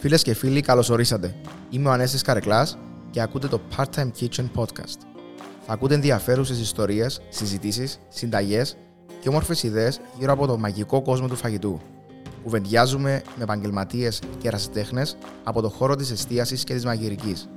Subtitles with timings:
[0.00, 1.34] Φίλες και φίλοι, καλώς ορίσατε.
[1.70, 2.78] Είμαι ο Ανέστη Καρεκλάς
[3.10, 4.98] και ακούτε το Part-Time Kitchen Podcast.
[5.66, 8.76] Θα ακούτε ενδιαφέρουσες ιστορίες, συζητήσεις, συνταγές
[9.20, 11.80] και όμορφες ιδέες γύρω από το μαγικό κόσμο του φαγητού.
[12.42, 17.48] Κουβεντιάζουμε με επαγγελματίες και ερασιτέχνες από το χώρο της εστίασης και της μαγειρικής.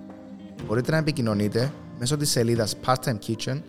[0.68, 3.62] Μπορείτε να επικοινωνείτε μέσω της σελίδας Part-Time Kitchen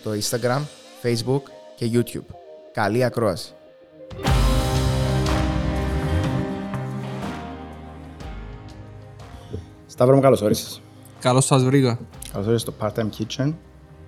[0.00, 0.60] στο Instagram,
[1.02, 1.42] Facebook
[1.76, 2.34] και YouTube.
[2.72, 3.54] Καλή ακρόαση!
[9.94, 10.80] Σταύρο μου, καλώς όρισες.
[11.20, 11.98] Καλώς σας βρήκα.
[12.32, 13.52] Καλώς όρισες στο Part-Time Kitchen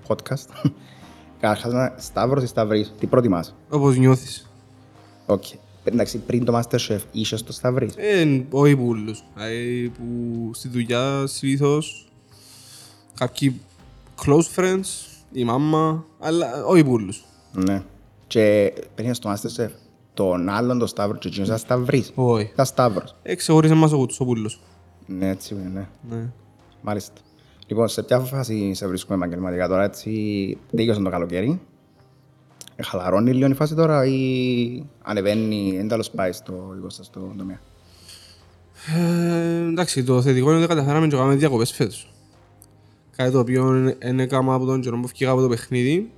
[0.06, 0.70] podcast.
[1.40, 4.50] Καταρχάς, Σταύρος ή Σταυρής, τι προτιμάς; Όπως νιώθεις.
[5.26, 5.42] Οκ.
[5.84, 7.94] Εντάξει, πριν το Masterchef είσαι στο Σταυρής.
[7.96, 9.24] Ε, όχι πουλούς.
[9.34, 12.08] Δηλαδή που στη δουλειά συνήθως
[13.14, 13.60] κάποιοι
[14.24, 14.84] close friends,
[15.32, 17.24] η μάμα, αλλά όχι πουλούς.
[17.52, 17.82] Ναι.
[18.26, 19.70] Και πριν στο Masterchef,
[20.14, 22.12] τον άλλον τον Σταύρο και εκείνος ήταν Σταυρής.
[22.14, 22.50] Όχι.
[22.52, 23.16] Ήταν Σταύρος.
[23.22, 24.60] Εξεχώρισε μας ο κουτός ο πουλός.
[25.06, 26.16] Ναι, έτσι είναι, ναι.
[26.16, 26.28] Ναι.
[26.82, 27.20] Μάλιστα.
[27.66, 31.60] Λοιπόν, σε ποια φάση σε βρίσκουμε επαγγελματικά τώρα, έτσι, τελειώσαν το καλοκαίρι.
[32.76, 37.32] Ε, Χαλαρώνει λίγο η φάση τώρα ή ανεβαίνει, εν τέλος πάει στο δικό σας το
[37.36, 37.60] τομέα;
[38.96, 42.12] Ε, εντάξει, το θετικό είναι ότι καταφέραμε και κάνουμε διακοπές φέτος.
[43.16, 46.10] Κάτι το οποίο δεν έκανα από τον καιρό που φύγα από το παιχνίδι.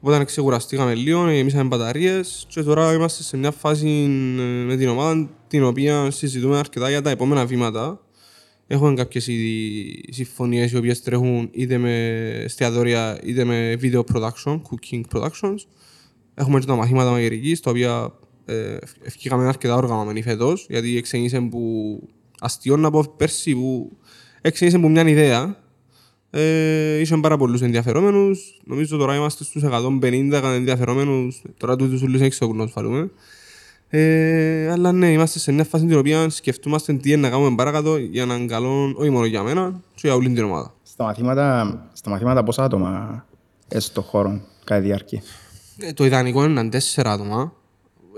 [0.00, 3.88] Οπότε ξεκουραστήκαμε λίγο, γεμίσαμε μπαταρίες και τώρα είμαστε σε μια φάση
[4.38, 8.00] ε, με την ομάδα την οποία συζητούμε αρκετά για τα επόμενα βήματα.
[8.72, 11.94] Έχουμε κάποιες ήδη συμφωνίες οι οποίες τρέχουν είτε με
[12.44, 15.56] εστιατόρια είτε με video production, cooking productions.
[16.34, 18.12] Έχουμε και τα μαθήματα μαγειρικής, τα οποία
[18.44, 22.00] ε, ευκήκαμε αρκετά οργανωμένοι φέτος, γιατί ξεκίνησε που
[22.40, 23.96] αστείο να πω πέρσι που
[24.42, 25.56] ξεκίνησε που μια ιδέα
[26.30, 28.60] ε, είχαν πάρα πολλούς ενδιαφερόμενους.
[28.64, 31.42] Νομίζω τώρα είμαστε στους 150 ενδιαφερόμενους.
[31.56, 33.10] Τώρα τούτους όλους έξω να ασφαλούμε.
[33.94, 37.96] Ε, αλλά ναι, είμαστε σε μια φάση την οποία σκεφτούμαστε τι είναι να κάνουμε παρακάτω
[37.96, 40.74] για έναν καλό, όχι μόνο για μένα, και για όλη την ομάδα.
[40.82, 43.24] Στα μαθήματα, στα μαθήματα πόσα άτομα
[43.68, 45.22] είσαι στο χώρο κατά τη διάρκεια;
[45.78, 47.52] Ε, το ιδανικό είναι να είναι τέσσερα άτομα.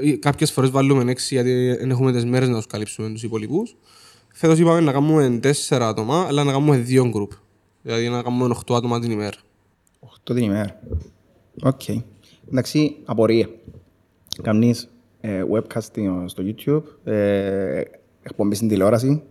[0.00, 3.76] Ε, Κάποιες φορές βάλουμε έξι γιατί δεν έχουμε τις μέρες να τους καλύψουμε τους υπόλοιπους.
[4.32, 7.32] Φέτος είπαμε να κάνουμε τέσσερα άτομα, αλλά να κάνουμε δύο γκρουπ.
[7.82, 9.36] Δηλαδή να κάνουμε οχτώ άτομα την ημέρα.
[10.00, 10.80] 8 την ημέρα.
[11.62, 11.82] Οκ.
[12.48, 13.48] Εντάξει, απορία.
[14.42, 14.88] Καμνείς
[15.26, 17.82] ε, webcast στο- στο YouTube, ε,
[18.22, 19.22] εκπομπή στην τηλεόραση,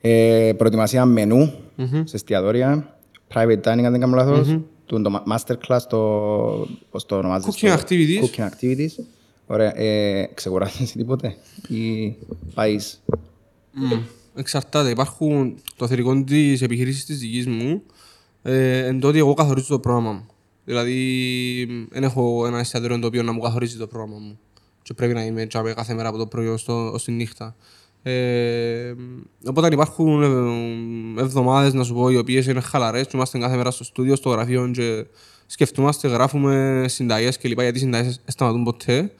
[0.00, 1.52] ε, προετοιμασία μενού
[2.04, 2.96] σε εστιατόρια,
[3.34, 4.48] private dining αν δεν κάνω λάθος,
[4.86, 5.98] του- το ma- masterclass, το,
[6.90, 8.20] πώς το ονομάζεις, Cooking το- activities.
[8.24, 9.04] Cooking activities.
[9.46, 9.78] Ωραία.
[9.80, 11.36] Ε, ξεκουράζεσαι τίποτε
[11.68, 12.14] ή
[12.54, 13.02] πάεις;
[13.72, 13.92] Μμ.
[14.36, 14.90] Εξαρτάται.
[14.90, 17.82] Υπάρχουν το θετικό της επιχείρηση της δικής μου
[18.42, 20.26] ε, εν τότε εγώ καθορίζω το πρόγραμμα μου.
[20.64, 24.38] Δηλαδή, δεν έχω ένα εστιατόριο το οποίο να μου καθορίζει το πρόγραμμα μου.
[24.92, 27.56] Και πρέπει να είμαι τζάμε κάθε μέρα από το πρωί ως, το, ως τη νύχτα.
[28.02, 28.94] Ε,
[29.46, 30.22] οπότε υπάρχουν
[31.18, 33.06] εβδομάδες, να σου πω, οι οποίες είναι χαλαρές.
[33.06, 35.06] Και είμαστε κάθε μέρα στο στούντιο, στο γραφείο και
[35.46, 37.60] σκεφτούμαστε, γράφουμε συνταγές κλπ.
[37.60, 39.12] Γιατί οι συνταγές σταματούν ποτέ.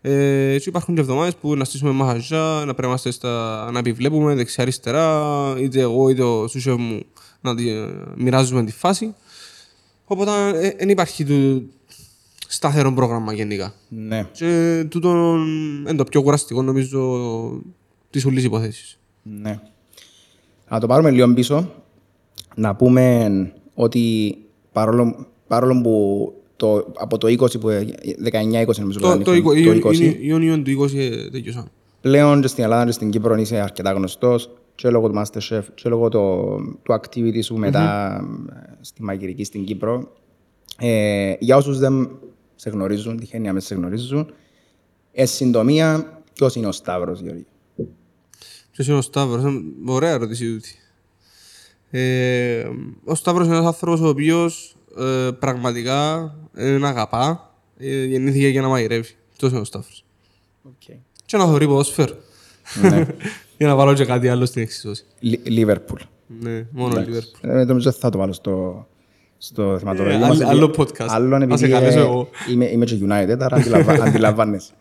[0.00, 3.78] Ε, και υπάρχουν και εβδομάδες που να στήσουμε μαχαζιά, να πρέπει να είμαστε στα, να
[3.78, 7.02] επιβλέπουμε δεξιά-αριστερά, είτε εγώ είτε ο σούσεφ μου
[7.40, 7.64] να τη,
[8.16, 9.14] μοιράζουμε τη φάση.
[10.04, 10.30] Οπότε
[10.78, 11.70] δεν υπάρχει του,
[12.54, 13.74] σταθερό πρόγραμμα γενικά.
[13.88, 14.26] Ναι.
[14.32, 15.36] Και τούτο
[15.80, 17.20] είναι το πιο κουραστικό νομίζω
[18.10, 18.98] της όλης υπόθεσης.
[19.22, 19.60] Ναι.
[20.70, 21.70] Να το πάρουμε λίγο πίσω.
[22.54, 23.28] Να πούμε
[23.74, 24.36] ότι
[24.72, 29.34] παρόλο, παρόλο που το, από το 20 που 19-20 νομίζω Το, που το, ήταν,
[29.66, 31.68] εικο- το 20, Ιούνιο- Ιούνιο του 20 ε, τελειώσαμε.
[32.00, 35.88] πλέον και στην Ελλάδα και στην Κύπρο είσαι αρκετά γνωστός και λόγω του Masterchef και
[35.88, 36.44] λόγω το,
[36.82, 38.14] του activity σου μετά
[38.52, 40.12] ε, στη μαγειρική στην Κύπρο.
[40.78, 42.10] Ε, για όσους δεν
[42.62, 44.32] σε γνωρίζουν, τυχαίνει να μες σε γνωρίζουν,
[45.12, 47.46] εν συντομία, ποιος είναι ο Σταύρος, Γιώργη;
[48.70, 50.74] Ποιος είναι ο Σταύρος, Ε, ωραία ερώτηση τούτη.
[51.90, 52.68] Ε,
[53.04, 58.68] ο Σταύρος είναι ένας άνθρωπος ο οποίος ε, πραγματικά ε, αγαπά, ε, γεννήθηκε για να
[58.68, 59.14] μαγειρεύει.
[59.32, 60.04] Αυτός είναι ο Σταύρος.
[60.68, 60.96] Okay.
[61.24, 62.14] Και να θωρεί ποδόσφαιρο.
[63.58, 65.04] για να βάλω και κάτι άλλο στην εξισώση.
[65.42, 66.00] Λίβερπουλ.
[66.40, 67.48] Ναι, μόνο Liverpool.
[67.48, 68.86] Ε, νομίζω ότι θα το βάλω στο,
[69.44, 71.06] στο θεματολόγιο Ε, μας, άλλο- επειδή- άλλο podcast.
[71.08, 72.28] Άλλο Να σε επειδή καλέσω ε, εγώ.
[72.50, 74.72] είμαι, είμαι και United, άρα αντιλαμβα- αντιλαμβάνεσαι.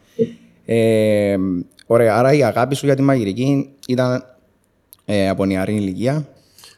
[0.66, 1.38] Ε,
[1.86, 4.24] ωραία, άρα η αγάπη σου για τη μαγειρική ήταν
[5.06, 6.28] ε, από νεαρή ηλικία.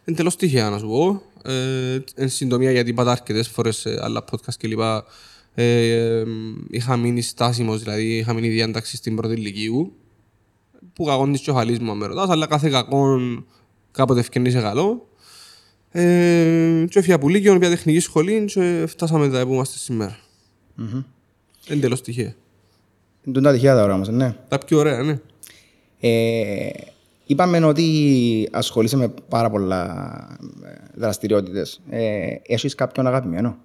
[0.05, 1.21] Είναι τελώς τυχαία να σου πω.
[1.51, 4.79] Ε, εν συντομία γιατί είπα τα αρκετές φορές σε άλλα podcast κλπ.
[5.55, 6.23] Ε, ε,
[6.69, 9.93] είχα μείνει στάσιμος, δηλαδή είχα μείνει διάνταξη στην πρώτη ηλικίου.
[10.93, 13.45] Που κακόν της κεφαλής μου αν με ρωτάς, αλλά κάθε κακόν
[13.91, 15.07] κάποτε ευκαινήσε καλό.
[15.95, 20.19] Ε, και έφυγα από Λύκειον, πια τεχνική σχολή και φτάσαμε εδώ που είμαστε σήμερα.
[21.69, 22.33] Είναι τελώς τυχαία.
[23.23, 24.35] Είναι τα τυχαία τα ώρα όμως, ναι.
[24.47, 25.19] Τα πιο ωραία, ναι.
[25.99, 26.69] Ε,
[27.25, 30.37] Είπαμε ότι ασχολείσαι με πάρα πολλά
[30.95, 31.81] δραστηριότητες.
[31.89, 33.57] Ε, έχεις κάποιον αγαπημένο;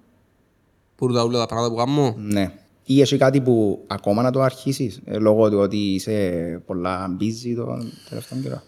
[0.95, 2.15] Που τα όλα τα πράγματα που κάνω.
[2.17, 2.51] Ναι.
[2.83, 7.77] Ή έχει κάτι που ακόμα να το αρχίσεις λόγω του ότι είσαι πολλά busy το
[8.09, 8.61] τελευταίο καιρό;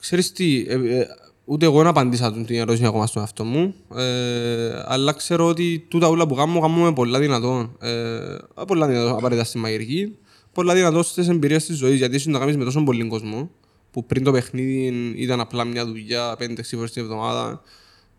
[0.00, 1.06] Ξέρεις τι, ε, ε,
[1.44, 6.08] ούτε εγώ να απαντήσα την ερώτηση ακόμα στον εαυτό μου, ε, αλλά ξέρω ότι τούτα
[6.08, 7.76] όλα που κάνω, κάνω με πολλά δυνατόν.
[7.80, 8.36] Ε,
[8.66, 10.16] πολλά δυνατόν απαραίτητα στη μαγειρική,
[10.52, 13.50] πολλά δυνατόν στις εμπειρίες της ζωής, γιατί είσαι να κάνεις με τόσο πολύ κόσμο,
[13.90, 17.60] που πριν το παιχνίδι ήταν απλά μια δουλειά 5-6 φορές την εβδομάδα,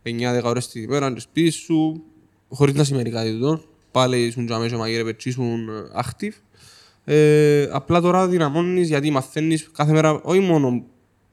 [0.03, 2.03] 9-10 ώρες την ημέρα, και σπίτι σου,
[2.49, 3.61] χωρίς να σημαίνει κάτι τούτο.
[3.91, 6.33] Πάλι ήσουν και αμέσως μαγείρε, και ήσουν active.
[7.07, 10.83] Ε, απλά τώρα δυναμώνεις γιατί μαθαίνεις κάθε μέρα, όχι μόνο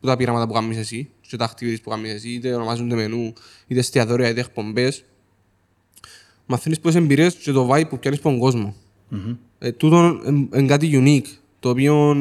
[0.00, 3.32] που τα πειράματα που κάνεις εσύ και τα activities που κάνεις εσύ, είτε ονομάζονται μενού,
[3.66, 5.04] είτε εστιατόρια, είτε εκπομπές.
[6.46, 8.74] Μαθαίνεις πολλές εμπειρίες και το vibe που πιάνεις από τον κόσμο.
[9.12, 9.36] Mm-hmm.
[9.58, 10.20] Ε, τούτο
[10.54, 11.30] είναι κάτι unique,
[11.60, 12.16] το οποίο,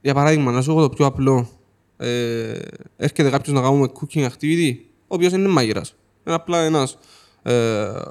[0.00, 1.48] για παράδειγμα, να σου έχω το πιο απλό.
[1.96, 2.58] Ε,
[2.96, 5.94] έρχεται κάποιος να κάνουμε cooking activity, ο οποίος είναι μαγειράς.
[6.26, 6.98] Είναι απλά ένας
[7.42, 7.52] ε,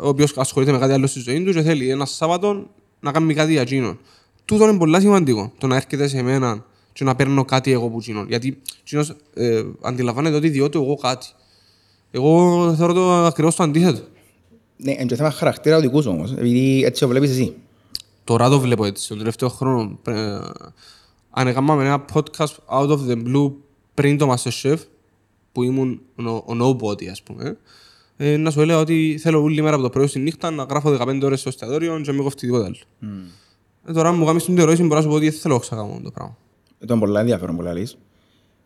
[0.02, 2.70] ο οποίος ασχολείται με κάτι άλλο στη ζωή του και θέλει ένα Σάββατο
[3.00, 4.00] να κάνει κάτι για εκείνον.
[4.46, 7.98] Τούτο είναι πολύ σημαντικό, το να έρχεται σε μένα και να παίρνω κάτι εγώ που
[7.98, 8.28] εκείνον.
[8.28, 11.28] Γιατί εκείνος ε, αντιλαμβάνεται ότι διότι εγώ κάτι.
[12.12, 14.02] Εγώ θεωρώ το ακριβώς το αντίθετο.
[14.78, 17.54] Ναι, είναι θέμα χαρακτήρα ο δικού όμως, επειδή έτσι το βλέπεις εσύ.
[18.24, 20.00] Τώρα το βλέπω έτσι, τον τελευταίο χρόνο.
[20.08, 20.40] Ε,
[21.30, 23.52] αν έκαναμε ένα podcast out of the blue
[23.94, 24.78] πριν το Masterchef,
[25.52, 27.58] που ήμουν ο, ο nobody, ας πούμε,
[28.18, 30.98] ε, να σου έλεγα ότι θέλω όλη μέρα από το πρωί στη νύχτα να γράφω
[31.00, 32.76] 15 ώρες στο εστιατόριο και μην κοφτεί τίποτα άλλο.
[33.02, 33.06] Mm.
[33.86, 36.12] Ε, τώρα μου κάνεις την ερώτηση μπορώ να σου πω ότι δεν θέλω να το
[36.12, 36.38] πράγμα.
[36.84, 37.98] Ήταν πολύ ενδιαφέρον που λες.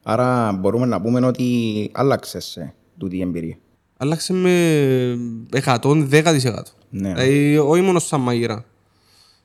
[0.04, 3.58] Άρα μπορούμε να πούμε ότι άλλαξε σε τούτη εμπειρία.
[3.98, 5.18] Άλλαξε με
[5.52, 6.76] 110%.
[6.90, 7.14] Ναι.
[7.14, 8.66] Δηλαδή, όχι μόνο σαν μαγείρα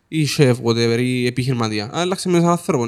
[0.08, 1.90] ή σεφ, whatever, ή επιχειρηματία.
[1.92, 2.84] Άλλαξε με σαν άνθρωπο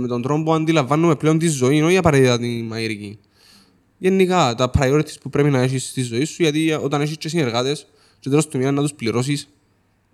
[0.00, 3.18] με τον τρόπο που αντιλαμβάνουμε πλέον τη ζωή, όχι απαραίτητα τη μαγειρική.
[3.98, 7.86] Γενικά, τα priorities που πρέπει να έχεις στη ζωή σου, γιατί όταν έχεις και συνεργάτες,
[8.18, 9.48] και τέλος του μήνα να τους πληρώσεις,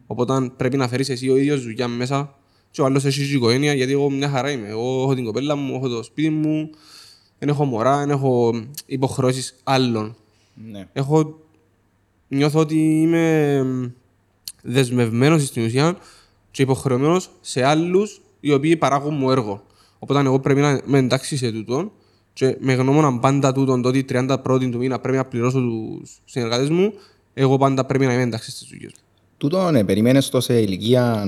[0.06, 2.37] οπότε πρέπει να φέρεις εσύ ο ίδιος δουλειά μέσα
[2.78, 4.68] και ο άλλος έχει οικογένεια, γιατί εγώ μια χαρά είμαι.
[4.68, 6.70] Εγώ έχω την κοπέλα μου, έχω το σπίτι μου,
[7.38, 10.16] δεν έχω μωρά, δεν έχω υποχρεώσεις άλλων.
[10.70, 10.88] Ναι.
[10.92, 11.38] Έχω...
[12.28, 13.66] Νιώθω ότι είμαι
[14.62, 15.96] δεσμευμένος στην ουσία
[16.50, 19.62] και υποχρεωμένος σε άλλους οι οποίοι παράγουν μου έργο.
[19.98, 21.92] Οπότε εγώ πρέπει να με εντάξει σε τούτο
[22.32, 26.18] και με γνώμονα πάντα τούτον το ότι 30 πρώτη του μήνα πρέπει να πληρώσω τους
[26.24, 26.92] συνεργάτες μου,
[27.34, 29.02] εγώ πάντα πρέπει να είμαι εντάξει στις δουλειές μου.
[29.38, 31.26] Τούτο ναι, περιμένεις το σε ηλικία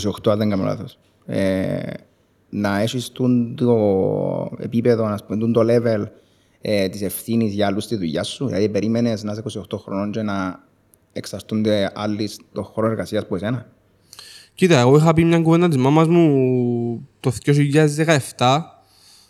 [0.00, 0.98] 28 αν δεν κάνω λάθος.
[1.26, 1.80] Ε,
[2.50, 3.12] να έχεις
[3.54, 6.06] το επίπεδο, να πούμε, το level
[6.60, 8.46] ε, της ευθύνης για άλλους στη δουλειά σου.
[8.46, 10.64] Δηλαδή περίμενες να είσαι 28 χρονών και να
[11.12, 13.66] εξαρτούνται άλλοι στον χώρο εργασίας που εσένα.
[14.54, 17.32] Κοίτα, εγώ είχα πει μια κουβέντα της μάμας μου το
[18.36, 18.60] 2017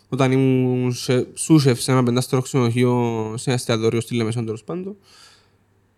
[0.09, 0.93] όταν ήμουν
[1.33, 4.95] σούσεφ σε ένα πεντάστερο ξενοδοχείο σε ένα εστιατόριο στη Λεμεσόν τέλος πάντων.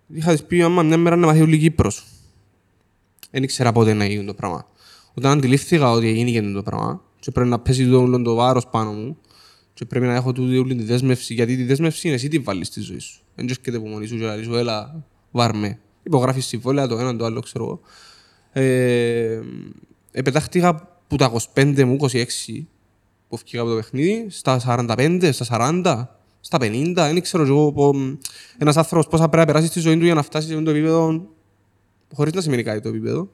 [0.08, 2.06] Είχα της πει, άμα μια μέρα να μάθει όλη Κύπρος
[3.36, 4.68] δεν ήξερα πότε να γίνει το πράγμα.
[5.14, 8.92] Όταν αντιλήφθηκα ότι έγινε το πράγμα και πρέπει να πέσει το όλο το βάρος πάνω
[8.92, 9.18] μου
[9.74, 12.68] και πρέπει να έχω τούτη όλη τη δέσμευση, γιατί τη δέσμευση είναι εσύ τη βάλεις
[12.68, 13.22] στη ζωή σου.
[13.36, 15.80] Δεν έρχεται από μόνη σου και λέει σου, έλα, βάρμε.
[16.04, 17.80] Υπογράφεις συμβόλαια το ένα, το άλλο, ξέρω εγώ.
[18.52, 19.40] Ε,
[20.12, 22.66] επετάχτηκα που τα 25 μου, 26,
[23.28, 25.46] που φύγα από το παιχνίδι, στα 45, στα
[25.84, 26.08] 40,
[26.40, 27.94] στα 50, δεν ξέρω εγώ
[28.58, 30.66] ένας άνθρωπος πώ θα πρέπει να περάσει στη ζωή του για να φτάσει σε αυτό
[30.66, 31.34] το επίπεδο
[32.14, 33.30] χωρίς να σημαίνει κάτι το επίπεδο,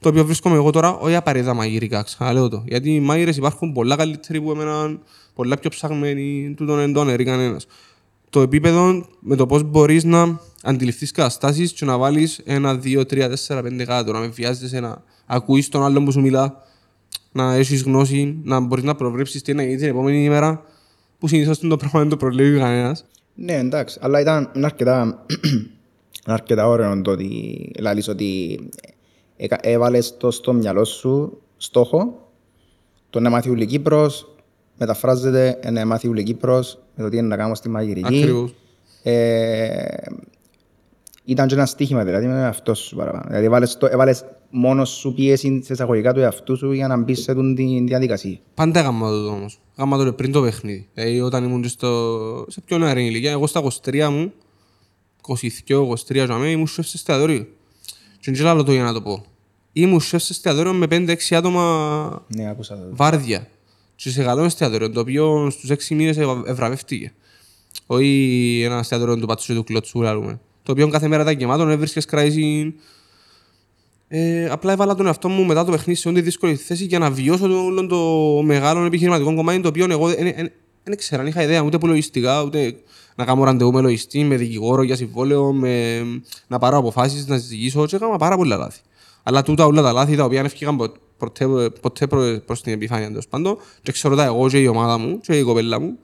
[0.00, 2.64] το οποίο βρίσκομαι εγώ τώρα, όχι απαραίτητα μαγειρικά, ξαναλέω το.
[2.66, 4.98] Γιατί οι μάγειρες υπάρχουν πολλά καλύτεροι που εμένα,
[5.34, 7.66] πολλά πιο ψαγμένοι, τούτον δεν το αναιρεί κανένας.
[8.30, 13.28] Το επίπεδο με το πώς μπορείς να αντιληφθείς καταστάσεις και να βάλεις ένα, δύο, τρία,
[13.28, 16.62] τέσσερα, πέντε κάτω, να με βιάζεσαι, να ακούεις τον άλλον που σου μιλά,
[17.32, 20.62] να έχεις γνώση, να μπορείς να προβλέψεις τι να γίνει την επόμενη ημέρα,
[21.18, 23.04] που συνήθως το πράγμα δεν το προβλέπει κανένας.
[23.34, 25.70] Ναι, εντάξει, αλλά ήταν αρκετά είναι
[26.26, 28.60] αρκετά ωραίο το ότι λαλείς ότι
[29.60, 32.28] έβαλες το στο μυαλό σου στόχο
[33.10, 34.34] το να μάθει ουλή Κύπρος
[34.78, 38.18] μεταφράζεται να μάθει ουλή Κύπρος με το τι είναι να κάνω στη μαγειρική.
[38.18, 38.54] Ακριβώς.
[39.02, 39.84] Ε,
[41.24, 43.24] ήταν και ένα στοίχημα δηλαδή με αυτό σου παραπάνω.
[43.26, 47.22] Δηλαδή έβαλες, το, έβαλες μόνο σου πίεση σε εισαγωγικά του εαυτού σου για να μπεις
[47.22, 48.38] σε την διαδικασία.
[48.54, 49.60] Πάντα έκανα το όμως.
[49.76, 50.88] Έκανα το πριν το παιχνίδι.
[50.94, 52.46] Δηλαδή όταν ήμουν στο...
[52.48, 54.32] σε πιο νεαρή ηλικία, εγώ στα 23 μου
[55.28, 57.46] 22-23 για ήμουν σεφ σε εστιατόριο.
[58.10, 59.24] Και δεν ξέρω το για να το πω.
[59.72, 62.82] Ήμουν σεφ σε εστιατόριο με 5-6 άτομα ναι, άκουσα το.
[62.90, 63.48] βάρδια.
[63.96, 66.16] Και σε καλό εστιατόριο, το οποίο στους 6 μήνες
[66.46, 67.12] ευραβεύτηκε.
[67.86, 70.40] Όχι ένα εστιατόριο του πατσού του κλωτσού, λέμε.
[70.62, 72.74] Το οποίο κάθε μέρα ήταν γεμάτο, έβρισκες κράισιν
[74.08, 76.98] Ε, απλά έβαλα τον εαυτό μου μετά το παιχνίδι σε όλη τη δύσκολη θέση για
[76.98, 80.10] να βιώσω το, όλο το μεγάλο επιχειρηματικό κομμάτι το οποίο εγώ
[80.84, 82.74] δεν δεν ξέρω, δεν είχα ιδέα ούτε που λογιστικά, ούτε
[83.16, 86.02] να κάνω ραντεβού με λογιστή, με δικηγόρο για συμβόλαιο, με...
[86.46, 87.86] να πάρω αποφάσεις, να συζητήσω.
[87.86, 88.80] Και έκανα πάρα πολλά λάθη.
[89.22, 90.76] Αλλά τούτα όλα τα λάθη τα οποία δεν έφυγαν
[91.16, 91.46] ποτέ,
[91.80, 95.20] ποτέ προ προς την επιφάνεια τέλος πάντων, και ξέρω τα εγώ και η ομάδα μου
[95.20, 95.98] και η κοπέλα μου,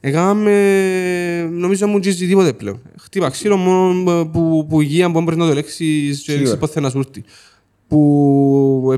[0.00, 2.80] έκαναμε, νομίζω μου τζίζει τίποτε πλέον.
[2.98, 6.90] Χτύπα ξύλο μόνο που, που υγεία που μπορεί να το λέξεις και λέξεις πότε να
[6.90, 7.24] σου έρθει.
[7.88, 8.96] Που ε,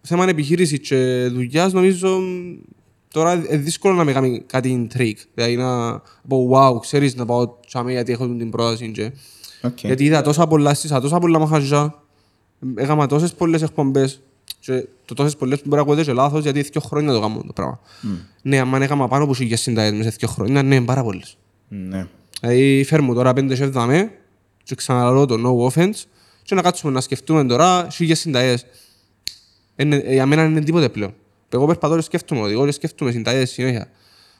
[0.00, 2.20] θέμα επιχείρησης και δουλειάς νομίζω
[3.12, 5.18] Τώρα είναι δύσκολο να με κάνει κάτι τρίκ.
[5.34, 8.90] Δηλαδή να πω, wow, ξέρεις να πάω τσάμε γιατί έχω την πρόταση.
[8.90, 9.12] Και...
[9.62, 9.70] Okay.
[9.74, 12.02] Γιατί είδα τόσα πολλά στις, τόσα πολλά μαχαζιά.
[12.74, 14.20] Έκανα τόσες πολλές εκπομπές.
[14.60, 17.42] Και το τόσες πολλές που μπορεί να ακούτε και λάθος γιατί δύο χρόνια το κάνω
[17.46, 17.80] το πράγμα.
[18.02, 18.06] Mm.
[18.42, 21.36] Ναι, αν έκανα πάνω από χίλιες συνταγές μέσα σε δύο χρόνια, ναι, πάρα πολλές.
[21.68, 22.06] Ναι.
[22.40, 24.12] Δηλαδή φέρνω τώρα πέντε σεφ δαμέ
[24.62, 26.02] και ξαναλώ το no offense
[26.42, 28.66] και να κάτσουμε να σκεφτούμε τώρα χίλιες συνταγές.
[30.08, 31.14] Για μένα είναι τίποτε πλέον.
[31.48, 33.90] Εγώ περπατώ και σκέφτομαι, οδηγώ και σκέφτομαι συνταγές συνέχεια.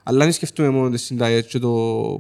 [0.02, 1.68] Αλλά δεν σκέφτομαι μόνο τις συνταγές και το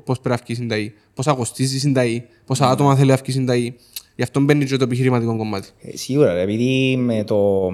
[0.04, 2.72] πώς πρέπει να βγει η συνταγή, πόσα κοστίζει η συνταγή, πόσα mm.
[2.72, 3.74] άτομα θέλει να βγει η συνταγή.
[4.18, 5.68] Γι' αυτό μπαίνει και το επιχειρηματικό κομμάτι.
[5.80, 7.68] Ε, σίγουρα, επειδή με το...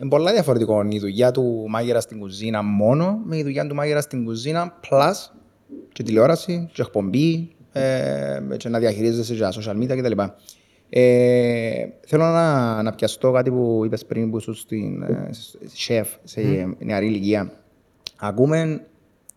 [0.00, 4.00] είναι πολλά διαφορετικό η δουλειά του μάγειρα στην κουζίνα μόνο με η δουλειά του μάγειρα
[4.00, 5.12] στην κουζίνα plus
[5.92, 10.22] και τηλεόραση και εκπομπή ε, και να διαχειρίζεσαι και social media κτλ.
[10.88, 15.30] Ε, θέλω να, να πιαστώ κάτι που είπες πριν που ήσουν στην ε,
[15.72, 16.72] σεφ σε mm.
[16.78, 17.52] νεαρή ηλικία.
[18.16, 18.86] Ακούμε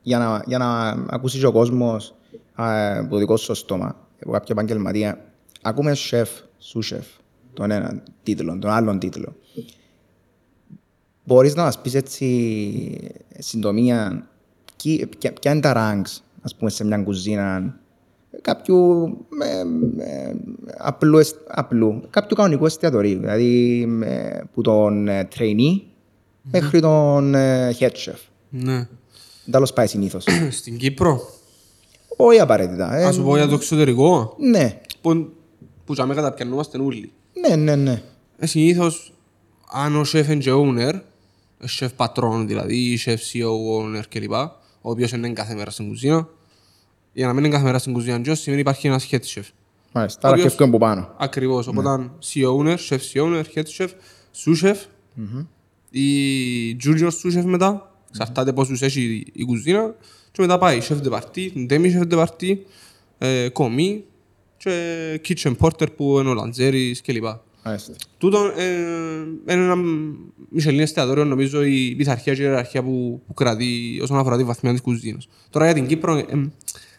[0.02, 2.16] για να, για να ακούσεις ο κόσμος
[2.54, 5.26] από το δικό σου στόμα, από κάποια επαγγελματία,
[5.62, 7.06] ακούμε σεφ, σου σεφ,
[7.54, 9.36] τον ένα τίτλο, τον άλλον τίτλο.
[11.24, 14.28] Μπορείς να μας πεις έτσι συντομία
[15.40, 17.80] ποια είναι τα ranks, ας πούμε, σε μια κουζίνα
[18.42, 19.08] κάποιου
[19.42, 19.60] ε,
[20.04, 20.34] ε,
[20.78, 23.20] απλού, απλού, κάποιου κανονικού εστιατορίου.
[23.20, 26.50] Δηλαδή ε, που τον ε, trainee mm-hmm.
[26.52, 28.20] μέχρι τον ε, head chef.
[28.50, 28.88] Ναι.
[29.52, 30.26] Τέλος πάει συνήθως.
[30.50, 31.22] Στην Κύπρο;
[32.18, 32.88] Όχι απαραίτητα.
[32.88, 34.36] Ας σου πω για το εξωτερικό.
[34.38, 34.80] Ναι.
[35.02, 35.30] Που,
[35.86, 37.12] που θα με καταπιανόμαστε όλοι.
[37.48, 38.02] Ναι, ναι, ναι.
[38.38, 39.14] Ε, συνήθως,
[39.72, 40.94] αν ο chef είναι owner,
[41.80, 44.34] chef πατρόν δηλαδή, chef CEO owner κλπ.
[44.82, 46.30] Ο οποίος είναι κάθε μέρα στην κουζίνα,
[47.18, 49.42] για να μην είναι κάθε μέρα στην κουζίνα Τζος, σημαίνει υπάρχει ένας head chef.
[49.92, 51.16] Μάλιστα, άρα και από πάνω.
[51.18, 52.10] Ακριβώς, οπότε ναι.
[52.34, 53.88] CEO owner, chef CEO owner, head chef,
[54.46, 54.76] sous chef
[55.90, 56.08] ή
[56.84, 59.96] junior sous chef μετά, εξαρτάται πόσους έχει η κουζίνα
[60.32, 62.58] και μετά πάει chef de partie, demi chef de partie,
[63.52, 64.04] κομμή
[64.58, 67.26] και kitchen porter που είναι ο Λαντζέρης κλπ.
[68.18, 68.52] Τούτο
[69.50, 69.76] είναι ένα
[70.50, 74.72] μισελίνο εστιατόριο, νομίζω, η πειθαρχία και η ιεραρχία που, που κρατεί όσον αφορά τη βαθμία
[74.72, 75.28] της κουζίνας.
[75.50, 76.26] Τώρα για την Κύπρο,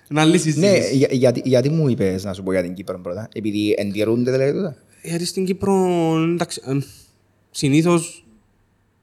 [0.08, 3.28] να λύσεις Ναι, για, γιατί, γιατί μου είπες να σου πω για την Κύπρο πρώτα,
[3.32, 4.76] επειδή εντιαιρούνται δηλαδή τότε.
[5.02, 5.74] Γιατί στην Κύπρο,
[6.32, 6.78] εντάξει, ε,
[7.50, 8.26] συνήθως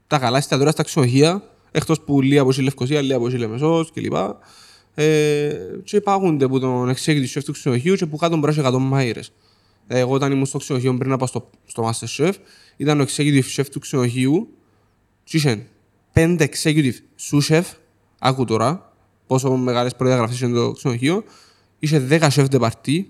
[0.06, 3.92] τα καλά εστιατόρια στα ξενοδοχεία, εκτός που λίγα από η Λευκοσία, λίγα από η Λεμεσός
[3.92, 4.14] κλπ.
[4.94, 9.32] Ε, και υπάρχουν από τον executive chef του ξενοδοχείου και που κάτω μπορεί 100 μάιρες.
[9.86, 12.32] Ε, εγώ όταν ήμουν στο ξενοδοχείο πριν να πάω στο, στο Master Chef,
[12.76, 14.48] ήταν ο executive chef του ξενοδοχείου
[15.24, 15.66] και είχε
[16.12, 16.94] πέντε executive
[17.30, 17.62] sous chef,
[18.18, 18.85] άκου τώρα,
[19.26, 21.24] πόσο μεγάλες προδιαγραφές είναι το ξενοδοχείο.
[21.78, 23.04] Είχε 10 chef de partie,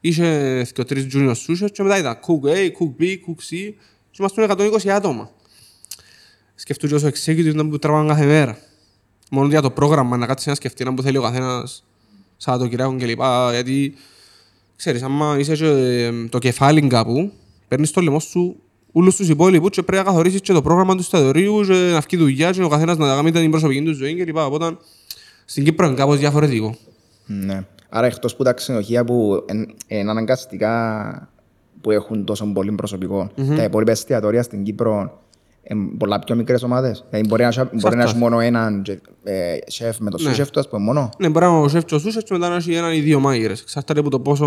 [0.00, 3.72] είχε και τρεις junior sous και μετά ήταν cook A, cook B, cook C
[4.10, 5.30] και ήμασταν 120 άτομα.
[6.54, 8.58] Σκεφτούν και όσο executive να που τραβάνε κάθε μέρα.
[9.30, 11.84] Μόνο για το πρόγραμμα να κάτσει να σκεφτεί να που θέλει ο καθένας
[12.36, 13.20] Σαββατοκυριακό κλπ.
[13.50, 13.94] Γιατί
[14.76, 17.32] ξέρεις, άμα είσαι και το κεφάλι κάπου,
[17.68, 18.56] παίρνεις το λαιμό σου
[18.92, 22.16] όλους τους υπόλοιπους και πρέπει να καθορίσεις και το πρόγραμμα του σταδορίου και να βγει
[22.16, 24.36] δουλειά και ο καθένας να κάνει την προσωπική του ζωή κλπ.
[24.36, 24.76] Οπότε
[25.48, 26.76] στην Κύπρο είναι κάπως διαφορετικό.
[27.26, 27.66] Ναι.
[27.88, 29.44] Άρα εκτός που τα ξενοδοχεία που
[29.86, 31.28] είναι αναγκαστικά
[31.80, 33.56] που έχουν τόσο πολύ προσωπικό, mm-hmm.
[33.56, 35.20] τα υπόλοιπα εστιατόρια στην Κύπρο
[35.70, 37.04] είναι πολλά πιο μικρές ομάδες.
[37.10, 38.84] Δηλαδή μπορεί να, μπορεί να έχει μόνο έναν
[39.24, 40.34] ε, σεφ με το ναι.
[40.34, 41.10] σεφ του, ας πούμε, μόνο.
[41.18, 43.00] Ναι, μπορεί να έχει ο σεφ και ο σούσεφ και μετά να έχει έναν ή
[43.00, 43.60] δύο μάγειρες.
[43.60, 44.46] Εξαρτάται από το πόσο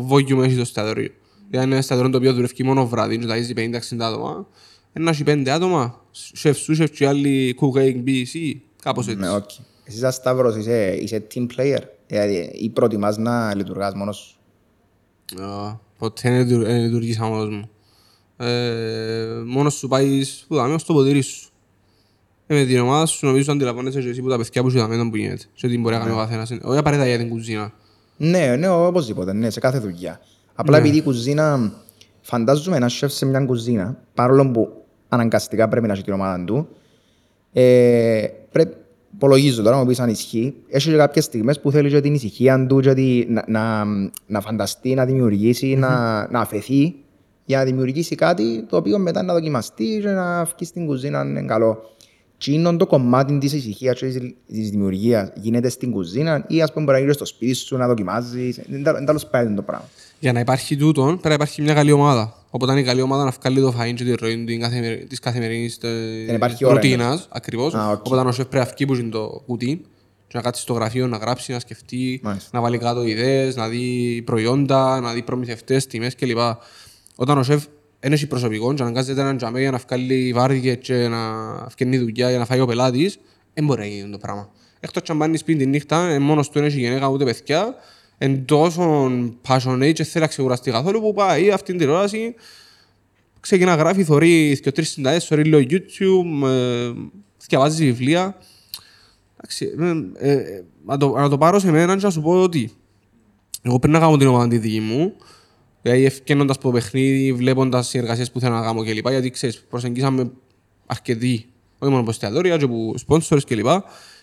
[0.00, 1.10] βόγιουμ έχει το εστιατόριο.
[1.50, 3.58] Δηλαδή είναι ένα εστιατόριο το οποίο δουλεύει μόνο βράδυ, και τα έχει 50-60
[3.98, 4.46] άτομα.
[4.92, 9.20] Ένα έχει πέντε άτομα, σεφ, σούσεφ και άλλοι cooking, B, C, κάπως έτσι.
[9.20, 9.71] Ναι, okay.
[9.84, 14.36] Εσύ σαν Σταύρος είσαι, είσαι team player δηλαδή, ή προτιμάς να λειτουργάς μόνος σου;
[15.38, 17.70] Uh, ποτέ δεν λειτουργήσα μόνος μου.
[18.36, 21.48] Ε, μόνος σου πάεις που δάμε στο ποτήρι σου.
[22.46, 25.08] Ε, με την ομάδα σου νομίζω αντιλαμβάνεσαι και εσύ που τα παιδιά που σου δάμε
[25.10, 25.44] που γίνεται.
[25.54, 26.50] Σε τι μπορεί να κάνει ο καθένας.
[26.62, 27.72] Όχι απαραίτητα για την κουζίνα.
[28.16, 30.20] Ναι, ναι, οπωσδήποτε, ναι, σε κάθε δουλειά.
[30.54, 30.84] Απλά ναι.
[30.84, 31.72] επειδή η κουζίνα,
[32.20, 36.68] φαντάζομαι ένα σεφ σε μια κουζίνα, παρόλο που αναγκαστικά πρέπει να έχει την ομάδα του,
[37.52, 38.76] ε, πρέπει,
[39.14, 42.66] υπολογίζω τώρα, μου πεις αν ισχύει, έχει και κάποιες στιγμές που θέλει και την ησυχία
[42.66, 43.84] του, και να, να,
[44.26, 45.80] να φανταστεί, να δημιουργήσει, mm-hmm.
[45.80, 46.94] να, να αφαιθεί
[47.44, 51.42] για να δημιουργήσει κάτι το οποίο μετά να δοκιμαστεί και να βγει στην κουζίνα είναι
[51.42, 51.82] καλό.
[52.44, 54.06] Τι είναι το κομμάτι της ησυχίας και
[54.46, 57.86] τη δημιουργίας γίνεται στην κουζίνα ή ας πούμε μπορεί να γίνει στο σπίτι σου να
[57.86, 58.60] δοκιμάζεις.
[58.68, 59.88] Δεν τέλος πάντων το πράγμα.
[60.18, 62.41] Για να υπάρχει τούτο, πρέπει να υπάρχει μια καλή ομάδα.
[62.54, 64.44] Οπότε είναι η καλή ομάδα να βγάλει το φαΐν και τη ροή
[65.08, 65.78] της καθημερινής
[66.28, 67.28] υπάρχει ώρα, ρουτίνας.
[67.30, 67.74] Ακριβώς.
[67.74, 68.06] Α, οκ.
[68.06, 69.80] Οπότε ο σεφ πρέπει να βγει που είναι το κουτί
[70.28, 72.50] και να κάτσει στο γραφείο, να γράψει, να σκεφτεί, Μάλιστα.
[72.52, 76.38] να βάλει κάτω ιδέες, να δει προϊόντα, να δει προμηθευτές, τιμές κλπ.
[77.16, 77.64] Όταν ο σεφ
[78.00, 81.18] δεν έχει προσωπικό, και αναγκάζεται έναν τζαμέ για να βγάλει βάρδιε και να
[81.76, 83.18] βγαίνει δουλειά για να φάει ο πελάτης,
[83.54, 84.50] δεν μπορεί να γίνει το πράγμα.
[84.80, 87.74] Εκτός αν πάνε σπίτι τη νύχτα, ε, μόνος του δεν έχει γυναίκα ούτε παιδιά,
[88.24, 89.10] εν τόσο
[89.48, 92.34] passionate και θέλει να ξεκουραστεί καθόλου που πάει αυτήν την τηλεόραση,
[93.40, 96.92] ξεκινά να γράφει, θωρεί και τρεις συνταές, θωρεί λίγο YouTube, ε,
[97.48, 98.38] διαβάζει βιβλία.
[99.36, 99.70] Εντάξει,
[100.18, 102.70] ε, ε, να, το, να το πάρω σε μένα και να σου πω ότι
[103.62, 105.12] εγώ πριν να κάνω την ομάδα τη δική μου,
[105.82, 109.08] δηλαδή ευκαινώντας από το παιχνίδι, βλέποντας οι εργασίες που θέλω να κάνω κλπ.
[109.08, 110.30] Γιατί ξέρεις, προσεγγίσαμε
[110.86, 111.46] αρκετοί,
[111.78, 113.68] όχι μόνο από εστιατόρια, και από sponsors κλπ.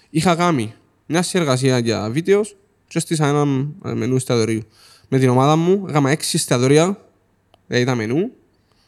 [0.09, 0.73] Είχα κάνει
[1.05, 2.55] μια συνεργασία για βίντεος
[2.89, 3.45] και στήσα ένα
[3.85, 4.61] ε, μενού εστιατορίου.
[5.07, 6.97] Με την ομάδα μου έκανα έξι εστιατόρια,
[7.67, 8.31] δηλαδή τα μενού,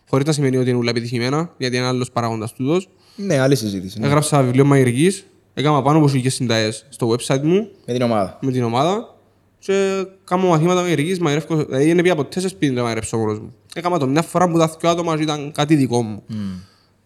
[0.09, 2.89] χωρίς να σημαίνει ότι είναι όλα επιτυχημένα, γιατί είναι άλλος παράγοντας τούτος.
[3.15, 3.99] Ναι, άλλη συζήτηση.
[3.99, 4.05] ναι.
[4.07, 8.37] Έγραψα βιβλίο μαγειρικής, έκανα πάνω από χιλιάδες συνταές στο website μου, Με την ομάδα.
[8.41, 9.15] με την ομάδα
[9.59, 13.53] και κάνω μαθήματα μαγειρικής, μαγειρεύω, δηλαδή είναι πια ποτέ σε σπίτι να μαγειρεύσω μόνος μου.
[13.75, 16.23] Έκανα το μια φορά που τα δυο άτομα και ήταν κάτι δικό μου.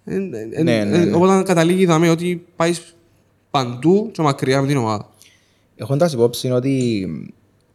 [0.04, 1.16] Ε, ε, Ναι, ε, ναι, ναι.
[1.16, 2.96] Οπότε καταλήγει δάμε ότι πάεις
[3.52, 5.10] παντού και μακριά με την ομάδα.
[5.76, 7.08] Έχοντας υπόψη ότι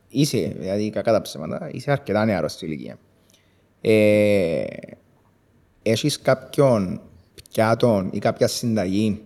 [0.09, 2.99] είσαι, δηλαδή κακά τα ψέματα, είσαι αρκετά νεαρός στην ηλικία.
[3.81, 4.65] Ε,
[5.83, 7.01] έχεις κάποιον
[7.51, 9.23] πιάτον ή κάποια συνταγή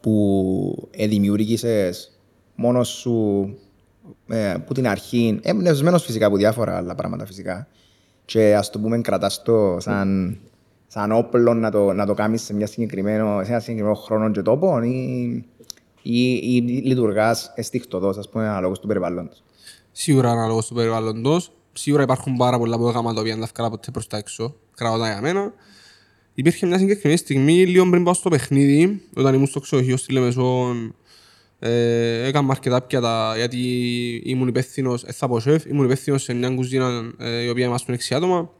[0.00, 2.20] που ε, δημιούργησες
[2.54, 3.48] μόνος σου
[4.28, 7.68] ε, που την αρχή, εμπνευσμένος φυσικά από διάφορα άλλα πράγματα φυσικά
[8.24, 10.38] και ας το πούμε κρατάς το σαν,
[10.86, 14.42] σαν όπλο να το, να το κάνεις σε, μια συγκεκριμένο, σε ένα συγκεκριμένο χρόνο και
[14.42, 15.44] τόπο ή,
[16.06, 19.42] ή, ή λειτουργάς αισθηκτοδός, ας πούμε, αναλόγως του περιβάλλοντος.
[19.92, 21.50] Σίγουρα ανάλογα του περιβάλλοντος.
[21.72, 24.54] Σίγουρα υπάρχουν πάρα πολλά που έκανα τα οποία δεν τα βγάλα ποτέ προς τα έξω.
[24.74, 25.52] Κρατάω για μένα.
[26.34, 30.94] Υπήρχε μια συγκεκριμένη στιγμή, λίγο πριν πάω στο παιχνίδι, όταν ήμουν στο ξενοδοχείο στη Λεμεσόν,
[31.58, 33.60] ε, έκανα αρκετά πιάτα, γιατί
[34.24, 37.94] ήμουν υπεύθυνος, ε, θα πω σεφ, ήμουν υπεύθυνος σε μια κουζίνα ε, η οποία ήμασταν
[37.94, 38.50] έξι άτομα.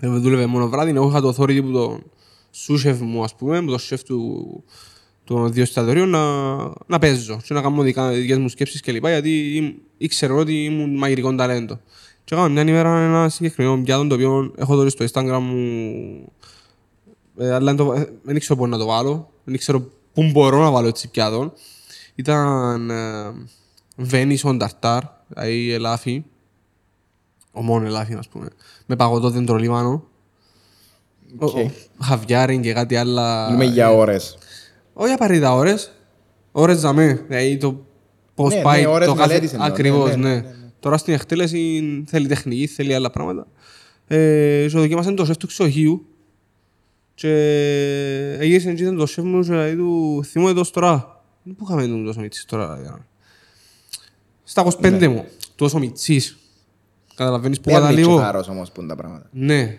[0.00, 2.00] Ε, δούλευε μόνο βράδυ, εγώ είχα το authority που το
[2.50, 4.64] σούσεφ μου, ας πούμε, που το σεφ του,
[5.24, 6.54] των δύο εστιατορίων να,
[6.86, 9.06] να παίζω και να κάνω δικά, δικές μου σκέψεις κλπ.
[9.06, 11.80] Γιατί ήμ- ήξερα ότι ήμουν μαγειρικό ταλέντο.
[12.24, 16.32] Και έκανα μια ημέρα ένα συγκεκριμένο πιάτο το οποίο έχω τώρα στο Instagram μου
[17.38, 19.30] ε, αλλά δεν το- ε, δεν ξέρω πού να το βάλω.
[19.44, 19.80] Δεν ξέρω
[20.12, 21.52] πού μπορώ να βάλω έτσι πιάτο.
[22.14, 23.32] Ήταν ε,
[24.10, 26.24] venison tartare, δηλαδή ελάφι.
[27.52, 28.48] Ωμό ελάφι, ας πούμε.
[28.86, 30.04] Με παγωτό δεντρολίβανο.
[31.38, 31.56] Ο- Οκ.
[31.56, 33.44] ο- Χαβιάρι και κάτι άλλα.
[33.44, 34.38] Μιλούμε για ώρες.
[34.94, 35.92] Όχι απαραίτητα ώρες.
[36.52, 37.24] Ώρες ζαμέ.
[37.28, 37.84] Δηλαδή το
[38.34, 39.26] πώς Ναι, πάει ναι, ώρες το κάθε...
[39.28, 39.66] μελέτης εννοώ.
[39.66, 40.54] Ακριβώς, Ναι, ναι, ναι, ναι, ναι.
[40.80, 43.46] Τώρα στην εκτέλεση θέλει τεχνική, θέλει άλλα πράγματα.
[44.06, 46.06] Ε, και δοκίμασαν το σεφ του ξενοδοχείου
[47.14, 47.30] και
[48.40, 51.22] έγισε και ήταν το σεφ μου και λέει του θυμούμαι το τώρα.
[51.56, 52.76] Πού είχαμε τον τόσο μητσής τώρα.
[52.76, 53.02] δηλαδή.
[54.44, 55.08] Στα 25 Ναι.
[55.08, 55.24] μου.
[55.56, 56.38] Τόσο μητσής.
[57.14, 58.18] Καταλαβαίνεις που Παίρνει και καταλήγω.
[58.18, 59.28] θάρρος όμως που είναι τα πράγματα.
[59.32, 59.78] Ναι,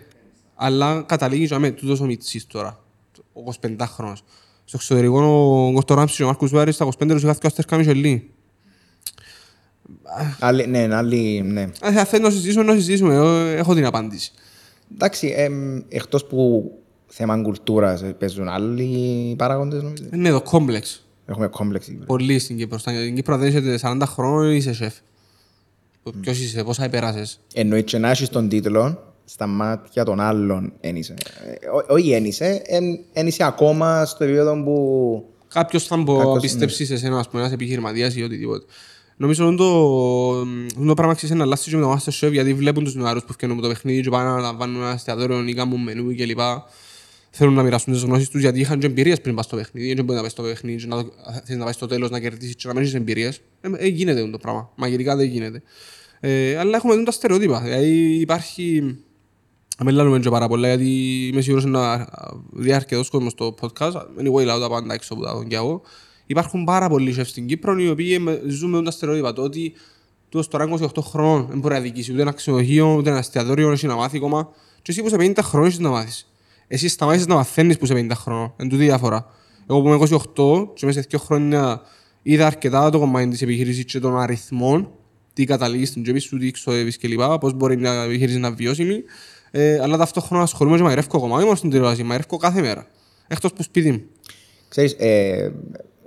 [0.54, 2.80] αλλά καταλήγεις για μένα τούτος ο Μιτσής τώρα,
[3.32, 4.16] ο 25χρονος.
[4.68, 8.30] Στο εξωτερικό ο Κωστοράμψης και ο Μάρκος Βάρης στα 25 τους είχα δυο αστέρκα Μισελή.
[10.40, 11.68] Άλλη, ναι, άλλη, ναι.
[11.80, 13.14] Αν θέλει να συζητήσουμε, να συζητήσουμε.
[13.14, 14.32] Εγώ έχω την απάντηση.
[14.94, 16.70] Εντάξει, εμ, εκτός που
[17.06, 20.04] θέμα κουλτούρας ε, παίζουν άλλοι παράγοντες νομίζω.
[20.12, 21.06] Είναι το κόμπλεξ.
[21.26, 21.90] Έχουμε κόμπλεξη.
[21.90, 22.06] εκεί πέρα.
[22.06, 22.78] Πολύ στην Κύπρο.
[22.78, 24.94] Στην Κύπρο δεν είσαι 40 χρόνων είσαι σεφ.
[26.20, 27.40] Ποιος είσαι, πόσα επέρασες.
[27.54, 31.14] Εννοεί και να έχεις τον τίτλο στα μάτια των άλλων εν είσαι.
[31.60, 35.24] Ε, ό- Όχι εν είσαι, εν- εν είσαι ακόμα στο επίπεδο που...
[35.48, 38.64] Κάποιος θα μπο- Κάποιος, πιστέψει σε εσένα, ας πούμε, ένας επιχειρηματίας ή οτιδήποτε.
[39.16, 42.94] Νομίζω ότι το, το πράγμα ξέρεις να αλλάξει και με το Masterchef γιατί βλέπουν τους
[42.94, 46.14] νεαρούς που φτιάχνουν με το παιχνίδι και πάνε να λαμβάνουν ένα εστιατόριο ή κάνουν μενού
[46.14, 46.40] κλπ.
[47.30, 49.94] Θέλουν να μοιραστούν τις γνώσεις τους γιατί είχαν και εμπειρίες πριν πας στο παιχνίδι.
[49.94, 51.12] Δεν μπορεί να πας στο παιχνίδι και να, το-
[51.44, 53.40] θέλεις να πάει στο τέλος να κερδίσεις και να μην έχεις εμπειρίες.
[53.60, 54.70] Ε, ε, γίνεται αυτό το πράγμα.
[54.76, 55.62] Μαγειρικά δεν γίνεται.
[56.20, 57.60] Ε, αλλά έχουμε δουν τα στερεότυπα.
[57.60, 58.96] Δηλαδή υπάρχει
[59.84, 60.90] με λάλλουμε και πάρα πολλά γιατί
[61.32, 62.08] είμαι σίγουρος να
[62.52, 63.92] δει αρκετός κόσμος στο podcast.
[63.92, 65.82] Anyway, λάω τα πάντα έξω από τα τον και εγώ.
[66.26, 69.32] Υπάρχουν πάρα πολλοί chefs στην Κύπρο οι οποίοι με- ζουν με τα στερεότυπα.
[69.32, 69.72] Το ότι
[70.28, 73.86] τούτος τώρα 28 χρόνων δεν μπορεί να διοικήσει ούτε ένα ξενοδοχείο, ούτε ένα εστιατόριο, έχει
[73.86, 74.48] να μάθει ακόμα.
[74.82, 76.30] Και εσύ που είσαι 50 χρόνων έχεις να μάθεις.
[76.68, 78.52] Εσύ σταμάτησες να μαθαίνεις που είσαι 50 χρόνων.
[78.56, 79.26] Εν τούτη διαφορά.
[79.70, 81.80] Εγώ που είμαι 28 και μέσα σε 2 χρόνια
[82.22, 84.90] είδα αρκετά το κομμάτι της επιχείρησης και των αριθμών
[85.32, 87.20] τι καταλήγεις στην τσέπη σου, τι ξοδεύεις κλπ.
[87.40, 89.02] Πώς μπορεί μια επιχείρησης να είναι βιώσιμη.
[89.58, 91.34] Ε, αλλά ταυτόχρονα ασχολούμαι και μαγειρεύω ακόμα.
[91.34, 92.86] Όχι μόνο στην τηλεόραση, μαγειρεύω κάθε μέρα.
[93.28, 94.02] Εκτός που σπίτι μου.
[94.68, 95.52] Ξέρεις, ε,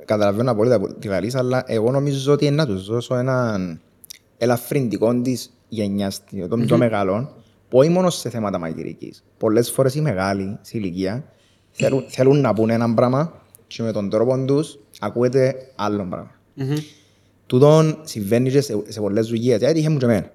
[0.06, 3.82] καταλαβαίνω απόλυτα που τη λαλείς, αλλά εγώ νομίζω ότι να τους δώσω έναν
[4.38, 7.30] ελαφρυντικό της γενιάς, των πιο μεγάλων,
[7.70, 9.24] που όχι μόνο σε θέματα μαγειρικής.
[9.38, 11.24] Πολλές φορές οι μεγάλοι, σε ηλικία,
[11.72, 16.32] θέλουν, θέλουν να πούνε ένα πράγμα και με τον τρόπο τους ακούεται άλλο πράγμα.
[17.46, 20.32] Τούτον συμβαίνει και σε, σε πολλές δουλειές, γιατί είχε μου και εμένα.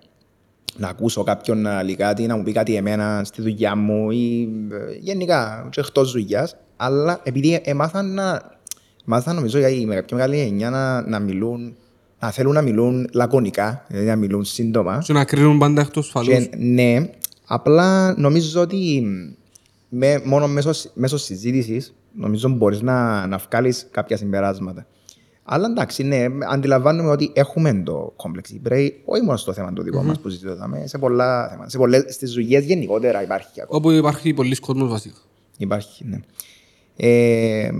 [0.76, 4.48] Να ακούσω κάποιον να λέει κάτι, να μου πει κάτι εμένα στη δουλειά μου ή
[4.72, 8.42] ε, γενικά και εκτός δουλειάς, αλλά επειδή έμαθαν να,
[9.04, 11.76] μάθαν νομίζω οι με πιο μεγάλη γενιά να, να μιλούν,
[12.20, 15.02] να θέλουν να μιλούν λακωνικά, δηλαδή να μιλούν σύντομα.
[15.04, 16.28] Και να κρίνουν πάντα εκτός φαλούς.
[16.28, 17.10] Και, ναι,
[17.46, 19.06] απλά νομίζω ότι
[19.88, 24.86] με, μόνο μέσω, μέσω συζήτησης νομίζω μπορείς να, να βγάλεις κάποια συμπεράσματα.
[25.46, 30.00] Αλλά εντάξει, ναι, αντιλαμβάνομαι ότι έχουμε το complex brain, όχι μόνο στο θέμα το δικό
[30.00, 30.04] mm-hmm.
[30.04, 31.70] μας που συζητάμε, σε πολλά θέματα.
[31.70, 33.78] Σε πολλές, στις δουλειές γενικότερα υπάρχει ακόμα.
[33.78, 35.16] Όπου υπάρχει πολλοί κόσμος βασικά.
[35.58, 36.18] Υπάρχει, ναι.
[36.96, 37.70] Ε,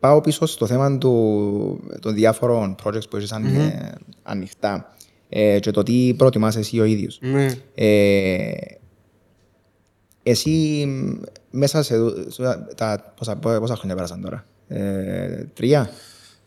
[0.00, 3.58] πάω πίσω στο θέμα του, των διάφορων projects που έχεις mm-hmm.
[3.58, 3.90] ε,
[4.22, 4.94] ανοιχτά
[5.28, 7.18] ε, και το τι προτιμάς εσύ ο ίδιος.
[7.22, 7.46] Ναι.
[7.74, 8.50] Ε,
[10.22, 10.86] εσύ
[11.50, 11.94] μέσα σε
[12.28, 15.90] σε τα πόσα, πόσα χρόνια πέρασαν τώρα, ε, τρία,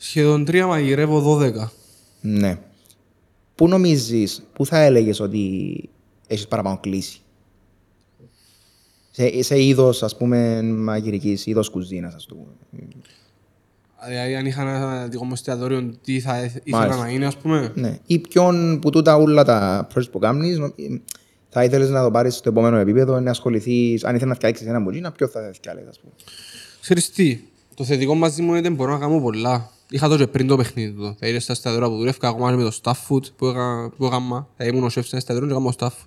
[0.04, 1.72] Σχεδόν τρία μαγειρεύω δώδεκα.
[2.22, 2.58] ναι.
[3.56, 5.74] Πού νομίζεις, πού θα έλεγες ότι
[6.28, 7.20] έχεις παραπάνω κλείσει.
[9.12, 12.52] Σε, σε είδος, ας πούμε, μαγειρικής, είδος κουζίνας, ας το πούμε.
[14.08, 17.02] Δηλαδή αν είχα ένα δικό μου εστιατόριο τι θα ήθελα Μάλιστα.
[17.04, 17.98] να είναι ας πούμε; Ναι.
[18.06, 20.74] Ή ποιον που τούτα όλα τα projects που κάνεις, νο-
[21.50, 24.80] θα ήθελες να το πάρεις στο επόμενο επίπεδο, να ασχοληθείς, αν ήθελες να φτιάξεις ένα
[24.80, 26.14] μπουζίνα, ποιο θα φτιάξεις, ας πούμε;
[26.82, 27.40] Ξέρεις τι,
[27.76, 29.72] το θετικό μαζί μου είναι ότι μπορώ να κάνω πολλά.
[29.94, 31.16] Είχα το και πριν το παιχνίδι του.
[31.20, 33.90] Θα είναι στα εστιατόρια που δουλεύκα ακόμα με το staff food που έκανα.
[33.98, 34.48] Που έκανα.
[34.58, 36.06] Θα ήμουν ο σεφ σε ένα εστιατόριο και έκανα το staff.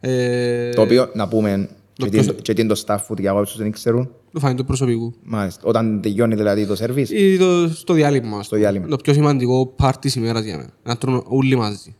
[0.00, 2.82] Ε, Το οποίο, να πούμε, το και τι είναι ποιος- το- και τι είναι το
[2.86, 5.14] staff food για όσους δεν ξέρουν; Το φάνηκε του προσωπικού.
[5.22, 5.60] Μάλιστα.
[5.64, 8.38] Όταν τελειώνει δηλαδή το service, Ή το, στο διάλειμμα.
[8.38, 8.60] ας στο πούμε.
[8.68, 8.88] διάλειμμα.
[8.88, 10.70] Το πιο σημαντικό part της ημέρας για μένα.
[10.82, 11.94] Να τρώνε όλοι μαζί.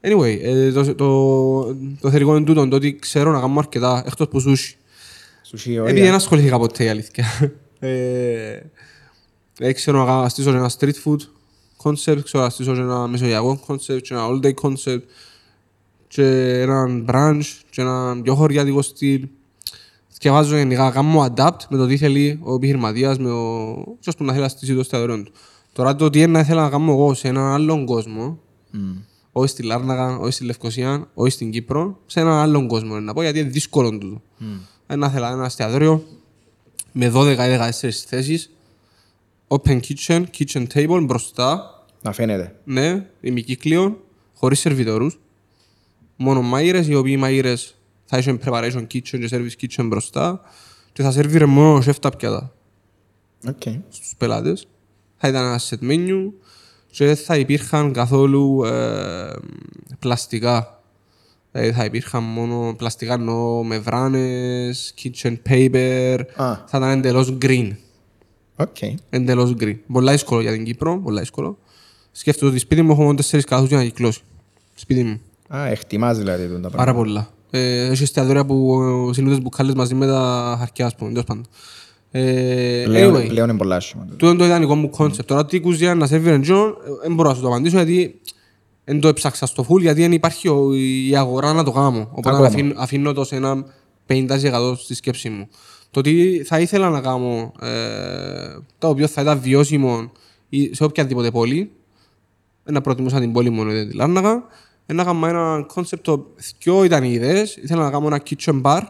[0.00, 4.28] Anyway, ε, το, το, το θετικό είναι τούτο, το ότι ξέρω να κάνω αρκετά, εκτός
[4.28, 4.76] που σούσι.
[5.42, 6.04] Σουσί, Επειδή ωραία.
[6.04, 7.24] δεν ασχολήθηκα ποτέ η αλήθεια.
[9.58, 11.18] ε, ε, ξέρω να κάνω- στήσω ένα street food
[11.82, 15.02] concept, ξέρω να στήσω ένα μεσογειακό concept, και ένα all day concept,
[16.08, 16.24] και
[16.60, 19.28] έναν brunch, και ένα πιο χωριάτικο στυλ.
[20.08, 23.74] Σκευάζω γενικά, κάνω adapt με το τι θέλει ο επιχειρηματίας, με ο...
[24.00, 25.32] ποιος που να θέλει να στήσει το εστιατόριο του.
[25.72, 28.38] Τώρα το τι είναι να ήθελα να κάνω εγώ σε έναν άλλον κόσμο,
[29.32, 33.00] όχι στη Λάρναγα, όχι στη Λευκοσία, όχι στην Κύπρο, σε έναν άλλον κόσμο.
[33.00, 34.22] Να πω γιατί είναι δύσκολο τούτο.
[34.40, 34.96] Mm.
[34.96, 36.04] Να ήθελα ένα εστιατόριο
[36.92, 37.68] με 12-14
[38.06, 38.50] θέσεις,
[39.48, 42.54] open kitchen, kitchen table μπροστά, Να φαίνεται.
[42.64, 44.04] ναι, ημικύκλιο,
[44.34, 45.18] χωρίς σερβιτόρους,
[46.16, 50.40] μόνο μάγειρες, οι οποίοι μάγειρες θα είχαν preparation kitchen και service kitchen μπροστά
[50.92, 52.52] και θα σερβίρε μόνο ο σεφ τα πιάτα
[53.48, 53.62] Οκ.
[53.88, 54.68] στους πελάτες.
[55.16, 56.32] Θα ήταν ένα set menu
[56.90, 59.32] και δεν θα υπήρχαν καθόλου ε,
[59.98, 60.82] πλαστικά.
[61.52, 66.54] Δηλαδή θα υπήρχαν μόνο πλαστικά εννοώ μεμβράνες, kitchen paper, Α.
[66.66, 67.70] θα ήταν εντελώς green.
[68.56, 68.76] Οκ.
[69.10, 69.76] Εντελώς green.
[69.92, 71.58] Πολλά δύσκολο για την Κύπρο, πολλά δύσκολο.
[72.12, 74.20] Σκέφτομαι ότι σπίτι μου έχω μόνο τέσσερις καλάθους για να κυκλώσει.
[74.74, 75.20] Σπίτι μου.
[75.56, 77.04] Α, εκτιμάς δηλαδή τούτα τα Πάρα πράγματα.
[77.06, 77.28] πολλά.
[77.50, 81.46] Ε, έχεις εστιατόρια που ε, συνήθως μπουκάλες μαζί με τα χαρκιά, ας πούμε, τέλος πάντων.
[82.10, 84.02] Ε, Πλέον, anyway, πλέον είναι πολλά άσχημα.
[84.02, 84.16] τούτο.
[84.16, 85.28] τούτο είναι το ιδανικό μου concept.
[85.28, 88.20] Τώρα τι κουζίνα να σερβίρε τζο, δεν μπορώ να σου το απαντήσω γιατί
[88.84, 90.74] δεν το έψαξα στο full γιατί δεν υπάρχει ο-
[91.08, 92.08] η αγορά να το κάνω.
[92.10, 92.46] Οπότε Ακόμα.
[92.46, 93.64] αφήνω, αφήνω το σε ένα
[94.06, 95.48] 50% στη σκέψη μου.
[95.94, 97.68] Το τι θα ήθελα να κάνω, ε,
[98.78, 100.12] το οποίο θα ήταν βιώσιμο
[100.48, 101.70] ή σε οποιαδήποτε πόλη,
[102.64, 104.44] να προτιμούσα την πόλη μου, δεν τη Λάρνακα,
[104.86, 106.26] να κάνω ένα concept, το
[106.62, 108.80] δυο ήταν οι ιδέες, ήθελα να κάνω ένα kitchen bar,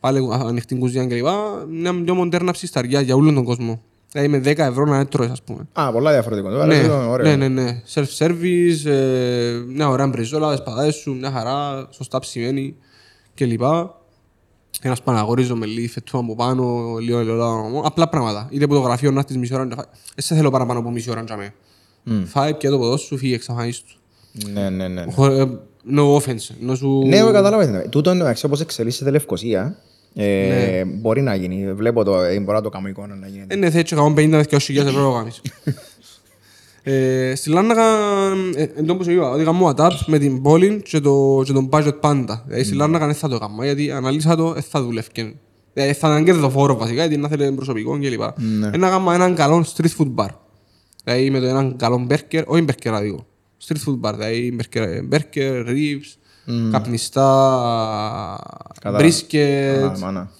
[0.00, 1.26] πάλι ανοιχτή κουζίνα κλπ.
[1.68, 3.82] Μια πιο μοντέρνα ψισταριά για όλον τον κόσμο.
[4.12, 5.68] Δηλαδή με 10 ευρώ να έτρωες, ας πούμε.
[5.72, 6.50] Α, πολλά διαφορετικό.
[6.50, 7.26] Τώρα Ναι, είναι ωραίο.
[7.26, 7.82] ναι, ναι, ναι.
[7.94, 12.76] Self-service, ε, μια ωραία μπριζόλα, τις πατάτες σου, μια χαρά, σωστά ψημένη
[13.34, 13.62] κλπ.
[14.82, 18.48] Ένας παναγορίζω με λίγη φετούα από πάνω, λίγο ελαιόλαδο, απλά πράγματα.
[18.50, 20.90] Είτε από το γραφείο να έρθεις μισή ώρα, να φά- δεν σε θέλω παραπάνω από
[20.90, 21.54] μισή ώρα να τζαμέ.
[22.24, 23.94] Φάει και το ποδό σου, φύγει εξαφανίστου.
[24.52, 25.04] Ναι, ναι, ναι.
[25.12, 25.46] Χω- ε,
[25.96, 26.54] No offense.
[26.62, 27.02] Ενώ σου...
[27.06, 27.64] Ναι, εγώ κατάλαβα.
[27.64, 27.86] τι είναι.
[27.88, 29.76] Τούτο είναι εντάξει, όπως εξελίσσεται η Λευκοσία.
[30.14, 31.72] Ε, Μπορεί να γίνει.
[31.74, 33.54] Βλέπω το, ε, μπορώ να το κάνω εικόνα να γίνεται.
[33.54, 35.40] Ε, ναι, θέλει και 150 με 2.000 ευρώ να κάνεις.
[36.86, 37.82] Ε, Στη Λάρνακα,
[38.56, 41.52] ε, εν τω που σου είπα, ότι κάνω adapt με την πόλη και, το, και
[41.52, 42.42] τον budget πάντα.
[42.46, 45.38] Δηλαδή στη Λάρνακα δεν θα το κάνω, γιατί αναλύσα το, δεν θα δουλεύει.
[45.72, 48.20] Δηλαδή θα ήταν κερδοφόρο βασικά, γιατί να θέλει προσωπικό κλπ.
[48.72, 50.28] Ε, Να κάνω έναν καλό street food bar.
[51.04, 53.26] Δηλαδή με το έναν καλό burger, όχι burger άδικο.
[53.66, 56.16] Street food bar, δηλαδή burger, burger ribs,
[56.70, 57.28] καπνιστά,
[58.74, 59.02] Κατάλαβα.
[59.04, 60.30] μπρίσκετ, Α, μάνα.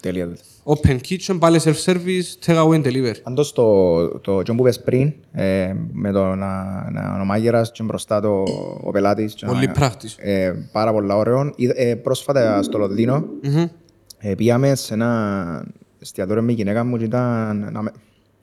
[0.00, 0.36] Τέλεια.
[0.76, 3.14] Open kitchen, πάλι self-service, take away and deliver.
[3.22, 7.82] Πάντως το, το τζον που πες πριν, ε, με το να, να ο μάγειρας και
[7.82, 8.42] μπροστά το,
[8.82, 9.34] ο πελάτης.
[9.34, 10.14] και Πολύ να- practice.
[10.16, 11.52] Ε, πάρα πολλά ωραίο.
[11.56, 13.64] Είδα- Ε, πρόσφατα στο Λονδίνο Μμμ.
[14.18, 15.64] ε, πήγαμε σε ένα
[15.98, 17.92] εστιατόριο με η γυναίκα μου και ήταν, να με,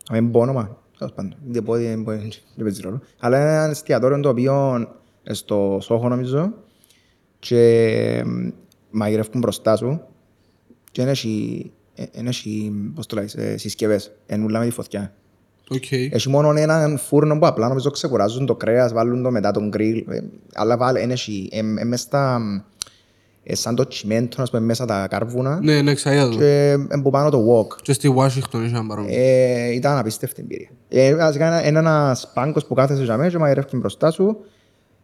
[0.09, 2.29] να μην πω όνομα, τέλος πάντων, δεν πω, δεν πω, δεν
[2.63, 3.01] παίζει ρόλο.
[3.19, 4.87] Αλλά είναι ένα εστιατόριο το οποίο
[5.23, 6.53] ε, στο Σόχο νομίζω
[7.39, 8.47] και μ,
[8.91, 10.01] μαγειρεύουν μπροστά σου
[10.91, 15.13] και δεν έχει, ε, δεν έχει, πώς το λέεις, ε, συσκευές, ενούλα με τη φωτιά.
[15.69, 15.91] Οκ.
[15.91, 20.05] Έχει μόνο έναν φούρνο που απλά νομίζω ξεκουράζουν το κρέας, βάλουν το μετά τον γκριλ,
[20.09, 20.19] ε,
[20.53, 22.41] αλλά βάλε, εν έχει, ε, ε, μες στα,
[23.43, 26.35] ε, σαν το τσιμέντο, ας πούμε, μέσα τα κάρβουνα Ναι, ναι, ξαίδα το.
[26.37, 27.77] και ε, που πάνω το wok.
[27.81, 29.13] Και στη Washington είχε ένα παρόμοιο.
[29.17, 30.69] Ε, ήταν απίστευτη εμπειρία.
[30.89, 34.37] Ε, βασικά είναι είναι ένας πάγκος που κάθεσαι για μένα και μαγειρεύει μπροστά σου.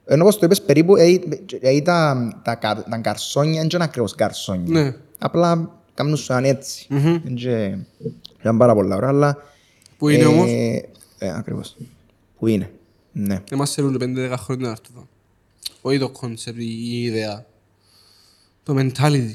[0.06, 1.20] Ενώ όπως το είπες περίπου, ε, ε,
[1.76, 4.82] ε, τα, τα, κα- τα γκαρσόνια δεν είναι ακριβώς γκαρσόνια.
[4.82, 4.96] Ναι.
[5.20, 6.86] Απλά κάνουν σου αν έτσι.
[6.90, 7.78] Δεν και-
[8.40, 9.38] Ήταν πάρα πολλά ωραία, αλλά...
[9.98, 10.50] Που είναι ε, όμως,
[11.18, 11.76] Ε, ακριβώς.
[12.40, 12.72] Που είναι.
[13.12, 13.42] Ναι.
[13.50, 15.08] δεν μας θέλουν 5-10 χρόνια να έρθουν εδώ.
[15.82, 17.46] Όχι το concept, η ιδέα.
[18.64, 19.34] Το mentality.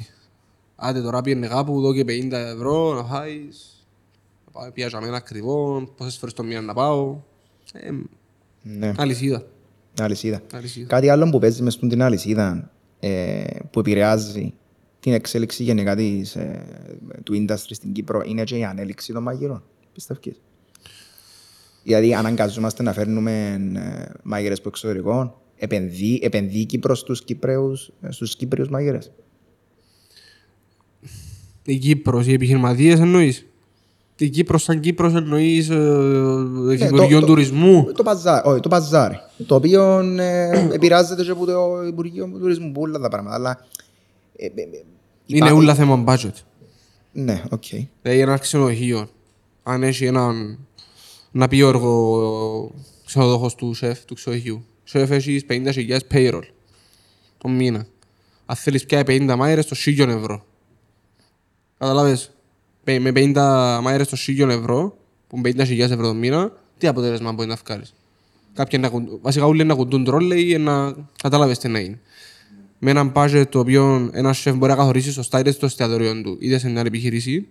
[0.76, 3.84] Άντε τώρα πήγαινε κάπου, δω και 50 ευρώ να φάεις.
[4.46, 7.16] Να πάω πια για μένα ακριβό, πόσες φορές το μήνα να πάω.
[7.72, 7.90] Ε,
[8.62, 8.92] Ναι.
[8.98, 9.42] αλυσίδα.
[10.00, 10.42] Αλυσίδα.
[10.52, 10.86] αλυσίδα.
[10.86, 14.54] Κάτι άλλο που παίζει μες στην αλυσίδα ε, που επηρεάζει
[15.06, 16.64] την εξέλιξη γενικά της, ε,
[17.22, 19.62] του industry στην Κύπρο είναι και η ανέλυξη των μαγειρών.
[19.92, 20.40] Πιστεύεις;
[21.82, 25.40] Δηλαδή αναγκαζόμαστε να φέρνουμε ε, μάγειρες από εξωτερικό.
[25.56, 29.12] Επενδύει, επενδύει η Κύπρος στους Κύπρεους, ε, στους Κύπριους μάγειρες.
[31.64, 33.46] Η Κύπρος, οι επιχειρηματίες εννοείς;
[34.18, 38.68] Η Κύπρος σαν Κύπρος εννοείς ε, Υπουργείο Ναι, το- το- Τουρισμού; Το παζάρι, όχι, το
[38.68, 39.16] παζάρι.
[39.46, 43.34] Το οποίο ε, επηρεάζεται και από το Υπουργείο Τουρισμού, που όλα τα πράγματα.
[43.36, 43.66] Αλλά,
[44.36, 44.84] ε, ε, ε,
[45.26, 46.32] Είναι υπάρχει- όλα θέμα budget.
[47.12, 47.64] Ναι, οκ.
[48.02, 49.08] Δηλαδή ένα ξενοδοχείο,
[49.62, 50.58] αν έχει έναν
[51.30, 52.70] να πει ο εργο...
[53.06, 54.64] ξενοδόχος του σεφ του ξενοδοχείου.
[54.84, 56.42] Σεφ έχεις 50.000 payroll
[57.38, 57.86] το μήνα.
[58.46, 60.44] Αν θέλεις πια 50 μάιρες το 1000 ευρώ.
[61.78, 62.30] Καταλάβες;
[62.84, 64.96] Πε- Με 50 μάιρες το 1000 ευρώ,
[65.28, 67.94] που είναι 50.000 ευρώ το μήνα, τι αποτέλεσμα μπορεί να βγάλεις;
[68.54, 69.08] Κάποιοι να κουντ...
[69.22, 72.00] Βασικά όλοι να κουντούν τρόλεϊ να καταλάβεις τι να είναι.
[72.88, 76.36] Με έναν budget το οποίο ένας σεφ μπορεί να καθορίσει σωστά είτε στο εστιατόριο του
[76.40, 77.46] είτε σε μια επιχείρηση,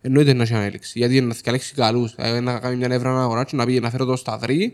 [0.00, 0.98] εννοείται να έχει ανέλεξη.
[0.98, 2.14] Γιατί να διαλέξει καλούς.
[2.14, 4.72] Δηλαδή να κάνει μια νεύρα να αγοράσει, να πει να φέρω το σταυρί,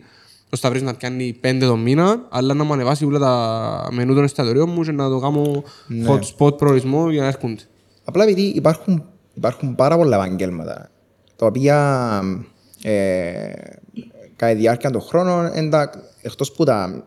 [0.48, 4.24] το σταυρί να πιάνει 5 το μήνα, αλλά να μου ανεβάσει όλα τα μενού των
[4.24, 5.64] εστιατορίων μου και να το κάνω
[6.06, 7.62] hot spot προορισμό για να έρχονται.
[8.04, 10.90] Απλά επειδή υπάρχουν, υπάρχουν πάρα πολλά επαγγέλματα
[11.36, 12.20] τα οποία
[12.82, 13.52] ε,
[14.36, 15.90] κατά τη διάρκεια των χρόνων εντα,
[16.22, 17.06] εκτός που τα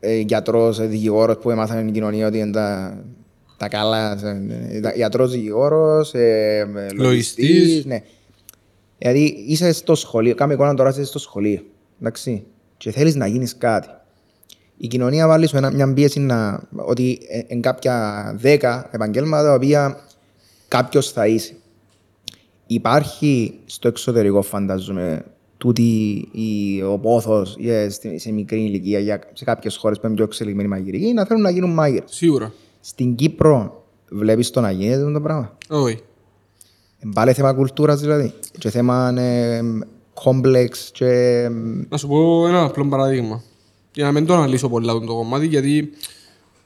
[0.00, 2.98] ε, γιατρός, ε, δικηγόρος που έμαθαν στην κοινωνία ότι είναι τα,
[3.56, 4.12] τα καλά,
[4.70, 7.48] ε, τα- γιατρός, δικηγόρος, ε, ε, Λογιστής.
[7.48, 8.02] λογιστής, ναι.
[8.98, 11.60] Δηλαδή είσαι στο σχολείο, κάμε εικόνα τώρα είσαι στο σχολείο,
[12.00, 12.44] εντάξει,
[12.76, 13.88] και θέλεις να γίνεις κάτι.
[14.76, 20.00] Η κοινωνία βάλει σου ένα- μια πίεση να, ότι εν κάποια δέκα επαγγέλματα τα οποία
[20.68, 21.52] κάποιος θα είσαι.
[22.66, 25.24] Υπάρχει στο εξωτερικό, φαντάζομαι,
[25.58, 25.82] τούτη
[26.32, 30.24] η, ο πόθος ε, στη- σε μικρή ηλικία για, σε κάποιες χώρες που είναι πιο
[30.24, 32.10] εξελιγμένοι μαγειρικοί να θέλουν να γίνουν μάγειρες.
[32.12, 32.52] Σίγουρα.
[32.80, 35.98] Στην Κύπρο βλέπεις το να γίνεται αυτό το πράγμα; Όχι.
[37.04, 38.32] Είναι πάλι θέμα κουλτούρας δηλαδή.
[38.58, 39.60] Και θέμα ε,
[40.14, 41.06] κόμπλεξ και...
[41.06, 41.48] ε,
[41.88, 43.42] Να σου πω ένα απλό παράδειγμα.
[43.94, 45.90] Για να μην το αναλύσω πολλά το κομμάτι, γιατί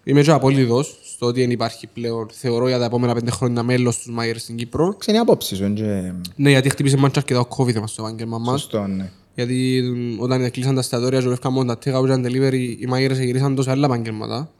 [0.05, 3.95] είμαι και απόλυτος στο ότι δεν υπάρχει πλέον, θεωρώ για τα επόμενα πέντε χρόνια μέλος
[3.95, 4.95] στους μάγειρες στην Κύπρο.
[4.99, 6.13] Ξένη άποψη σου, είναι και...
[6.37, 8.61] Ναι, γιατί χτύπησε μάτσα αρκετά ο COVID μας στο επάγγελμα μας.
[8.61, 9.11] Σωστό, ναι.
[9.35, 13.19] Γιατί μ, όταν κλείσαν τα εστιατόρια, ζωγεύκαμε μόνο τα take out and delivery, οι μάγειρες
[13.19, 14.51] γυρίσαν τόσο άλλα επαγγέλματα.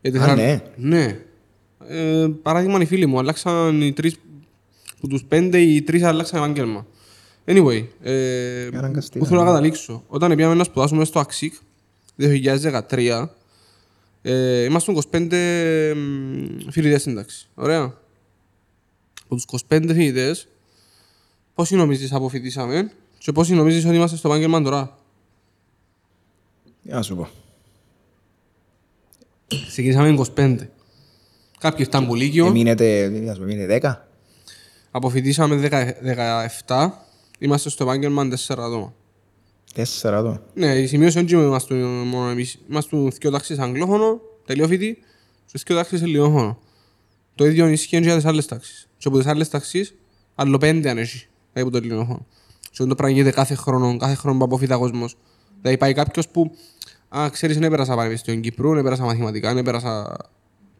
[0.00, 0.62] Γιατί Α, θέλαν- ναι.
[0.76, 1.18] Ναι.
[1.88, 4.16] Ε, παράδειγμα, οι φίλοι μου, αλλάξαν οι τρεις,
[5.00, 6.86] που τους πέντε, οι τρεις αλλάξαν επάγγελμα.
[7.44, 10.02] Anyway, ε, Αναγκαστικά, που θέλω να καταλήξω.
[10.08, 11.54] Όταν πήγαμε να σπουδάσουμε στο ΑΞΙΚ,
[12.16, 13.28] 2013,
[14.28, 17.48] ε, ήμασταν 25 μ, φοιτητές στην τάξη.
[17.54, 17.82] Ωραία.
[19.24, 20.48] Από τους 25 φοιτητές,
[21.54, 24.98] πόσοι νομίζεις αποφοιτήσαμε και πόσοι νομίζεις ότι είμαστε στο επάγγελμα τώρα;
[26.82, 27.28] Για να σου πω.
[29.66, 30.56] Ξεκινήσαμε 25.
[31.58, 33.94] Κάποιοι ήταν που λύκειο, Εμείνετε, τι να σου πω, εμείνετε 10.
[34.90, 35.92] αποφοιτήσαμε 10
[36.66, 36.88] 17,
[37.38, 38.94] είμαστε στο επάγγελμα 4 άτομα.
[39.74, 40.40] 4 εδώ.
[40.54, 42.58] Ναι, η σημείωση είναι ότι είμαστε μόνο εμείς.
[42.70, 44.98] Είμαστε δύο τάξεις αγγλόφωνο, τελειόφοιτη,
[45.52, 46.58] και δύο τάξεις ελληνόφωνο.
[47.34, 48.88] Το ίδιο ισχύει και για τις άλλες τάξεις.
[48.98, 49.94] Και από τις άλλες τάξεις,
[50.34, 52.26] άλλο πέντε αν έχει, δηλαδή από το ελληνόφωνο.
[52.60, 55.16] Και αυτό το πράγμα γίνεται κάθε χρόνο, κάθε χρόνο που αποφύτει κόσμος.
[55.60, 56.56] Δηλαδή πάει κάποιος που,
[57.08, 60.16] α, ξέρεις, δεν έπαιρασα πανεπιστήμιο Κύπρου, δεν έπαιρασα μαθηματικά, δεν έπαιρασα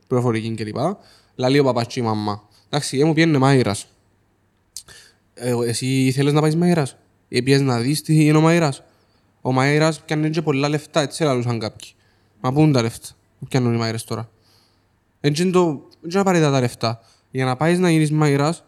[0.06, 0.76] πληροφορική κλπ.
[1.34, 2.48] Λαλεί ο παπάς και η μαμά.
[2.68, 3.86] Εντάξει, ε, μου πιένε μάγειρας.
[5.34, 6.96] Ε, εσύ θέλεις να πάεις μάγειρας;
[7.28, 8.82] Ή πιες να δεις τι είναι ο μάγειρας.
[9.40, 11.90] Ο μάγειρας πιάνει και πολλά λεφτά, έτσι λαλούσαν κάποιοι.
[12.40, 13.08] Μα πού είναι τα λεφτά
[13.38, 14.30] που πιάνουν οι μάγειρες τώρα.
[15.20, 15.88] Έτσι είναι το...
[16.00, 17.00] Δεν είναι απαραίτητα τα λεφτά.
[17.30, 18.64] Για να πάεις να γίνεις μάγειρας,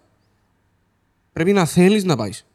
[1.32, 2.46] πρέπει να θέλεις να πάεις.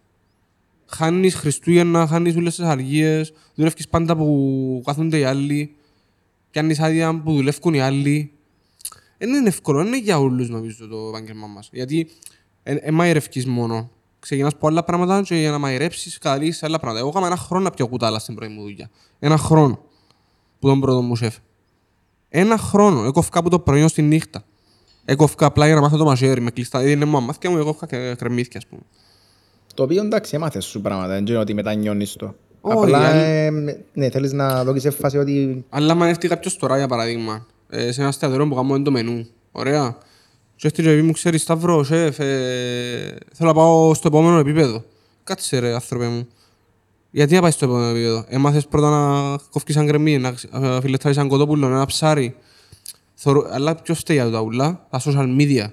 [0.85, 5.75] Χάνεις Χριστούγεννα, χάνεις όλες τις αργίες, δουλεύεις πάντα που κάθονται οι άλλοι,
[6.51, 8.31] πιάνεις άδεια που δουλεύουν οι άλλοι.
[9.17, 11.69] Δεν είναι εύκολο, δεν είναι για όλους νομίζω το επάγγελμα μας.
[11.71, 12.09] Γιατί
[12.63, 13.91] δεν μαϊρευκείς μόνο.
[14.23, 16.99] Ξεκινάς από άλλα πράγματα και για να μαϊρέψεις καταλήγεις σε άλλα πράγματα.
[17.01, 18.89] Εγώ έκανα ένα χρόνο να πιω κουτάλα στην πρώτη μου δουλειά.
[19.19, 19.79] Ένα χρόνο
[20.59, 21.35] που τον πρώτο μου σεφ.
[22.29, 23.03] Ένα χρόνο.
[23.03, 24.43] Έκοφκα από το πρωί ως τη νύχτα.
[25.05, 26.79] Έκοφκα απλά για να μάθω το μαχαίρι με κλειστά.
[26.79, 28.81] Δηλαδή είναι μαμά και μου έκοφκα και κρεμμύθια ας πούμε.
[29.75, 32.35] Το οποίο εντάξει, έμαθες σου πράγματα, δεν είναι ότι μετανιώνεις το.
[32.61, 33.49] Όχι, Απλά, αν- ε,
[33.93, 37.99] ναι, θέλεις να δώσεις έμφαση ότι Αλλά αν έρθει κάποιος τώρα για παράδειγμα, ε, σε
[37.99, 39.97] ένα εστιατόριο που κάνουμε το μενού, ωραία.
[40.63, 44.83] Και έρθει και πει μου, ξέρεις Σταύρο, σεφ, ε, θέλω να πάω στο επόμενο επίπεδο.
[45.23, 46.27] Κάτσε ρε άνθρωπε μου.
[47.11, 51.17] Γιατί να πάεις στο επόμενο επίπεδο; Έμαθες πρώτα να κόφκεις σαν κρεμμύ, να ε, φιλετάρεις
[51.17, 52.35] σαν κοτόπουλο, ένα ψάρι.
[53.13, 55.65] Θωρώ- Αλλά ποιος φταίει για τα ούλα, τα social media.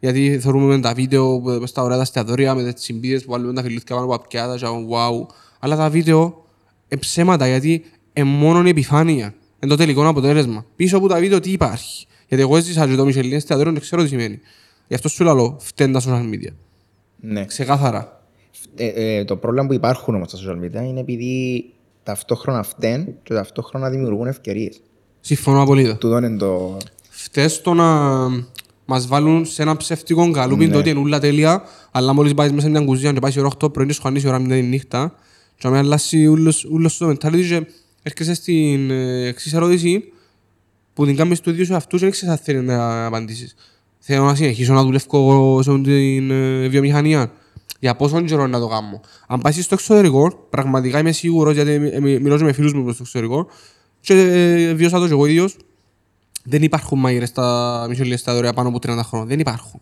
[0.00, 3.52] Γιατί θεωρούμε με τα βίντεο που- στα ωραία τα εστιατόρια, με τις συμπίδες που βάλουμε
[3.52, 5.26] τα φιλούθηκια πάνω από τα πιάτα και wow.
[5.58, 6.44] Αλλά τα βίντεο
[6.88, 9.34] είναι ψέματα γιατί είναι μόνο η επιφάνεια.
[9.60, 10.64] Είναι το τελικό αποτέλεσμα.
[10.76, 14.02] Πίσω από τα βίντεο τι υπάρχει; Γιατί εγώ έζησα και το Μισελίν εστιατόριο δεν ξέρω
[14.02, 14.40] τι σημαίνει.
[14.88, 16.52] Γι' αυτό σου λέω, φταίνουν τα social media.
[17.20, 17.44] ναι.
[17.44, 18.22] Ξεκάθαρα.
[18.76, 21.64] Ε, ε, το πρόβλημα που υπάρχουν όμως στα social media είναι επειδή
[22.02, 24.80] ταυτόχρονα φταίνουν και ταυτόχρονα δημιουργούν ευκαιρίες.
[25.20, 25.98] Συμφωνώ απολύτως.
[25.98, 26.76] Τούτο είναι το...
[27.08, 27.84] Φταίς το να
[28.84, 30.72] μας βάλουν σε ένα ψεύτικο καλούπι Ναι.
[30.72, 33.40] το ότι είναι όλα τέλεια, αλλά μόλις πάεις μέσα σε μια κουζίνα και πάεις σε
[33.40, 35.14] ώρα 8 πρωί και σου χάνεις η ώρα μετά τη νύχτα
[35.56, 37.66] και να με αλλάσει ούλος ούλος το mentality και
[38.02, 40.12] έρχεσαι στην ε, εξής ερώτηση
[41.00, 43.54] που την κάνεις του ίδιου σου αυτούς και δεν ξέρεις αν θέλει να απαντήσεις.
[43.98, 47.32] Θέλω να συνεχίσω να δουλεύω σε την ε, βιομηχανία.
[47.78, 49.00] Για πόσο καιρό να το κάνω.
[49.26, 52.82] Αν πάει στο εξωτερικό, πραγματικά είμαι σίγουρος γιατί ε, ε, μιλώ και με φίλους μου
[52.84, 53.46] προς το εξωτερικό
[54.00, 55.56] και ε, βιώσα το και εγώ ίδιος
[56.44, 59.28] δεν υπάρχουν μάγειρε στα Μισελίν εστιατόρια πάνω από 30 χρόνια.
[59.28, 59.80] Δεν υπάρχουν.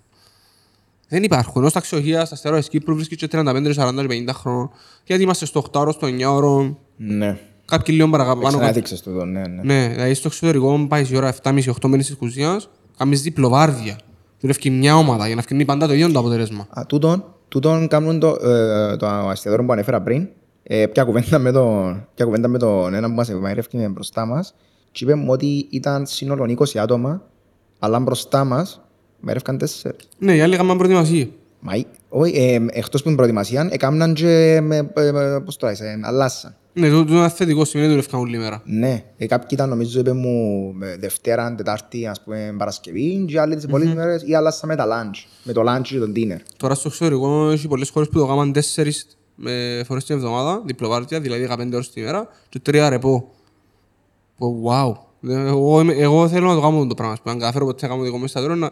[1.09, 1.55] Δεν υπάρχουν.
[1.57, 4.71] Ενώ στα αξιοχεία, στα στερεά τη Κύπρου βρίσκεις και 35, 40, 50 χρόνια.
[5.05, 6.79] Γιατί είμαστε στο 8 ώρο, στο 9 ώρο.
[6.97, 7.39] Ναι.
[7.71, 8.41] Κάποιοι λίγο παραπάνω.
[8.41, 8.57] κάτω.
[8.57, 9.63] Ξανάδειξες τούτο, ναι, ναι.
[9.63, 11.53] Ναι, δηλαδή στο εξωτερικό πάει η ώρα 7.30-8
[11.85, 12.61] μήνες της κουζίνα,
[12.97, 13.99] κάνεις διπλοβάρδια.
[14.41, 16.67] Δουλεύει μια ομάδα για να φτιάξει πάντα το ίδιο το αποτέλεσμα.
[16.71, 20.29] Α, τούτον, τούτον κάνουν το, ε, το εστιατόριο που ανέφερα πριν.
[20.63, 24.55] Ε, πια κουβέντα με τον, πια κουβέντα με τον ένα που μας μαγειρεύκε μπροστά μας
[24.91, 27.23] και είπε μου ότι ήταν σύνολο 20 άτομα
[27.79, 28.81] αλλά μπροστά μας
[29.21, 30.09] μαγειρεύκαν τέσσερις.
[30.19, 31.29] Ναι, οι άλλοι έκαναν προετοιμασία.
[31.61, 35.67] Μα, ε, όχι, ε, εκτός που την προετοιμασία, έκαναν και με, ε, ε, πώς το
[35.67, 36.57] λες, ε, αλλάσαν.
[36.73, 38.63] Ναι, το, το είναι θετικό σημαίνει ότι δουλεύκαν όλη μέρα.
[38.65, 43.55] Ναι, ε, κάποιοι ήταν νομίζω είπε μου με Δευτέρα, Τετάρτη, ας πούμε Παρασκευή και άλλοι
[43.55, 46.39] τις υπόλοιπες μέρες ή αλλάσαν με τα lunch, με το lunch και τον dinner.
[46.57, 51.21] Τώρα στο εξωτερικό έχει πολλές χώρες που το κάνουν τέσσερις ε, φορές την εβδομάδα, διπλοβάρδια,
[51.21, 53.31] δηλαδή 15 ώρες τη μέρα και τρία ρεπό.
[54.39, 54.93] Πω, wow.
[55.31, 57.13] Ε, Εγώ, είμαι- εγώ θέλω να το κάνω το πράγμα.
[57.13, 57.33] ας πούμε.
[57.35, 58.71] Αν καταφέρω ποτέ να κάνω δικό μου εστιατόριο, να,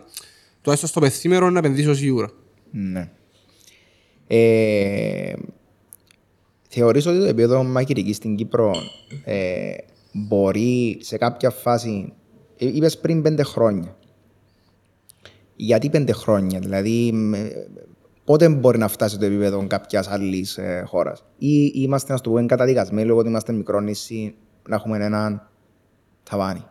[0.60, 2.28] τουλάχιστον στο πεθήμερο να επενδύσω σίγουρα.
[2.70, 3.10] Ναι.
[4.26, 5.32] Ε,
[6.68, 8.74] θεωρείς ότι το επίπεδο μαγειρικής στην Κύπρο
[9.24, 9.74] ε,
[10.12, 12.12] μπορεί σε κάποια φάση,
[12.58, 13.96] ε, είπες πριν πέντε χρόνια.
[15.56, 17.52] Γιατί πέντε χρόνια, δηλαδή με-
[18.24, 22.46] πότε μπορεί να φτάσει το επίπεδο κάποιας άλλης ε, χώρας; Ή είμαστε, να το πούμε,
[22.46, 24.34] καταδικασμένοι λόγω ότι είμαστε μικρό νησί
[24.68, 25.48] να έχουμε έναν
[26.22, 26.64] ταβάνι.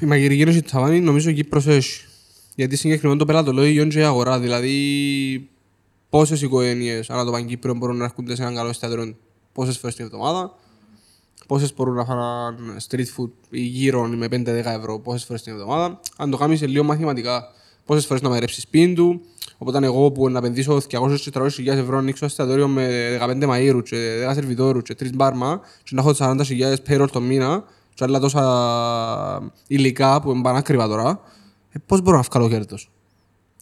[0.00, 2.04] Η μαγειρική ένωση Ταβάνη νομίζω η Κύπρος έχει.
[2.54, 4.40] Γιατί συγκεκριμένο το πελατολόγιο και η αγορά.
[4.40, 5.48] Δηλαδή,
[6.14, 9.16] πόσες οικογένειες ανά το Παγκύπριο μπορούν να έρχονται σε έναν καλό εστιατόριο
[9.52, 10.54] πόσες φορές την εβδομάδα.
[11.46, 12.56] Πόσες μπορούν να φάνε
[12.88, 16.00] street food ή γύρω με 5-10 ευρώ πόσες φορές την εβδομάδα.
[16.16, 17.48] Αν το κάνεις σε λίγο μαθηματικά,
[17.84, 19.20] πόσες φορές να μαγειρέψεις σπίτι του.
[19.58, 24.26] Οπότε εγώ που να επενδύσω 200-400 χιλιάδες ευρώ να ανοίξω εστιατόριο με 15 μαΐρους και
[24.30, 28.20] 10 σερβιτόρους και 3 μπάρμα και να έχω 40 χιλιάδες payroll το μήνα και άλλα
[28.20, 31.20] τόσα υλικά που είναι πανάκριβα τώρα,
[31.70, 32.90] ε, πώς μπορώ να βγάλω κέρδος.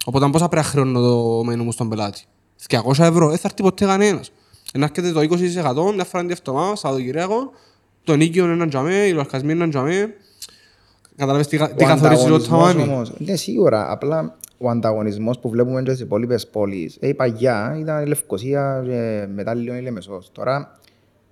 [0.05, 2.25] Οπότε πόσα πρέπει να χρεώνω το μενού μου στον πελάτη.
[2.69, 4.33] 200 ευρώ, δεν θα έρθει ποτέ κανένας.
[4.75, 7.51] Να έρχεται το 20% μια φορά την εβδομάδα, Σαββατοκυριακό,
[8.05, 10.15] το νίκιο είναι ένα τζαμέ, οι λογαριασμοί είναι ένα τζαμέ.
[11.17, 12.93] Καταλάβες τι, κα- τι Ο καθορίζει το ανταγωνισμός ταμάνι.
[12.93, 13.91] όμως, Ναι, σίγουρα.
[13.93, 16.97] Απλά ο ανταγωνισμός που βλέπουμε και στις υπόλοιπες πόλεις.
[17.01, 20.31] Ε, η παγιά ήταν η Λευκοσία και μετά λίγο η Λεμεσός.
[20.33, 20.79] Τώρα,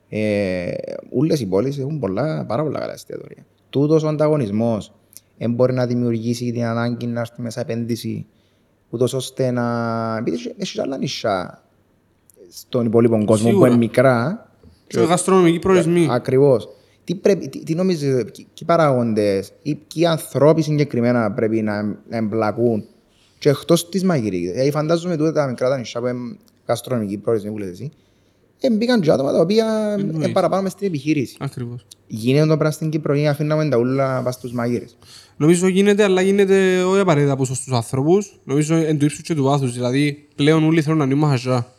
[0.08, 0.70] ε,
[1.12, 3.46] όλες οι πόλεις έχουν πολλά, πάρα πολλά καλά εστιατόρια.
[3.70, 4.92] Τούτος ο ανταγωνισμός
[5.38, 8.26] δεν μπορεί να δημιουργήσει την ανάγκη να έρθει μέσα επένδυση
[8.90, 10.16] ούτως ώστε να...
[10.18, 11.62] Επειδή έχει- έχει και άλλα νησιά
[12.48, 13.68] στον υπόλοιπο κόσμο που Σίγουρα.
[13.68, 14.50] είναι μικρά
[14.86, 16.08] Και γαστρονομικοί προορισμοί.
[16.10, 16.68] Ακριβώς.
[17.04, 22.16] τι, πρέπει, τι, τι νομίζεις, ποιοι ποιοι παράγοντες ή ποιοι ανθρώποι συγκεκριμένα πρέπει να, να
[22.16, 22.84] εμπλακούν
[23.38, 26.36] και εκτός της μαγειρικής; Δηλαδή φαντάζομαι τούτα τα μικρά τα νησιά που είναι
[26.66, 27.90] γαστρονομική προορισμή που λέτε εσύ,
[28.60, 31.36] ε, μπήκαν και άτομα τα οποία είναι παραπάνω μες στην επιχείρηση.
[31.40, 31.86] Ακριβώς.
[32.06, 34.96] Γίνεται το πράγμα στην Κύπρο ή αφήναμε τα ούλα πας στους μαγείρες.
[35.40, 38.40] Νομίζω γίνεται, αλλά γίνεται όχι απαραίτητα από στους ανθρώπους.
[38.44, 39.72] Νομίζω εν του ύψους και του βάθους.
[39.72, 41.72] Δηλαδή, πλέον όλοι θέλουν να ανοίγουν μαχαζά.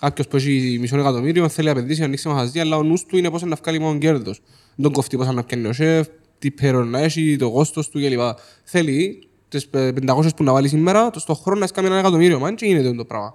[0.00, 3.16] Κάποιος που έχει μισό εκατομμύριο θέλει να επενδύσει να ανοίξει μαχαζί, αλλά ο νους του
[3.16, 4.40] είναι πώς να βγάλει μόνο κέρδος.
[4.74, 6.06] Δεν τον κοφτεί πώς να πιάνει ο σεφ,
[6.38, 8.20] τι πέρον να έχει, το κόστος του κλπ.
[8.64, 12.38] Θέλει τις 500 που να βάλει σήμερα, το στον χρόνο να έχει ένα εκατομμύριο.
[12.38, 13.34] Μα δεν γίνεται το πράγμα.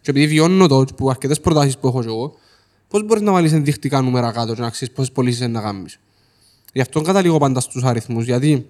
[0.00, 2.34] Και επειδή βιώνω το, που αρκετές προτάσεις που έχω και εγώ,
[2.88, 5.98] πώς μπορείς να βάλεις ενδεικτικά νούμερα κάτω και να ξέρεις πόσες πωλήσεις είναι να κάνεις.
[6.72, 8.66] Γι' αυτό καταλήγω πάντα στους αριθμούς, γιατί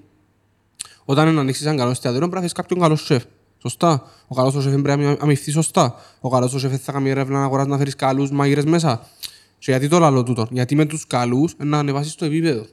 [1.04, 3.22] όταν ανοίξεις ένα καλός εστιατόριο πρέπει να φέρεις κάποιον καλός σεφ.
[3.58, 4.02] Σωστά.
[4.26, 5.94] Ο καλός ο σεφ πρέπει να αμυφθεί σωστά.
[6.20, 9.06] Ο καλός ο σεφ θα κάνει έρευνα να αγοράσει να φέρεις καλούς μαγειρές μέσα.
[9.58, 12.66] Και γιατί το λαλό τούτο; Γιατί με τους καλούς να ανεβάσεις το επίπεδο.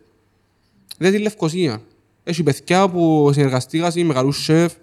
[0.97, 1.81] Δεν τη Λευκοσία.
[2.23, 4.73] Έχει παιδιά που συνεργαστήκαν με καλούς σεφ,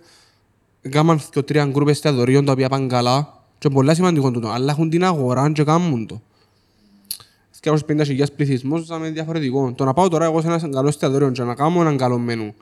[0.88, 4.72] Κάμαν και τρία γκρουπ εστιατορίων τα οποία πάνε καλά και είναι πολλά σημαντικό τούτο, αλλά
[4.72, 6.22] έχουν την αγορά και κάνουν το.
[7.60, 9.72] Και από 50.000 πληθυσμός θα είναι διαφορετικό.
[9.72, 12.54] Το να πάω τώρα εγώ σε ένα καλό εστιατόριο και να κάνω έναν καλό μενού,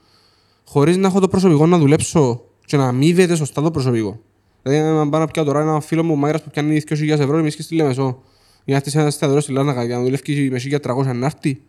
[0.68, 4.20] χωρίς να έχω το προσωπικό να δουλέψω και να αμείβεται σωστά το προσωπικό.
[4.62, 7.56] Δηλαδή, αν πάω να πιάω τώρα ένα φίλο μου μάγειρας που πιάνει 2.000 ευρώ, εμείς
[7.56, 8.22] και στη Λεμεσό,
[8.64, 11.60] για να έρθει σε ένα εστιατόριο στη Λάρνακα για να δουλεύει με 1.300 να έρθει,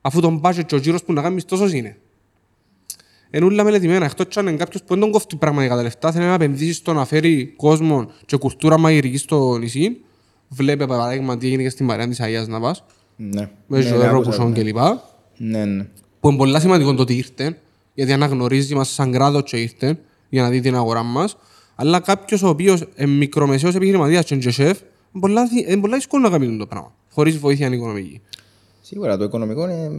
[0.00, 1.96] αφού τον budget και ο γύρος που να κάνεις τόσος είναι.
[3.30, 4.04] Είναι όλα μελετημένα.
[4.04, 6.72] Εκτός κι αν είναι κάποιος που δεν τον κόφτει πραγματικά τα λεφτά, θέλει να επενδύσει
[6.72, 10.00] στο να φέρει κόσμο και κουλτούρα μαγειρική στο νησί.
[10.48, 12.84] Βλέπε παράδειγμα τι έγινε και στην Μαρία της Αγίας να πας,
[13.16, 13.48] Ναι.
[13.66, 14.62] με Ναι, ζωερό άκουσα, πουσόν ναι.
[14.62, 14.76] κλπ.
[15.36, 15.86] Ναι, ναι.
[16.20, 17.58] Που είναι πολύ σημαντικό το ότι ήρθε,
[17.94, 21.36] γιατί αναγνωρίζει μας σαν κράτος και ήρθε για να δει την αγορά μας.
[21.74, 25.80] Αλλά κάποιος ο οποίος είναι μικρομεσαίος επιχειρηματίας και είναι και σεφ, είναι πολλά δυ- είναι
[25.80, 28.20] πολλά δύσκολο να κάνει το πράγμα, χωρίς βοήθεια οικονομική.
[28.80, 29.94] Σίγουρα το οικονομικό είναι μ,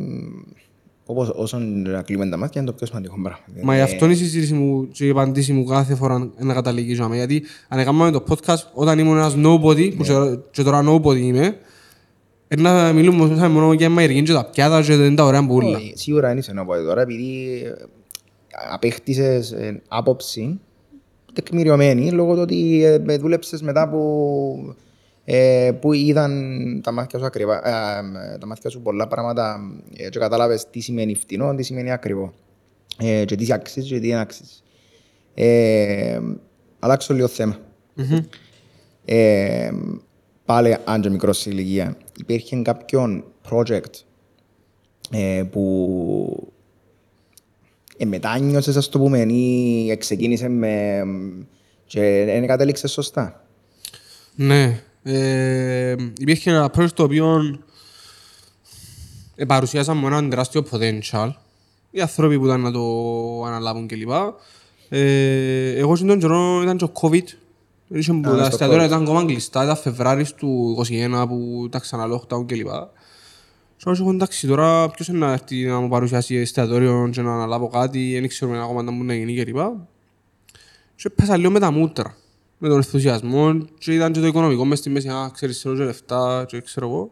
[1.05, 3.39] όπως όσο να κλείνουμε τα μάτια είναι το πιο σημαντικό πράγμα.
[3.63, 6.53] Μα γι' Ε, αυτό είναι η συζήτηση μου και η απαντήση μου κάθε φορά να
[6.53, 7.15] καταλήγουμε.
[7.15, 11.45] Γιατί αν έκαναμε το podcast όταν ήμουν ένας nobody, που και- και τώρα nobody είμαι,
[11.45, 11.55] ε,
[12.57, 15.77] να μιλούμε σαν μόνο για μαγειρική και τα πιάτα και δεν τα ωραία πουλά.
[15.77, 17.71] όχι, Σίγουρα είναι να πω τώρα επειδή ε,
[18.73, 20.59] απέκτησες ε, άποψη
[21.33, 24.75] τεκμηριωμένη λόγω του ότι ε, με δούλεψες μετά που,
[25.25, 26.31] ε, που είδαν
[26.83, 29.59] τα μάτια σου ακριβά, ε, ε, τα μάτια σου πολλά πράγματα
[29.97, 32.33] ε, και κατάλαβες τι σημαίνει φτηνό, τι σημαίνει ακριβό
[32.97, 34.63] ε, και τι αξίζεις και τι δεν αξίζεις.
[35.33, 36.19] Ε,
[36.79, 37.57] αλλάξω λίγο θέμα.
[39.05, 39.71] Ε,
[40.45, 44.03] πάλι αν και μικρός σε ηλικία, υπήρχε κάποιον project
[45.11, 46.53] ε, που
[47.97, 51.03] ε, μετάνιωσες, ας το πούμε, ή ξεκίνησε με...
[51.85, 53.45] και δεν κατέληξες σωστά;
[54.35, 54.81] Ναι.
[55.03, 57.59] Ε, υπήρχε ένα project το οποίο
[59.35, 61.29] ε, παρουσιάσαμε έναν τεράστιο potential.
[61.91, 64.09] Οι άνθρωποι που ήταν να το αναλάβουν κλπ.
[64.89, 67.23] Ε, εγώ στον καιρό ήταν και ο COVID.
[67.87, 68.87] Είχε που στο τα εστιατόρια COVID.
[68.87, 72.67] ήταν ακόμα κλειστά, ήταν Φεβράρις του 2021 που ήταν ξανά lockdown κλπ.
[73.77, 77.33] Και όσο έχω εντάξει τώρα ποιος είναι να έρθει να μου παρουσιάσει εστιατόριο και να
[77.33, 79.57] αναλάβω κάτι, δεν ξέρουμε ακόμα να μου να γίνει κλπ.
[80.95, 82.17] Και πέσα λίγο με τα μούτρα,
[82.57, 85.83] με τον ενθουσιασμό και ήταν και το οικονομικό μες στη μέση, α, ξέρεις, θέλω και
[85.83, 87.11] λεφτά και ξέρω εγώ.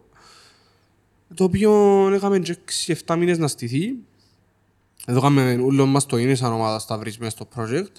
[1.34, 1.72] Το οποίο
[2.14, 2.56] έκαμε και
[3.06, 3.94] 6-7 μήνες να στηθεί.
[5.06, 7.92] Εδώ κάνουμε όλο μας το είναι σαν ομάδα στα βρίσκουμε στο project.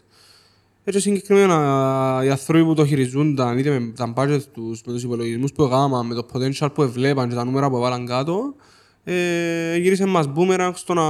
[0.87, 5.51] Έτσι συγκεκριμένα οι άνθρωποι που το χειριζούνταν είτε με τα budget τους, με τους υπολογισμούς
[5.53, 8.55] που έκαναμε, με το potential που έβλεπαν και τα νούμερα που έβαλαν κάτω,
[9.03, 11.03] ε, γύρισε μας boomerang στο να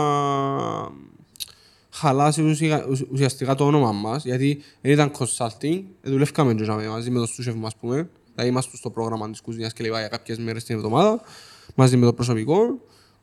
[1.90, 6.88] χαλάσει ουσια- ουσ- ουσιαστικά το όνομα μας, γιατί δεν ήταν consulting, ε, δουλεύκαμε και τζάμε
[6.88, 10.08] μαζί με τον σούσεφ μας πούμε, δηλαδή είμαστε στο πρόγραμμα της κουζίνας και λοιπά για
[10.08, 11.22] κάποιες μέρες την εβδομάδα,
[11.76, 12.58] μαζί με το προσωπικό,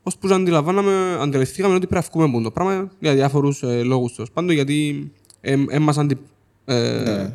[0.03, 4.13] ώσπου και αντιλαμβάναμε, αντιληφθήκαμε ότι πρέπει να βγούμε από το πράγμα για διάφορους ε, λόγους
[4.15, 6.17] τέλος πάντων, γιατί ε, ε, μας αντι...
[6.65, 7.27] Ε,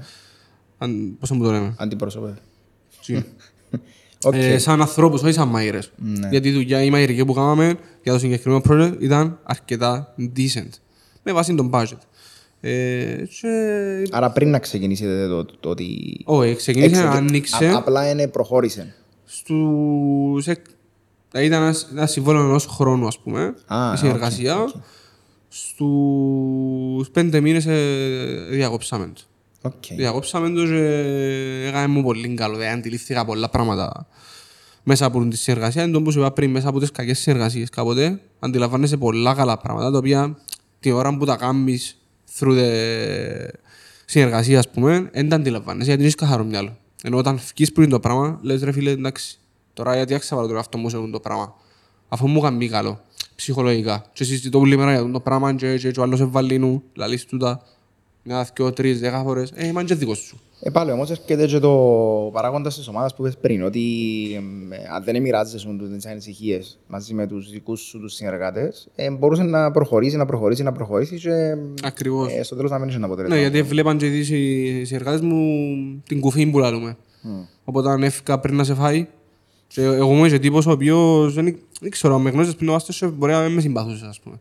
[0.79, 2.35] αν, πώς να μου το λέμε; Αντιπρόσωπε.
[3.01, 3.25] Τσι.
[4.25, 4.35] Οκ.
[4.35, 5.83] Ε, σαν ανθρώπους, όχι σαν μαΐρες.
[6.31, 10.69] Γιατί η δουλειά, η μαΐρικη που κάναμε για το συγκεκριμένο project ήταν αρκετά decent.
[11.23, 11.99] Με βάση τον budget.
[12.61, 13.49] Ε, και...
[14.11, 16.21] Άρα πριν να ξεκινήσετε το, το, το ότι...
[16.25, 18.95] Όχι, ξεκίνησε να Εξεκι- άνοιξε Α- απλά είναι προχώρησε.
[19.25, 20.47] στους...
[20.47, 20.67] εκ-
[21.31, 24.57] Δηλαδή ήταν ένα, ένα συμβόλαιο ενός χρόνου, ας πούμε, Α, η συνεργασία.
[24.61, 24.75] οκ, οκ.
[25.49, 29.21] Στους πέντε μήνες ε, διακόψαμε το.
[29.63, 29.97] Οκ.
[29.97, 32.57] Διακόψαμε το και έκαμε μου πολύ καλό.
[32.57, 34.07] Δηλαδή αντιλήφθηκα πολλά πράγματα
[34.83, 35.83] μέσα από τη συνεργασία.
[35.83, 39.59] Εν τω που σου είπα πριν, μέσα από τις κακές συνεργασίες κάποτε, αντιλαμβάνεσαι πολλά καλά
[39.59, 40.39] πράγματα, τα οποία
[40.81, 41.99] την ώρα που τα κάνεις
[42.39, 43.49] through the
[44.05, 46.77] συνεργασία, ας πούμε, δεν τα αντιλαμβάνεσαι, γιατί έχεις καθαρό μυαλό.
[47.03, 49.39] Ενώ όταν βγεις πριν το πράγμα, λες ρε φίλε, εντάξει,
[49.73, 51.55] τώρα γιατί άξα βάλω τον αυτό μου σε αυτό το πράγμα.
[52.09, 53.01] Αφού μου κάνει καλό,
[53.39, 54.05] ψυχολογικά.
[54.13, 57.25] Και συζητώ όλη μέρα για το πράγμα και, και, και ο άλλος εβάλλει νου, λαλείς
[57.25, 57.63] τούτα,
[58.23, 59.53] μια, δυο, τρεις, δέκα φορές.
[59.55, 60.41] Ε, είμαι και δικός σου.
[60.61, 61.71] Ε, πάλι όμως έρχεται και το
[62.33, 63.83] παράγοντας της ομάδας που είπες πριν, ότι
[64.37, 69.11] εμ, ε, αν δεν μοιράζεσαι τις ανησυχίες μαζί με τους δικούς σου τους συνεργάτες, ε,
[69.11, 72.33] μπορούσε να προχωρήσει, να προχωρήσει, να προχωρήσει και Ακριβώς.
[72.33, 73.37] ε, στο τέλος να μην είσαι ένα αποτέλεσμα.
[73.37, 74.19] Ναι, γιατί βλέπαν και οι
[74.81, 75.43] οι συνεργάτες μου
[76.07, 76.97] την κουφή που λαλούμε.
[77.65, 79.07] Οπότε αν έφυγα πριν να σε φάει,
[79.69, 82.77] και εγώ μου είσαι τύπος ο οποίος δεν, δεν ξέρω, αν με γνώριζες πριν το
[82.77, 84.41] Masterchef μπορεί να μην με συμπαθούσες, ας πούμε.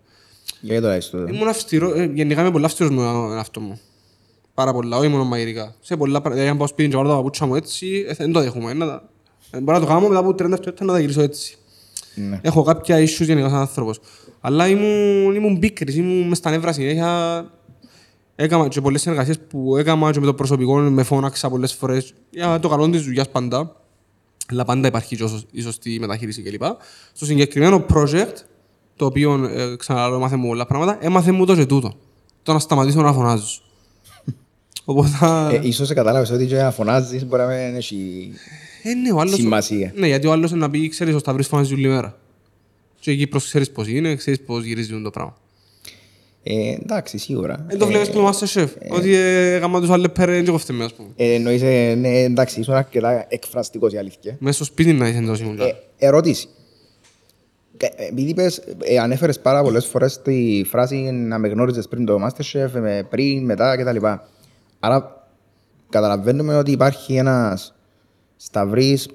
[0.62, 1.28] Γιατί το λες τούτο.
[1.34, 3.80] Ήμουν αυστηρό, ε, γενικά είμαι πολύ αυστηρός με τον εαυτό μου.
[4.54, 5.76] Πάρα πολλά, όχι μόνο μαγειρικά.
[5.80, 8.32] Σε πολλά πράγματα, δηλαδή αν πάω σπίτι και βάλω τα παπούτσια μου έτσι, ε, δεν
[8.32, 8.74] το δέχομαι.
[8.74, 9.10] Να τα-
[9.52, 11.58] ε, Μπορώ να το κάνω μετά από 30 λεπτά να τα γυρίσω έτσι.
[12.16, 12.40] Ναι.
[12.42, 14.00] Έχω κάποια issues γενικά σαν άνθρωπος.
[14.42, 17.46] Αλλά ήμουν, ήμουν πίκρης, ήμουν μες στα νεύρα συνέχεια.
[18.36, 22.60] Έκανα και πολλές συνεργασίες που έκανα και με το προσωπικό, με φώναξα πολλές φορές για
[22.60, 23.76] το καλό της δουλειάς πάντα.
[24.52, 26.64] Αλλά πάντα υπάρχει και όσο- η σωστή μεταχείριση κλπ.
[27.14, 28.34] Στο συγκεκριμένο project,
[28.96, 31.94] το οποίο ε, ξαναλέω, έμαθε μου πολλά πράγματα, έμαθε μου το και τούτο.
[32.44, 33.46] Το να σταματήσω να φωνάζω.
[34.86, 35.10] Οπότε.
[35.52, 38.32] Ε, ίσως κατάλαβες ότι και να φωνάζεις μπορεί να μην έχει
[38.84, 39.34] Ε, ναι, ο άλλος...
[39.34, 39.92] σημασία.
[39.96, 42.18] Ναι, γιατί ο άλλος να πει, ξέρεις, ο Σταυρής φωνάζει όλη μέρα.
[43.00, 45.38] Και εκεί προς ξέρεις πώς είναι, ξέρεις πώς γυρίζει το πράγμα.
[46.50, 47.66] Ε, εντάξει, σίγουρα.
[47.68, 48.72] Δεν το βλέπεις που είμαστε σεφ.
[48.90, 51.10] Ότι ε, γάμα τους άλλοι πέρα και κοφτέ με, ας πούμε.
[51.16, 54.36] Ε, εννοείς, ε, ναι, εντάξει, ήσουν αρκετά εκφραστικός η αλήθεια.
[54.40, 55.60] Μέσα στο σπίτι να είσαι εντός ήμουν.
[55.60, 56.48] Ε, ερώτηση.
[57.78, 62.20] Ε, Επειδή είπες, ε, ανέφερες πάρα πολλές φορές τη φράση να με γνώριζες πριν το
[62.26, 64.06] Masterchef, ε, με πριν, μετά κτλ.
[64.80, 65.28] Άρα
[65.90, 67.74] καταλαβαίνουμε ότι υπάρχει ένας
[68.38, 69.08] σταυρής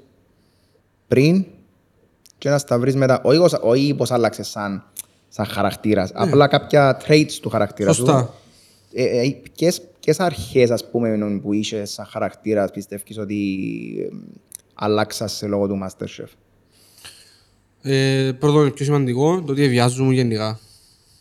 [1.09, 1.45] πριν
[2.39, 3.20] και ένας σταυρής μετά.
[3.24, 4.85] Όχι, ως- όχι πως άλλαξες σαν,
[5.35, 8.05] σαν χαρακτήρας, απλά κάποια traits του χαρακτήρα σου.
[8.05, 8.35] Σωστά.
[8.93, 13.37] Ε, ε, ποιες, ποιες αρχές ας πούμε που είσαι σαν χαρακτήρας πιστεύεις ότι
[14.01, 14.16] ε,
[14.74, 16.28] αλλάξασαι λόγω του Masterchef;
[17.83, 20.59] Ε, πρώτον, πιο σημαντικό, το ότι βιάζομαι γενικά.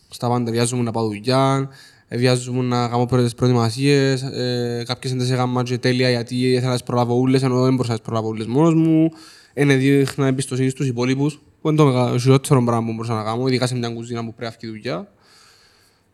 [0.09, 1.69] Στα πάντα βιάζομαι να πάω δουλειά,
[2.07, 6.67] ε, βιάζομαι να κάνω πρώτες προετοιμασίες, ε, κάποιες δεν σε έκανα και τέλεια γιατί ήθελα
[6.67, 9.11] να τις προλάβω ούλες, ενώ δεν μπορούσα να τις προλάβω ούλες μόνος μου.
[9.53, 13.47] Είναι δείχνα εμπιστοσύνη στους υπόλοιπους, που είναι το μεγα- χειρότερος πράγμα που μπορούσα να κάνω,
[13.47, 15.11] ειδικά σε μια κουζίνα που πρέπει να φύγει δουλειά.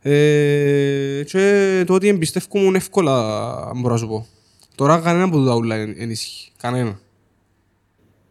[0.01, 4.27] Ε, και το ότι εμπιστεύκομαι εύκολα, αν μπορώ να σου πω.
[4.75, 6.51] Τώρα κανένα από τα ούλα δεν ισχύει.
[6.57, 6.99] Κανένα.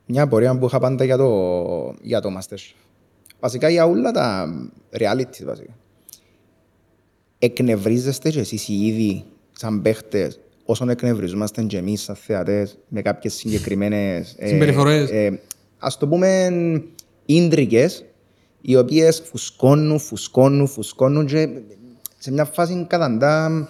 [0.07, 2.75] Μια απορία που είχα πάντα για το, για το Masterchef.
[3.41, 4.49] Βασικά για όλα τα
[4.93, 5.77] reality βασικά.
[7.39, 13.35] Εκνευρίζεστε και εσείς οι ίδιοι σαν παίχτες όσον εκνευριζόμαστε και εμείς σαν θεατές με κάποιες
[13.35, 15.11] συγκεκριμένες ε, Συμπεριφορές.
[15.11, 15.41] ε,
[15.79, 16.49] ας το πούμε
[17.27, 18.05] ίντρικες
[18.61, 21.49] οι οποίες φουσκώνουν, φουσκώνουν, φουσκώνουν και
[22.19, 23.69] σε μια φάση καταντά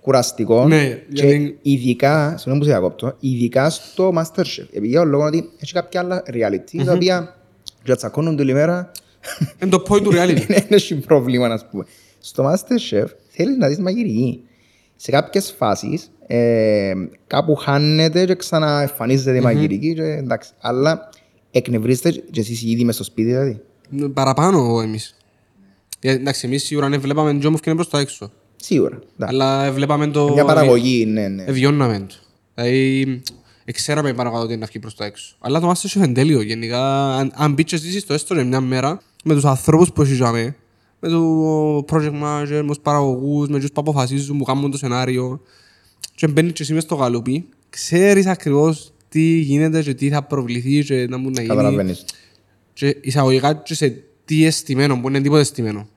[0.00, 4.66] κουραστικό Ναι, και γιατί- ειδικά, συγγνώμη που σε διακόπτω, ειδικά στο Masterchef.
[4.70, 7.36] Επειδή για τον λόγο ότι έχει κάποια άλλα reality τα οποία
[7.82, 8.90] και τσακώνουν την ημέρα
[9.62, 10.44] Είναι το point του reality.
[10.48, 11.84] δεν έχει πρόβλημα, να πούμε.
[12.18, 14.42] Στο Masterchef θέλεις να δεις μαγειρική.
[14.96, 16.92] Σε κάποιες φάσεις ε,
[17.26, 20.50] κάπου χάνεται και ξαναεμφανίζεται η μαγειρική και εντάξει.
[20.60, 21.08] Αλλά
[21.58, 23.60] εκνευρίζετε και εσείς ήδη μες στο σπίτι δηλαδή.
[24.12, 25.16] Παραπάνω εμείς.
[26.00, 28.30] Ε, Εντάξει, εμείς σίγουρα δεν βλέπαμε τον Τζόμοφ και είναι προς τα έξω.
[28.56, 28.98] Σίγουρα.
[29.14, 29.34] εντάξει.
[29.34, 30.32] Αλλά βλέπαμε το...
[30.32, 31.44] Μια παραγωγή, ναι, ναι.
[31.44, 32.14] Εβιώναμε το.
[32.54, 33.22] Δηλαδή,
[33.72, 35.36] ξέραμε πάνω κάτω ότι είναι να βγει προς τα έξω.
[35.38, 36.40] Αλλά το Masterchef είναι τέλειο.
[36.40, 40.56] Γενικά, αν, αν μπεις και ζήσεις το έστω μια μέρα, με τους ανθρώπους που συζητάμε,
[41.00, 45.40] με το project manager, με τους παραγωγούς, με τους που αποφασίζουν, που κάνουν το σενάριο,
[46.14, 50.84] και μπαίνεις και εσύ μες στο γαλούπι, ξέρεις ακριβώς τι γίνεται και τι θα προβληθεί
[50.84, 51.54] και να μου να γίνει.
[51.54, 52.04] Καταλαβαίνεις.
[52.72, 55.88] Και εισαγωγικά και σε τι εστιμένο, που είναι τίποτε εστιμένο.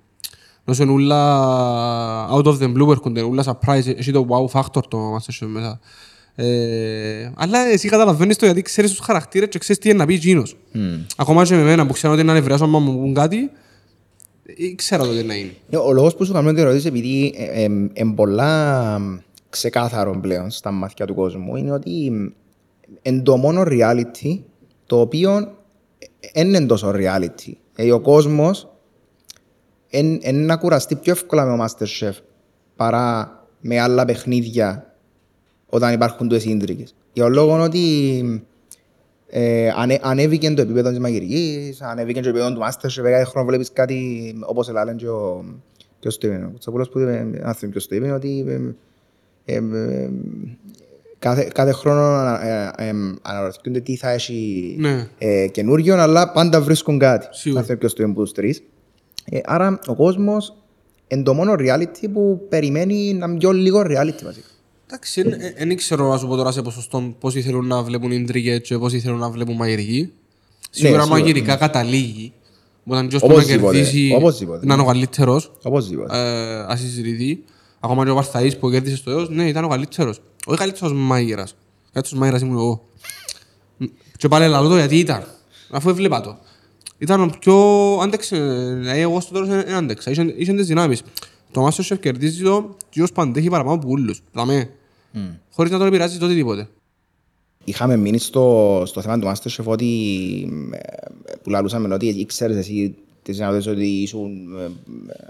[0.65, 4.81] Όσο είναι ούλα out of the blue που έρχονται, ούλα surprise, έχει το wow factor
[4.87, 5.79] το Masterchef μέσα.
[6.35, 10.13] Ε, αλλά εσύ καταλαβαίνεις το γιατί ξέρεις τους χαρακτήρες και ξέρεις τι είναι να πει
[10.13, 10.57] εκείνος.
[11.15, 13.49] Ακόμα και με εμένα που ξέρω ότι είναι ανεβριάσω άμα μου πούν κάτι,
[14.45, 15.51] ε, ξέρω το τι να είναι.
[15.69, 17.33] Ναι, Ο λόγος που σου κάνω την ερώτηση επειδή
[17.93, 19.01] είναι πολλά
[19.49, 22.11] ξεκάθαρο πλέον στα μάτια του κόσμου είναι ότι
[23.01, 24.39] είναι το μόνο reality
[24.85, 25.57] το οποίο
[26.33, 27.51] δεν είναι τόσο reality.
[27.75, 28.71] Ε, ο κόσμος
[29.89, 32.13] είναι να κουραστεί πιο εύκολα με το Masterchef
[32.75, 34.95] παρά με άλλα παιχνίδια
[35.69, 36.95] όταν υπάρχουν τόσες ίντρικες.
[37.13, 38.43] Για τον λόγο ότι
[39.27, 43.71] ε, ανε, ανέβηκε το επίπεδο της μαγειρικής, ανέβηκε το επίπεδο του Masterchef, κάθε χρόνο βλέπεις
[43.71, 45.45] κάτι όπως λένε και ο,
[45.99, 46.43] και ο Στίβεν.
[46.43, 48.45] Ο Κουτσαπούλος που είπε, αν θυμάμαι και ο Στίβεν, ότι
[49.45, 50.09] ε, ε, ε,
[51.21, 52.45] κάθε, κάθε χρόνο ανα-
[52.77, 52.91] ε, ε,
[53.21, 55.07] αναρωτιούνται τι θα έχει Ναι.
[55.17, 57.27] ε, καινούριο, αλλά πάντα βρίσκουν κάτι.
[57.31, 57.59] Σίγουρα.
[57.59, 58.63] Αν θυμάμαι και ο Στίβεν που τους τρεις.
[59.25, 60.55] Ε, άρα ο κόσμος
[61.07, 64.47] είναι το μόνο reality που περιμένει να είναι πιο λίγο reality βασικά.
[64.87, 65.23] Εντάξει,
[65.57, 68.99] δεν ξέρω να σου πω τώρα σε ποσοστό πόσοι θέλουν να βλέπουν ιντρίγες και πόσοι
[68.99, 70.11] θέλουν να βλέπουν μαγειρική.
[70.69, 72.33] Σίγουρα σίγουρα, μαγειρικά καταλήγει.
[72.85, 74.65] Όταν και ώστε να Οπωσδήποτε, κερδίσει οπωσδήποτε.
[74.65, 76.17] να είναι ο καλύτερος, Οπωσδήποτε.
[76.17, 77.43] ε, ας συζητηθεί.
[77.79, 80.21] Ακόμα και ο Βαρθαής που κέρδισε στο έως, ναι, ήταν ο καλύτερος.
[80.45, 81.51] Όχι καλύτερος μάγειρας.
[81.51, 82.85] Ο καλύτερος μάγειρας ήμουν εγώ.
[84.17, 85.23] Και πάλι λαλό το γιατί ήταν.
[85.71, 86.37] Αφού έβλεπα το.
[86.97, 87.55] Ήταν ο πιο...
[88.01, 88.35] Άντεξε.
[88.79, 90.11] Δηλαδή εγώ στο τέλος δεν άντεξα.
[90.11, 91.03] Είχε, είχε τις δυνάμεις.
[91.51, 94.21] Το Masterchef κερδίζει το και ως παντέχει παραπάνω από ούλους.
[94.33, 94.69] Δαμέ.
[95.53, 96.67] Χωρίς να τον επηρεάζει τότε τίποτε.
[97.63, 99.89] Είχαμε μείνει στο, στο θέμα του Masterchef ότι
[100.71, 100.77] ε,
[101.43, 104.29] που λαλούσαμε ότι ήξερες εσύ τις δυνατότητες ότι ήσουν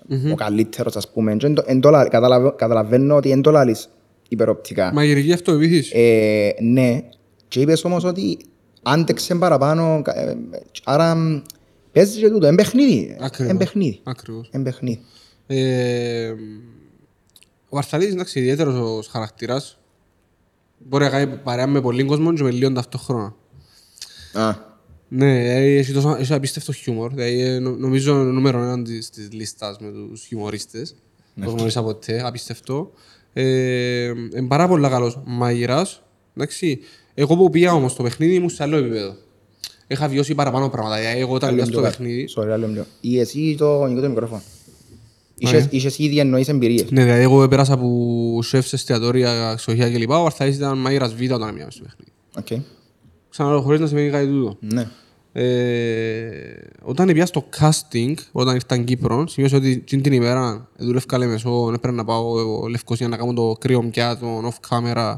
[0.09, 1.35] ε, ε, ο καλύτερος ας πούμε.
[1.35, 3.89] Και εν το- εν το λα- καταλαβα- Καταλαβαίνω ότι εν το λαλείς
[4.35, 4.93] υπεροπτικά.
[4.93, 5.91] Μαγειρική αυτοεπίθεση.
[5.95, 7.01] Ε, ναι,
[7.47, 8.37] και είπες όμως ότι
[8.81, 10.37] άντεξε παραπάνω, κα- ε,
[10.83, 11.41] άρα μ,
[11.91, 13.17] παίζεις και τούτο, εν παιχνίδι.
[13.19, 13.51] Ακριβώς.
[13.51, 13.99] Εν παιχνίδι.
[14.03, 14.49] Ακριβώς.
[14.51, 15.01] Εν παιχνίδι.
[15.47, 16.29] Ε,
[17.69, 19.79] ο Βαρθαλίδης είναι ιδιαίτερος ως χαρακτήρας.
[20.77, 23.35] Μπορεί να κάνει παρέα με πολλοί κόσμος και με λίγον ταυτόχρονα.
[24.33, 24.55] Α,
[25.07, 27.13] Ναι, ε, έχει, τόσο, έχει απίστευτο χιούμορ.
[27.13, 30.95] Δηλαδή, ε, νο- νομίζω νούμερο έναν της, της λίστας με τους χιουμορίστες.
[31.33, 31.45] Ναι.
[31.45, 32.91] Το γνώρισα ποτέ, απίστευτο.
[33.33, 36.01] Ε, είναι πάρα πολύ καλός μάγειρας.
[36.37, 36.79] Εντάξει.
[37.13, 39.15] Εγώ που πήγα όμως στο παιχνίδι ήμουν σε άλλο επίπεδο.
[39.87, 40.97] Είχα βιώσει παραπάνω πράγματα.
[40.99, 42.85] Δηλαδή, εγώ όταν πήγα στο παιχνίδι, Sorry, άλλο λίγο.
[43.01, 44.41] Ή εσύ το ανοίγω το μικρόφωνο.
[45.37, 46.91] Είχες- Είχες ήδη εννοείς εμπειρίες.
[46.91, 50.09] Ναι, δηλαδή εγώ πέρασα από σεφ σε εστιατόρια, ξενοδοχεία κλπ.
[50.09, 52.11] Ο Αρθαής ήταν μάγειρας β' όταν έμεινε στο παιχνίδι.
[52.59, 52.65] Οκ.
[53.29, 54.57] Ξαναλέω, χωρίς να σημαίνει κάτι τούτο.
[54.59, 54.87] Ναι.
[55.33, 56.29] Ε,
[56.81, 61.71] όταν πήγα στο casting, όταν ήρθα στην Κύπρο, σημείωσα ότι εκείνη την ημέρα δούλευκα Λεμεσό,
[61.73, 65.13] έπρεπε να πάω εγώ Λευκοσία να κάνω το κρύο πιάτο, off camera,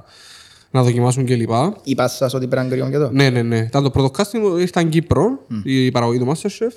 [0.72, 1.50] να δοκιμάσουν κλπ.
[1.84, 3.10] Είπα σας ότι πρέπει να κρυόν και εδώ.
[3.12, 3.58] Ναι, ναι, ναι.
[3.58, 6.72] Ήταν το πρώτο casting που ήρθα στην Κύπρο, η παραγωγή του Masterchef.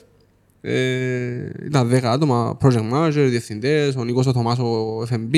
[0.60, 5.36] Ε, ήταν 10 άτομα, project manager, διευθυντές, ο Νίκος ο Θωμάς ο FMB,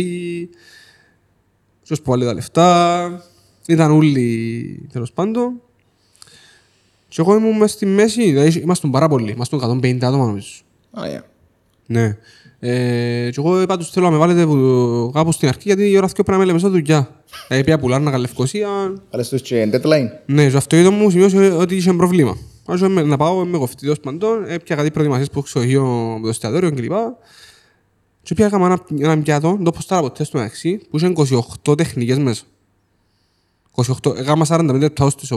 [1.82, 3.22] ποιος που βάλει τα λεφτά,
[3.66, 5.60] ήταν όλοι τέλος πάντων.
[7.08, 10.48] Και εγώ ήμουν μες στη μέση, δηλαδή ήμασταν πάρα πολλοί, ήμασταν 150 άτομα νομίζω.
[10.90, 11.22] Α, yeah.
[11.86, 12.16] Ναι.
[12.60, 15.96] Ε, και εγώ είπα τους θέλω να με βάλετε που- κάπου στην αρχή γιατί η
[15.96, 17.22] ώρα αυτό πρέπει να με λέμε στο δουλειά.
[17.48, 18.68] Δηλαδή πήγα πουλάρνα Καλευκοσία,
[19.10, 20.08] Βάλες τους και deadline.
[20.26, 22.36] ναι, στο αυτοκίνητο μου σημείωσε ότι είχε πρόβλημα.
[22.64, 25.84] Όσο με- να πάω με κοφτή τέλος παντών, έπια κάτι προετοιμασίες που έχω ξεχείο
[26.16, 26.92] με το εστιατόριο κλπ.
[28.22, 31.12] Και πια έκανα ένα, ένα πιάτο, το ποστάρα ποτέ στο μεταξύ, που είχε
[31.66, 32.42] 28 τεχνικές μέσα.
[33.74, 35.30] 28, έκανα 45 λεπτά ως της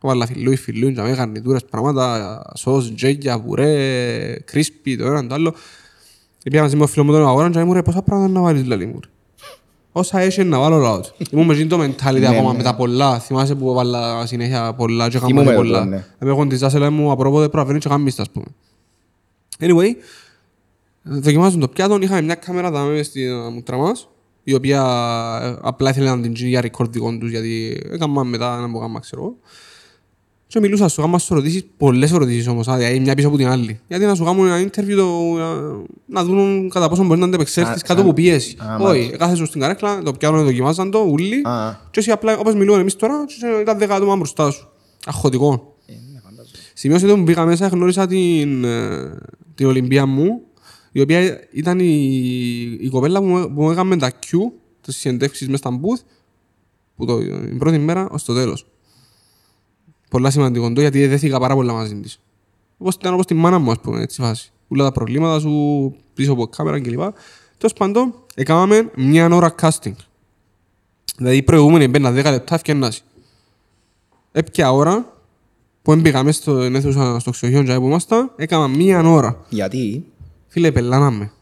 [0.00, 0.18] οπόξ.
[0.18, 5.54] Βάλα φιλούι, φιλούι, τζαμί, γαρνιτούρες, πράγματα, σως, τζέγια, πουρέ, κρίσπι, το ένα το άλλο.
[6.42, 8.66] Πήγα μαζί με ο φίλο μου τον αγορά και μου ρε πόσα πράγματα να βάλεις
[8.66, 9.08] λαλί μου ρε.
[9.92, 11.26] Όσα έχεις να βάλω λαός του.
[11.30, 13.18] Ήμουν με εκείνο το mentality ακόμα με τα πολλά.
[13.18, 15.84] Θυμάσαι που βάλα συνέχεια πολλά και Θυμούμαι έκανα το, πολλά.
[15.84, 16.04] ναι.
[16.22, 18.44] Είμαι εγώ της Άσελα μου απρόποδε προβαίνει και κάνεις ας πούμε.
[19.58, 19.94] Anyway,
[21.02, 24.08] δοκιμάζουν το πιάτο, είχαμε μια κάμερα δάμε μες στη μούτρα μας,
[24.44, 24.82] η οποία
[25.42, 28.78] ε, απλά ήθελε να την γίνει για record δικών τους, γιατί έκανα μετά ένα που
[28.78, 29.36] κάμα, ξέρω εγώ.
[30.50, 33.46] Και μιλούσα σου, άμα σου ρωτήσεις πολλές ερωτήσεις όμως, α, δηλαδή μια πίσω από την
[33.48, 33.80] άλλη.
[33.88, 35.54] Γιατί να σου κάνουν ένα interview το, να,
[36.06, 38.56] να δουν κατά πόσο μπορεί να αντεπεξέλθεις Α, κάτω σαν- από πίεση.
[38.58, 39.16] Α, Όχι, μάλιστα.
[39.16, 41.40] κάθεσαι στην καρέκλα, το πιάνουν, δοκιμάζαν το, ούλοι.
[41.44, 44.68] Α, Και εσύ απλά, όπως μιλούμε εμείς τώρα, και ήταν δέκα άτομα μπροστά σου.
[45.06, 45.76] Αχωτικό.
[45.86, 46.56] ε, ναι, φαντάζομαι.
[46.74, 49.14] Σημείωσε ότι που πήγα μέσα, γνώρισα την, ε,
[49.54, 50.40] την Ολυμπία μου,
[50.92, 51.86] η οποία ήταν η,
[52.80, 54.36] η κοπέλα που, μου- που μου έκαμε τα Q,
[54.80, 56.02] τις συνεντεύξεις μες στα booth,
[56.96, 58.66] που το, την πρώτη μέρα ως το τέλος.
[60.10, 62.20] Πολλά σημαντικό το, γιατί δέθηκα πάρα πολλά μαζί της.
[62.78, 64.52] Όπως ήταν όπως τη μάνα μου, ας πούμε, έτσι φάση.
[64.68, 67.00] Όλα τα προβλήματα σου πίσω από κάμερα κλπ.
[67.58, 69.92] Τέλος πάντων, έκαναμε μια ώρα casting.
[71.16, 73.02] Δηλαδή η προηγούμενη μπαίνα 10 λεπτά ευκαινάσει.
[74.32, 75.12] Έπια ώρα
[75.82, 79.44] που έμπηγαμε στο αίθουσα στο ξεχείο και που ήμασταν, έκανα μία ώρα.
[79.48, 80.04] Γιατί;
[80.46, 81.32] Φίλε, επελάναμε.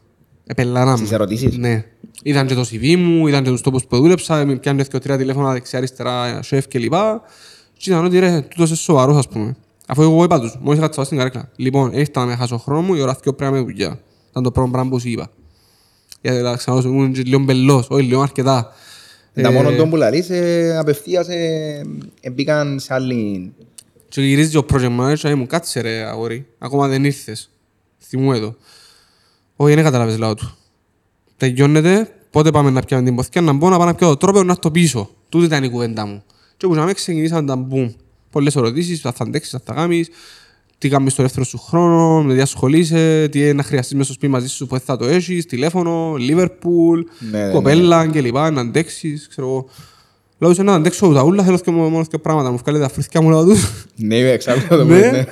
[0.45, 0.97] Επελάναμε.
[0.97, 1.85] στις ερωτήσεις; Ναι.
[2.23, 5.17] Είδαν και το CV μου, είδαν και τους τόπους που δούλεψα, με πιάνε και τρία
[5.17, 6.93] τηλέφωνα δεξιά-αριστερά, σεφ κλπ.
[7.79, 9.55] Και ήταν ότι ρε, τούτος είσαι σοβαρός ας πούμε.
[9.87, 11.49] Αφού εγώ είπα τους, μόλις έκατσα στην καρέκλα.
[11.55, 13.99] Λοιπόν, ήρθα να με χάσω χρόνο μου, η ώρα δύο πρέπει να είμαι δουλειά.
[14.29, 15.31] Ήταν το πρώτο πράγμα που σου είπα.
[16.21, 18.73] Γιατί να ξαναλώσω, ήμουν και λίγο μπελός, όχι λίγο αρκετά.
[19.33, 21.81] Τα Ε, μόνο τον που λαλείς ε, απευθείας ε,
[22.21, 23.53] ε, μπήκαν σε άλλη...
[24.09, 27.49] Και γυρίζει ο project manager και μου κάτσε ρε αγόρι, ακόμα δεν ήρθες.
[27.99, 28.55] Θυμού εδώ.
[29.55, 30.57] Όχι, δεν καταλάβες λαό του.
[31.37, 34.43] Τελειώνεται, πότε πάμε να πιάμε την ποθηκιά, να μπω να πάω να πιω το τρόπο
[34.43, 35.09] να το πίσω.
[35.29, 36.23] Τούτη ήταν η κουβέντα μου.
[36.59, 37.91] Και όπως να με ξεκινήσαν τα μπουμ.
[38.31, 40.09] Πολλές ερωτήσεις, θα θα αντέξεις, θα θα κάνεις,
[40.77, 44.31] τι κάνεις στο δεύτερο σου χρόνο, με τι ασχολείσαι, τι να χρειαστείς μέσα στο σπίτι
[44.31, 47.01] μαζί σου που δεν θα το έχεις, τηλέφωνο, Λίβερπουλ,
[47.31, 48.33] Ναι, ναι, κοπέλα κλπ.
[48.33, 49.65] Να αντέξεις, ξέρω εγώ.
[50.39, 52.51] Λέω σε να αντέξω τα ούλα, θέλω και μόνο και πράγματα.
[52.51, 53.85] Μου βγάλε τα φρύθια μου, λέω τους.
[53.95, 55.09] Ναι, εξάλλου το πω, Ναι.
[55.11, 55.23] ναι.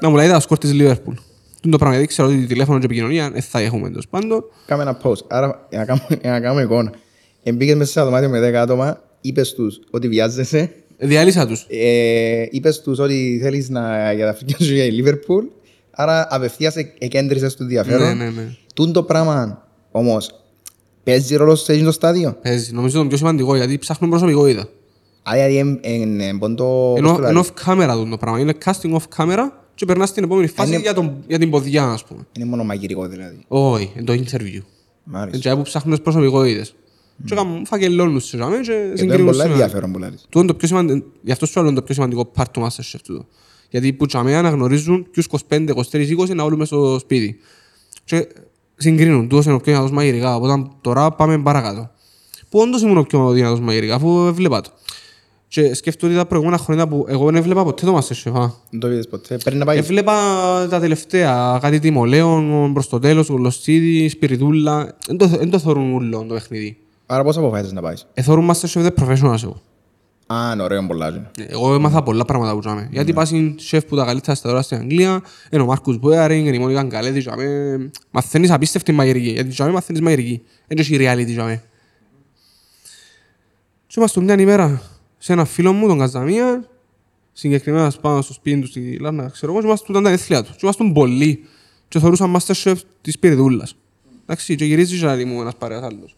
[0.00, 1.14] Να μου λέει τα σκορ της Λίβερπουλ.
[1.14, 1.20] Τι
[1.62, 4.44] είναι το πράγμα, γιατί ξέρω ότι τηλέφωνο και επικοινωνία δεν θα έχουμε τέλος πάντων.
[4.66, 5.24] Κάμε ένα post.
[5.28, 6.92] Άρα, για να κάνουμε- για να κάνουμε εικόνα.
[7.42, 11.66] Εμπήκες μέσα σε ένα δωμάτιο με 10 άτομα, είπες τους ότι βιάζεσαι Διάλυσα τους.
[11.68, 15.44] Ε, είπες τους ότι θέλεις να καταφύγεις για η Λίβερπουλ,
[15.90, 18.16] άρα απευθείας ε- εκέντρισες το ενδιαφέρον.
[18.16, 18.54] Ναι, ναι, ναι.
[18.74, 20.30] Τούν το πράγμα όμως
[21.04, 22.72] παίζει ρόλος σε εκείνο το στάδιο; Παίζει.
[22.72, 24.68] Νομίζω το πιο σημαντικό γιατί ψάχνουν προσωπικότητα.
[25.22, 26.94] Άρα δηλαδή εν- εν- εν το...
[26.96, 28.40] Ενώ, πώς το ενώ λαλείς, off camera δουν το πράγμα.
[28.40, 31.84] Είναι casting off camera και περνάς στην επόμενη φάση Είναι- για, τον, για την ποδιά,
[31.84, 32.26] ας πούμε.
[32.36, 33.38] Είναι μόνο μαγειρικό δηλαδή.
[33.48, 34.60] Όχι, είναι το interview.
[35.04, 35.36] Μάλιστα.
[35.48, 36.74] Έτσι που ψάχνουν τις προσωπικότητες.
[37.24, 39.52] Και κάνουν φακελώνουν σε ζάμε και Εδώ είναι συγκρίνουν πολλά σήμερα.
[39.52, 40.22] ενδιαφέρον που λαλείς.
[40.22, 42.66] Τούτο είναι το πιο σημαντικό, γι' αυτό σου λέω είναι το πιο σημαντικό part του
[42.66, 43.26] Masterchef τούτο.
[43.70, 47.38] Γιατί που τσαμέ αναγνωρίζουν ποιους 25, 23, 20 να όλουν μες στο σπίτι.
[48.04, 48.28] Και
[48.76, 51.90] συγκρίνουν, τούτος είναι ο πιο δυνατός μαγειρικά, οπότε τώρα πάμε παρακάτω.
[52.48, 54.70] Που όντως ήμουν ο πιο δυνατός μαγειρικά, αφού έβλεπα το.
[55.48, 58.32] Και σκέφτομαι ότι τα προηγούμενα χρόνια που εγώ δεν έβλεπα ποτέ το Masterchef.
[58.34, 58.50] α.
[58.70, 59.36] Δεν το είδες ποτέ.
[59.36, 59.78] Πρέπει να πάει.
[59.78, 60.14] Έβλεπα
[60.70, 64.96] τα τελευταία, κάτι τιμολέων, προς το τέλος, γλωστίδι, σπιριτούλα.
[65.06, 66.76] Δεν το, δεν το θεωρούν ούλο το παιχνίδι.
[67.06, 69.60] Άρα πώς αποφάσισες να πάεις; Ε, θεωρούν Masterchef the professionals εγώ.
[70.26, 71.08] Α, είναι ωραίο πολλά.
[71.08, 71.30] είναι.
[71.48, 72.88] Εγώ έμαθα πολλά πράγματα που τζάμε.
[72.90, 76.46] Γιατί πας είναι σεφ που τα καλύτερα στα τώρα στην Αγγλία, είναι ο Μάρκους Μπόιαρινγκ,
[76.46, 77.90] είναι η Μόνικα Γκαλέτι, τζάμε.
[78.10, 80.42] Μαθαίνεις απίστευτη μαγειρική, γιατί τζάμε μαθαίνεις μαγειρική.
[80.66, 81.62] Δεν έχει reality τζάμε.
[83.86, 84.82] Και είμαστε μια ημέρα
[85.18, 86.68] σε ένα φίλο μου, τον Καζαμία,
[87.32, 90.50] συγκεκριμένα πάνω στο σπίτι του στη Λάρνα, ξέρω εγώ, και είμαστε ήταν τα γενέθλια του.
[90.50, 91.44] Και είμαστε πολλοί
[91.88, 93.76] και θωρούσαν Masterchef της Σπυριδούλας.
[94.22, 96.16] Εντάξει, και γυρίζει δηλαδή μου ένας παρέας άλλος.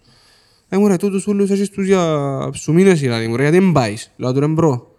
[0.69, 3.73] Ε, μου ρε, τούτους ούλους έχεις τους για σου μήνες δηλαδή μου ρε, γιατί δεν
[3.73, 4.97] πάεις; Λέω του ρε bro,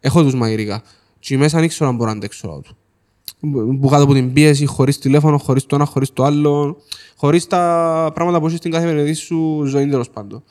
[0.00, 0.82] έχω τους μαγειρικά.
[1.18, 2.76] Και μέσα δεν ήξερα αν μπορώ να αντέξω λέω του.
[3.80, 6.76] Που κάτω από την πίεση, χωρίς τηλέφωνο, χωρίς το ένα, χωρίς το άλλο,
[7.16, 10.42] χωρίς τα πράγματα που έχεις στην καθημερινή σου ζωή τέλος πάντων.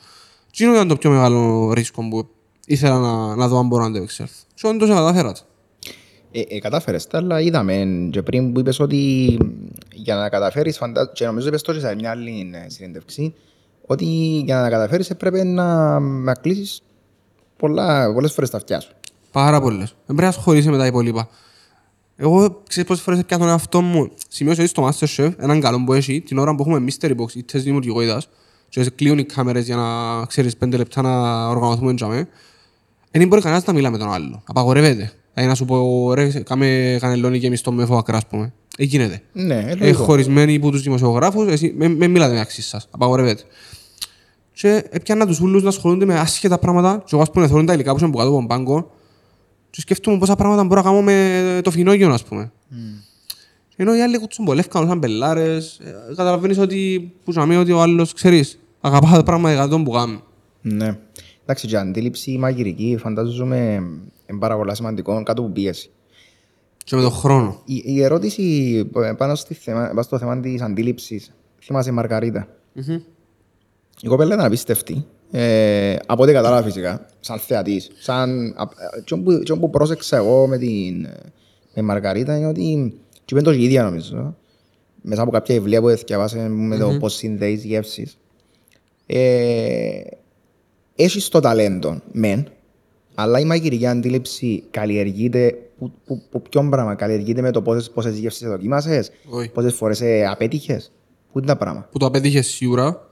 [0.51, 2.27] Τι ήταν το πιο μεγάλο ρίσκο που
[2.65, 4.25] ήθελα να, να δω αν μπορώ να αντέξω.
[4.53, 5.41] Και όντως κατάφερα το.
[6.31, 9.37] Ε, ε, κατάφερες τα, αλλά είδαμε και πριν που είπες ότι
[9.93, 11.11] για να καταφέρεις, φαντα...
[11.13, 13.33] και νομίζω είπες το σε μια άλλη ε, συνέντευξη,
[13.91, 14.05] ότι
[14.45, 16.81] για να τα καταφέρεις έπρεπε να, να κλείσεις
[17.57, 18.91] πολλά, πολλές φορές τα αυτιά σου.
[19.31, 19.87] Πάρα πολλές.
[19.89, 21.29] Δεν πρέπει να ασχολείσαι με τα υπόλοιπα.
[22.15, 24.09] Εγώ ξέρεις πόσες φορές πια τον εαυτό μου.
[24.27, 27.43] Σημειώσα ότι στο Masterchef έναν καλό που έχει την ώρα που έχουμε mystery box ή
[27.43, 28.29] τεστ δημιουργικότητας
[28.69, 32.27] και κλείουν οι κάμερες για να ξέρεις πέντε λεπτά να οργανωθούμε τζάμε.
[33.11, 34.41] Δεν μπορεί κανένας να μιλά με τον άλλο.
[34.45, 35.11] Απαγορεύεται.
[35.33, 38.53] Δηλαδή να σου πω ρε κάμε κανελόνι και εμείς στο μέφο ακρά ας πούμε.
[38.77, 39.21] Ε, γίνεται.
[39.33, 40.03] Ναι, ε, Ε, λογικό.
[40.03, 42.87] χωρισμένοι από τους δημοσιογράφους, εσύ με, με μιλάτε μεταξύ σας.
[42.91, 43.43] Απαγορεύεται.
[44.59, 47.73] Και έπιανα τους ούλους να ασχολούνται με άσχετα πράγματα και εγώ ας πούμε θεωρούν τα
[47.73, 48.91] υλικά που είναι που κάτω από τον πάγκο
[49.69, 52.51] και σκέφτομαι πόσα πράγματα μπορώ να κάνω με το φινόγιο, ας πούμε.
[53.75, 58.13] Ενώ οι άλλοι κουτσούν πολλεύκαν, σαν πελάρες, ε, καταλαβαίνεις ότι, που ζαμε, ότι ο άλλος,
[58.13, 60.23] ξέρεις, αγαπά τα πράγματα για τον που κάνει.
[60.61, 60.97] Ναι.
[61.43, 63.83] Εντάξει, και η αντίληψη μαγειρική φαντάζομαι
[64.27, 65.89] είναι πάρα πολλά σημαντικό κάτω από πίεση.
[66.83, 67.61] Και με τον χρόνο.
[67.65, 72.47] Η, η ερώτηση ε, πάνω, στη θέμα, πάνω στο θέμα της αντίληψης, θυμάσαι η Μαργαρίτα;
[74.01, 75.05] Η κοπέλα ήταν απίστευτη.
[75.31, 77.91] Ε, από ό,τι κατάλαβα φυσικά, σαν θεατής.
[77.99, 78.63] Σαν, α,
[78.97, 81.19] ε, τι που, τι που πρόσεξα εγώ με την ε,
[81.73, 82.93] με Μαργαρίτα είναι ότι
[83.25, 84.35] και είπε το και η ίδια νομίζω.
[85.01, 88.17] Μέσα από κάποια βιβλία που διαβάσε με το πώς συνδέεις γεύσεις.
[89.05, 90.01] Ε,
[90.95, 92.47] έχεις το ταλέντο, μεν,
[93.15, 98.17] αλλά η μαγειρική αντίληψη καλλιεργείται που, που, που ποιον πράγμα, καλλιεργείται με το πόσες, πόσες
[98.17, 99.49] γεύσεις δοκίμασες, Όχι.
[99.49, 100.91] πόσες φορές ε, απέτυχες.
[101.31, 103.08] Πού είναι τα πράγματα; Που το απέτυχες σίγουρα,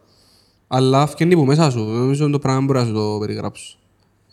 [0.68, 1.86] αλλά φκένει που μέσα σου.
[1.86, 3.78] Δεν Νομίζω ότι το πράγμα μπορεί να σου το περιγράψει.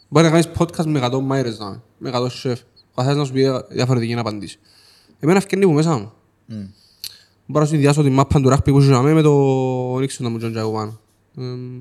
[0.09, 2.61] Μπορεί να κάνεις podcast με 100 μάιρες, να, με 100 σεφ.
[2.61, 4.59] Ο καθένας να σου πει διαφορετική να απαντήσει.
[5.21, 6.13] Εμένα φκένει που μέσα μου.
[7.47, 9.33] Μπορώ να συνδυάσω τη μάπα του ράχπη που ζούσαμε με το
[9.99, 10.99] Νίξον να μου τζοντζάγω πάνω.
[11.39, 11.81] Εμ,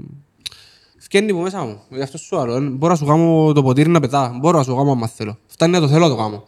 [0.98, 1.80] Φκένει που μέσα μου.
[1.90, 2.70] Γι' αυτό σου άλλο.
[2.70, 4.38] Μπορώ να σου κάνω το ποτήρι να πετά.
[4.40, 5.38] Μπορώ να σου κάνω άμα θέλω.
[5.48, 6.44] Φτάνει να το θέλω να το κάνω.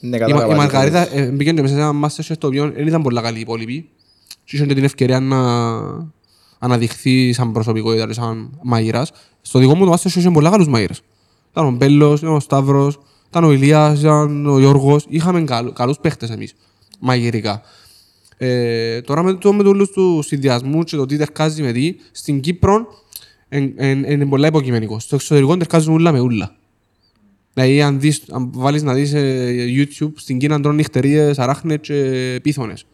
[0.00, 1.28] Ναι, Η, κατάλαβα Μα- η τι Μαργαρίτα θέλεις.
[1.28, 3.88] ε, μπήκε και μέσα σε ένα Masterchef το οποίο δεν ήταν πολλά καλή η υπόλοιπη.
[4.44, 5.36] Και είχε και την ευκαιρία να
[6.64, 9.12] αναδειχθεί σαν προσωπικότητα, και σαν μαγειράς.
[9.40, 11.00] Στο δικό μου το Masterchef είχε πολλά καλούς μαγειράς.
[11.50, 12.98] Ήταν ο Μπέλος, ήταν ο Σταύρος,
[13.28, 15.04] ήταν ο Ηλίας, ήταν ο Γιώργος.
[15.08, 16.54] Είχαμε καλ, καλούς παίχτες εμείς,
[17.00, 17.62] μαγειρικά.
[18.36, 21.96] Ε, τώρα με, το, με το όλους τους συνδυασμούς και το τι τερκάζει με τι,
[22.12, 22.86] στην Κύπρο
[23.48, 24.98] είναι πολλά υποκειμενικό.
[24.98, 26.56] Στο εξωτερικό τερκάζουν ούλα με ούλα.
[27.54, 32.40] Δηλαδή, αν, δεις, αν βάλεις να δεις ε, YouTube, στην Κίνα τρώνε νυχτερίες, αράχνες και
[32.42, 32.86] πίθωνες.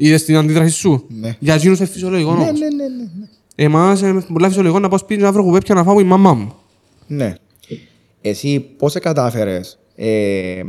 [0.00, 1.36] Είδες την αντίδραση σου; Ναι.
[1.38, 2.58] Για εκείνους είναι φυσιολογικό Ναι, όμως.
[2.60, 2.88] ναι, ναι, ναι.
[3.18, 3.28] ναι.
[3.54, 6.54] Εμάς είναι πολλά φυσιολογικό να πάω σπίτι να βρω κουβέπια να φάω η μαμά μου.
[7.06, 7.34] Ναι.
[8.20, 9.78] Εσύ πώς σε κατάφερες.
[9.94, 10.62] Ε,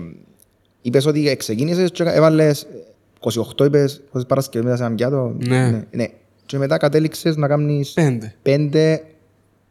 [0.81, 2.67] είπες ότι ξεκίνησες και έβαλες
[3.19, 5.35] 28 είπες πόσες Παρασκευές μετά σε ένα πιάτο.
[5.47, 5.85] Ναι.
[5.91, 6.07] ναι.
[6.45, 8.35] Και μετά κατέληξες να κάνεις Πέντε.
[8.41, 9.03] πέντε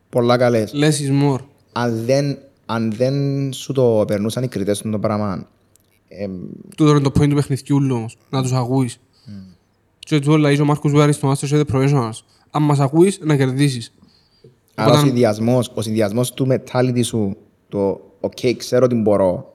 [0.08, 0.72] πολλά καλές.
[0.74, 1.40] Less is more.
[1.72, 3.14] Αν δεν, αν δεν
[3.52, 5.48] σου το περνούσαν οι κριτές του το πράγμα,
[6.08, 6.26] ε,
[6.76, 8.16] Τούτο είναι το point του παιχνιδιού όμως.
[8.30, 9.00] Να τους ακούεις.
[10.08, 12.18] Και του λέει ο Μάρκος Βουάρης στο Masterchef The Professionals.
[12.50, 13.92] Αν μας ακούεις, να κερδίσεις.
[14.74, 17.36] Άρα ο Οπότε- συνδυασμός, ο συνδυασμός του mentality σου,
[17.68, 19.54] το «ΟΚ, ξέρω τι μπορώ»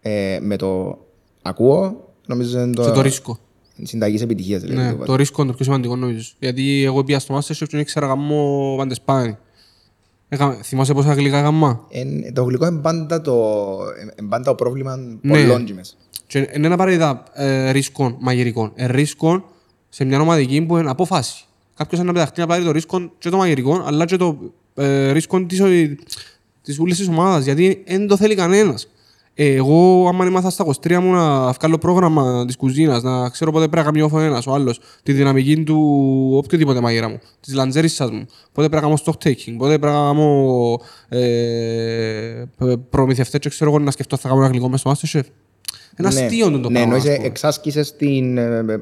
[0.00, 0.98] ε, με το
[1.42, 3.38] «ακούω», νομίζω είναι Και το, το ρίσκο.
[3.82, 4.62] συνταγής επιτυχίας.
[4.62, 6.30] δηλαδή, Ναι, το το ρίσκο είναι το πιο σημαντικό νομίζω.
[6.38, 9.36] Γιατί εγώ πήγα στο Masterchef και δεν ήξερα γαμμό παντεσπάνι.
[10.28, 13.34] Έκαμε- Θυμάσαι πόσα γλυκά γαμμά; Εν- το γλυκό είναι πάντα το,
[14.18, 15.32] είναι πάντα το πρόβλημα Ναι.
[15.40, 15.94] πολλών και μέσα.
[16.26, 18.72] Και είναι ένα παράδειγμα ε, ρίσκων μαγειρικών.
[18.74, 19.44] Ε, ρίσκων
[19.90, 21.44] σε μια ομαδική που είναι απόφαση.
[21.76, 24.38] Κάποιος να πεταχτεί να πάρει το ρίσκο και το μαγειρικό, αλλά και το
[24.74, 25.62] ε, ρίσκο της,
[26.62, 28.88] της ούλης της ομάδας, γιατί δεν το θέλει κανένας.
[29.34, 33.68] Ε, εγώ, άμα ήμαθα στα 23 μου να βγάλω πρόγραμμα της κουζίνας, να ξέρω πότε
[33.68, 38.10] πρέπει να κάνει ο ένας, ο άλλος, τη δυναμική του οποιοδήποτε μαγείρα μου, της λαντζέρισσας
[38.10, 42.44] μου, πότε πρέπει να κάνω stock taking, πότε πρέπει να κάνω ε,
[42.90, 45.22] προμηθευτές και ξέρω εγώ να σκεφτώ θα κάνω ένα γλυκό μες στο Masterchef.
[45.96, 46.20] Ένα Ναι.
[46.24, 46.80] αστείο είναι το Ναι, πράγμα.
[46.80, 47.26] εννοείς ας πούμε.
[47.26, 48.78] εξάσκησες την, ε, ε,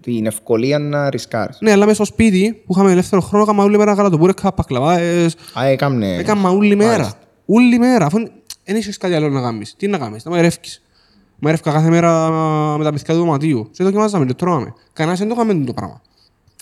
[0.00, 1.58] την ευκολία να ρισκάρεις.
[1.60, 5.64] Ναι, αλλά μέσα στο σπίτι που είχαμε ελεύθερο χρόνο, έκανα όλη μέρα γαλατοπούρεκα, πακλαβάες, Α,
[5.64, 6.14] έκαμνε.
[6.16, 6.90] έκανα όλη μέρα.
[6.90, 7.18] Μάλιστα.
[7.46, 8.18] Όλη μέρα, αφού
[8.64, 9.74] δεν είχες κάτι άλλο να κάνεις.
[9.76, 10.82] Τι να κάνεις, να μαγειρεύκεις.
[11.38, 12.30] Μαγειρεύκα κάθε μέρα
[12.78, 13.68] με τα παιδιά του δωματίου.
[13.72, 14.72] Και δοκιμάζαμε και τρώμε.
[14.92, 16.00] Κανένας δεν το έκαμε το πράγμα.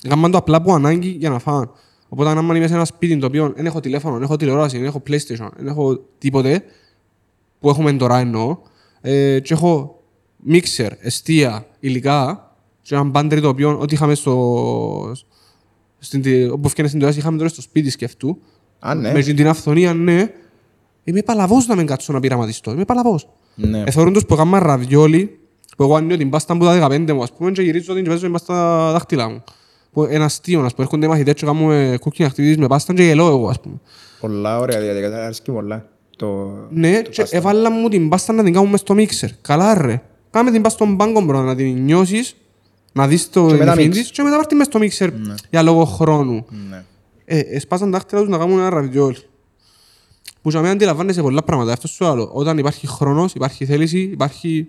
[0.05, 1.67] Έκαναν το απλά από ανάγκη για να φάνε.
[2.09, 4.87] Οπότε αν είμαι σε ένα σπίτι το οποίο δεν έχω τηλέφωνο, δεν έχω τηλεόραση, δεν
[4.87, 6.63] έχω PlayStation, δεν έχω τίποτε,
[7.61, 8.57] που έχουμε τώρα εννοώ,
[9.01, 10.01] ε, και έχω
[10.37, 15.15] μίξερ, εστία, υλικά, και έναν πάντρι το οποίο ό,τι είχαμε στο...
[15.99, 18.39] Στην, τη- όπου έφτιανε στην τηλεόραση είχαμε τώρα στο σπίτι σκεφτού.
[18.79, 19.13] Α, ναι.
[19.13, 20.33] Με την αυθονία, ναι.
[21.05, 22.73] Είμαι παλαβός να μην κάτσω να πειραματιστώ.
[22.73, 23.29] Είμαι παλαβός.
[23.55, 23.83] Ναι.
[23.87, 25.39] Εθώρουν τους που έκανα ραβιόλι,
[25.77, 28.09] που εγώ ανοίγω την πάστα μου τα 15 μου, ας πούμε, και γυρίζω την και
[28.09, 29.43] παίζω την πάστα στα δάχτυλά μου.
[29.93, 33.03] Που ένα αστείο, ας πούμε, έρχονται οι μαθητές και κάνουμε cooking activities με πάστα και
[33.03, 33.75] γελώ εγώ, ας πούμε.
[34.21, 35.89] Πολλά ωραία διαδικασία, αρέσκει πολλά.
[36.21, 36.51] Το...
[36.71, 39.31] Ναι, και έβαλα μου την πάστα να την κάνουμε στο μίξερ.
[39.43, 40.03] Καλά ρε.
[40.31, 42.37] Κάμε την πάστα στον πάγκο bro, να την νιώσεις,
[42.93, 43.99] να δεις το Και μετά νυφήν μίξ.
[43.99, 45.11] της και μετά πάρ' την μες στο μίξερ
[45.51, 46.47] για λόγω χρόνου.
[46.71, 46.85] Ναι.
[47.25, 49.15] Ε, εσπάσαν τα δάχτυλα τους να κάνουν ένα ραβιόλ.
[50.43, 51.73] Που για μένα αντιλαμβάνεσαι πολλά πράγματα.
[51.73, 52.31] Αυτό σου άλλο.
[52.33, 54.67] Όταν υπάρχει χρόνος, υπάρχει θέληση, υπάρχει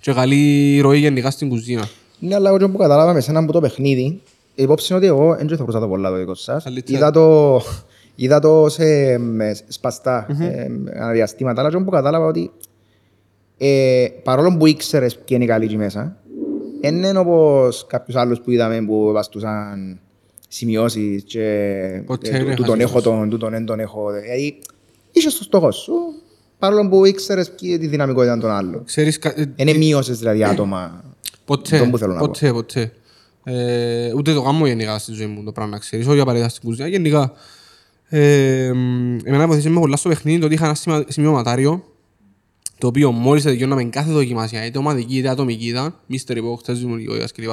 [0.00, 1.88] και καλή ροή γενικά στην κουζίνα.
[2.18, 4.20] Ναι, αλλά εγώ που κατάλαβα με σένα από το παιχνίδι,
[4.54, 6.66] η υπόψη είναι ότι εγώ δεν θεωρούσα το πολλά το δικό σας.
[6.66, 6.96] Αλήθεια.
[6.96, 7.62] Είδα το,
[8.24, 10.66] είδα το σε με σπαστά ε,
[11.00, 12.50] αναδιαστήματα, αλλά εγώ που κατάλαβα ότι
[13.58, 16.16] ε, παρόλο που ήξερες ποια είναι η καλή εκεί μέσα,
[16.80, 19.98] δεν είναι όπως κάποιους άλλους που είδαμε που βαστούσαν
[20.48, 23.20] σημειώσεις και Ποτέ ε, δεν του- είχα του τον έχω, σημειώσεις.
[23.20, 24.10] τον, του τον δεν τον έχω.
[24.12, 24.58] Δηλαδή,
[25.12, 25.92] είσαι στο στόχος σου,
[26.58, 28.84] παρόλο που ήξερες ποια είναι τη δυναμικότητα των άλλων.
[28.84, 31.04] Ξέρεις, κα- ε, Δεν μείωσες δηλαδή άτομα.
[31.44, 32.26] ποτέ, Αυτό που θέλω να πω.
[32.26, 32.92] ποτέ, ποτέ.
[33.44, 36.62] Ε, ούτε το κάνω γενικά στη ζωή μου το πράγμα να ξέρεις, όχι απαραίτητα στην
[36.62, 37.32] κουζίνα, γενικά.
[38.12, 41.84] Ε, μ, εμένα βοηθήσε με πολλά στο παιχνίδι το ότι είχα ένα σημα- σημειωματάριο
[42.78, 47.32] το οποίο μόλις τελειώναμε κάθε δοκιμασία, είτε ομαδική είτε ατομική ήταν, mystery box, τεστ δημιουργικότητας
[47.32, 47.48] κλπ.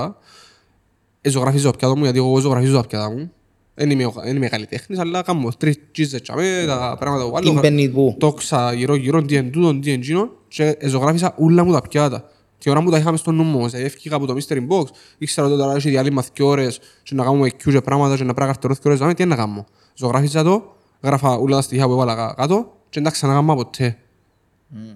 [1.21, 3.31] Ε, ζωγραφίζω τα πιάτα μου, γιατί εγώ ζωγραφίζω τα πιάτα μου.
[3.75, 7.49] Δεν είμαι, ο- δεν είμαι καλλιτέχνης, αλλά κάνω τρεις τσίζες τσαμέ, τα πράγματα που βάλω.
[7.53, 8.15] Τι μπαίνει πού.
[8.19, 12.29] Τόξα γύρω γύρω, τι εν τούτον, τι εν τζίνον και ζωγράφισα όλα μου τα πιάτα.
[12.57, 14.83] Και ώρα μου τα είχαμε στο νου μου, δηλαδή έφυγα από το mystery box,
[15.17, 18.33] ήξερα ότι τώρα έχει διάλειμμα δύο ώρες και να κάνουμε Q και πράγματα και να
[18.33, 19.65] πρέπει να καρτερώ δύο ώρες, δάμε, τι είναι να κάνω.
[19.95, 22.55] Ζωγράφισα το, γράφα όλα τα στοιχεία που έβαλα κά- κάτω
[22.89, 23.97] και δεν τα ξανακάμα ποτέ.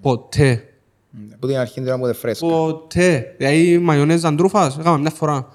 [0.00, 0.64] Ποτέ.
[1.38, 2.46] Που την αρχή δεν μου φρέσκα.
[2.46, 3.34] Ποτέ.
[3.38, 5.48] Δηλαδή μαγιονέζα τρούφας, έκανα μια φορά.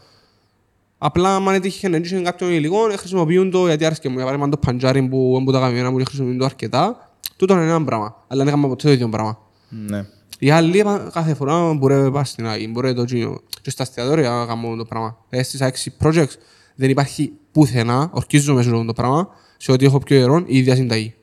[0.98, 4.16] Απλά αν έτυχε να είχε κάποιον υλικό, ε, χρησιμοποιούν το γιατί άρεσκε μου.
[4.16, 7.12] Για παράδειγμα το παντζάρι που που τα καμιένα μου χρησιμοποιούν το αρκετά.
[7.38, 8.24] Τούτο είναι ένα πράγμα.
[8.28, 9.40] Αλλά δεν έκανα ποτέ το ίδιο πράγμα.
[9.70, 10.06] Ναι.
[10.40, 13.42] Οι άλλοι είπαν, κάθε φορά μπορεί να πάει στην Άγη, μπορεί το τζίνο.
[13.62, 15.18] Και στα εστιατόρια να κάνουμε το πράγμα.
[15.30, 16.34] Ε, στις έξι projects
[16.76, 20.76] δεν υπάρχει πουθενά, ορκίζομαι σε αυτό το πράγμα, σε ό,τι έχω πιο καιρό, η ίδια
[20.76, 21.16] συνταγή.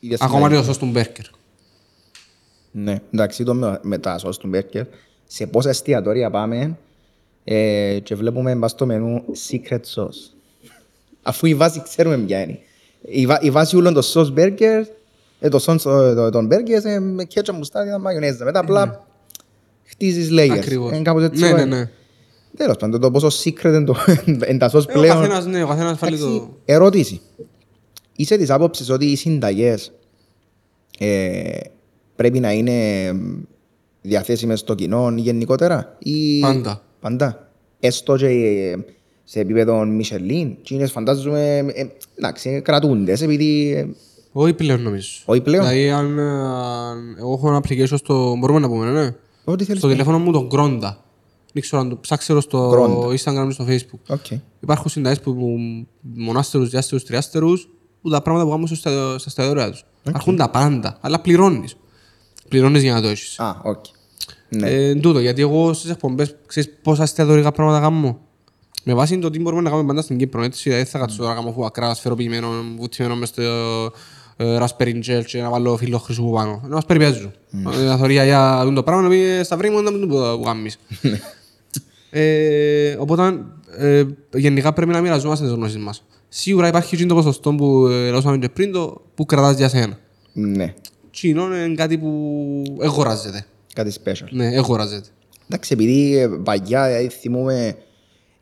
[0.00, 0.60] Ίδια Ακόμα και συνταγή.
[0.66, 1.24] το σως του μπέρκερ.
[2.74, 4.86] Ναι, εντάξει, το με, με τα σως του Μπέρκερ,
[5.26, 6.78] σε πόσα εστιατόρια πάμε
[7.44, 10.30] ε, και βλέπουμε μπας στο μενού secret sauce.
[11.22, 12.58] Αφού η βάση ξέρουμε ποια είναι.
[13.02, 14.86] Η, βά- η βάση όλων των σως μπέρκερ,
[15.44, 18.44] ε, το σως ε, το- των μπέρκερ ε, με κέτσο μουστάρια, μαγιονέζα.
[18.44, 19.06] Μετά απλά
[19.84, 20.46] χτίζεις layers.
[20.48, 20.54] Ναι.
[20.58, 20.92] Ακριβώς.
[20.92, 21.42] Είναι κάπως έτσι.
[21.42, 21.90] Ναι, το- ναι, ναι.
[22.56, 23.96] Τέλος πάντων, το πόσο secret είναι το-
[24.48, 25.14] είναι τα σως Ε, Ο πλέον.
[25.16, 26.56] καθένας, ναι, ο καθένας φάλει Εντάξει, το...
[26.64, 27.20] Ερώτηση.
[28.16, 29.92] Είσαι της άποψης ότι οι συνταγές
[30.98, 31.58] ε,
[32.16, 33.42] πρέπει να είναι μ,
[34.02, 36.40] διαθέσιμες στο κοινό γενικότερα ή...
[36.40, 36.82] Πάντα.
[37.00, 37.50] Πάντα.
[37.80, 38.74] Έστω και ε,
[39.24, 40.56] σε επίπεδο Μισελίν.
[40.62, 41.86] Τσίνες φαντάζομαι, ε,
[42.18, 43.76] εντάξει, κρατούνται επειδή...
[44.34, 45.08] ε, Όχι πλέον νομίζω.
[45.24, 48.36] Όχι πλέον; Δηλαδή αν, ε, αν εγώ έχω ένα application στο...
[48.38, 49.14] Μπορούμε να πούμε, ναι.
[49.44, 49.80] Ό,τι θέλεις.
[49.80, 50.94] Στο τηλέφωνο μου τον Gronda.
[51.52, 53.08] Δεν ξέρω αν το ψάξετε στο Gronda.
[53.08, 54.14] Instagram ή στο Facebook.
[54.14, 54.30] Οκ.
[54.60, 55.58] Υπάρχουν συνταγές που που
[56.02, 57.68] μονάστερους, διάστερους, τριάστερους
[58.02, 59.84] που τα πράγματα που κάνουν στα, στα εστιατόρια τους.
[60.02, 61.76] Υπάρχουν τα πάντα, αλλά πληρώνεις.
[62.48, 63.38] Πληρώνεις για να το έχεις.
[63.38, 63.84] Α, οκ.
[64.48, 64.70] Ναι.
[64.70, 68.18] Ε, εν τούτο, γιατί εγώ στις εκπομπές ξέρεις πόσα εστιατορικά πράγματα κάνω.
[68.84, 71.28] Με βάση το τι μπορούμε να κάνουμε πάντα στην Κύπρο, έτσι, δηλαδή θα κάτσω τώρα
[71.28, 73.42] να κάνω φουαγκρά σφαιροποιημένο, βουτυμένο μες στο
[74.42, 76.60] ε, raspberry gel και να βάλω φύλλο χρυσού που πάνω.
[76.62, 77.32] Να μας περιπαίζουν.
[77.86, 80.78] Να θωρεί για δουν το πράγμα, να πει στα βρήμου να μην το που κάνεις.
[82.14, 83.44] Ε, Οπότε,
[83.78, 86.04] ε, γενικά πρέπει να μοιραζόμαστε τις γνώσεις μας.
[86.28, 89.98] Σίγουρα υπάρχει και το ποσοστό που ε, λώσαμε και πριν, το που κρατάς για σένα.
[90.32, 90.74] Ναι,
[91.10, 93.46] Τσίνο είναι κάτι που εγωράζεται.
[93.74, 94.26] κάτι special.
[94.30, 95.08] Ναι, εγωράζεται.
[95.48, 97.76] Εντάξει, επειδή ε, παλιά δηλαδή, θυμούμε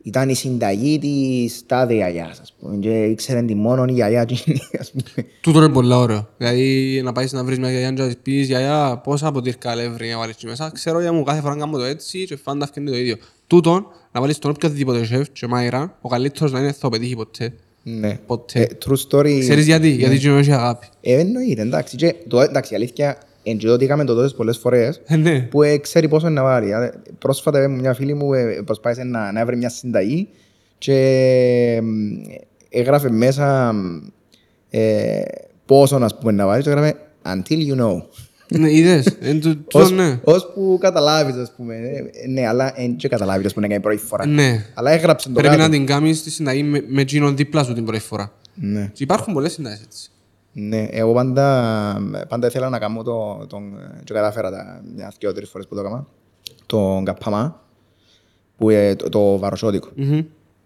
[0.03, 4.61] ήταν η συνταγή της τάδε γιαγιάς, ας πούμε, και ήξερε τη μόνο η γιαγιά εκείνη,
[4.78, 5.28] ας πούμε.
[5.40, 6.28] Τούτο είναι πολύ ωραίο.
[6.36, 10.11] Δηλαδή να πάεις να βρεις μια γιαγιά και να της πεις «Γιαγιά, πόσα ποτήρκα αλεύρι
[10.11, 10.70] να βάλεις εκεί μέσα».
[10.74, 13.16] Ξέρω για μου κάθε φορά να κάνω το έτσι και φάντα φτιάχνει το ίδιο.
[13.46, 17.16] Τούτον, να βάλεις τον οποιοδήποτε σεφ και μάιρα, ο καλύτερος να είναι θα το πετύχει
[17.16, 17.53] ποτέ.
[17.82, 18.18] Ναι.
[18.26, 18.61] Ποτέ.
[18.61, 19.38] Ε, true story.
[19.40, 20.86] Ξέρεις γιατί, γιατί και έχει αγάπη.
[21.01, 21.96] Ε, εννοείται, εντάξει.
[21.96, 25.16] Και, το, εντάξει, η αλήθεια, εν και το ότι είχαμε το τόσες πολλές φορές, Ε,
[25.16, 25.41] ναι.
[25.41, 26.70] που ε, ξέρει πόσο είναι να βάλει.
[26.70, 30.28] Ε, Πρόσφατα ε, μια φίλη μου ε, προσπάθησε να, να βρει μια συνταγή
[30.78, 30.95] και
[31.76, 33.74] ε, έγραφε μέσα
[34.70, 35.20] ε,
[35.66, 38.03] πόσο ας πούμε να βάλει και έγραφε until you know.
[38.59, 39.16] Ναι, είδες.
[39.22, 39.38] Είναι
[39.68, 40.20] το- Ως, τούτο, ναι.
[40.24, 41.74] ως που καταλάβεις ας πούμε.
[41.74, 44.26] Ε, ναι, αλλά δεν και καταλάβεις ας πούμε να κάνει πρώτη φορά.
[44.26, 44.64] Ναι.
[44.74, 45.62] Αλλά έγραψε το Πρέπει κάτω.
[45.62, 48.32] να την κάνεις στη συνταγή με, με εκείνον δίπλα σου την πρώτη φορά.
[48.55, 48.91] Ναι.
[48.93, 50.11] Και υπάρχουν πολλές συνταγές έτσι.
[50.53, 53.62] Ναι, εγώ πάντα, πάντα ήθελα να κάνω το, τον,
[54.05, 56.07] και κατάφερα τα μια, δυο, τρεις φορές που το έκανα,
[56.66, 57.62] τον καπαμά,
[58.57, 60.20] που είναι το, το βαροσόδικο, Μμμ.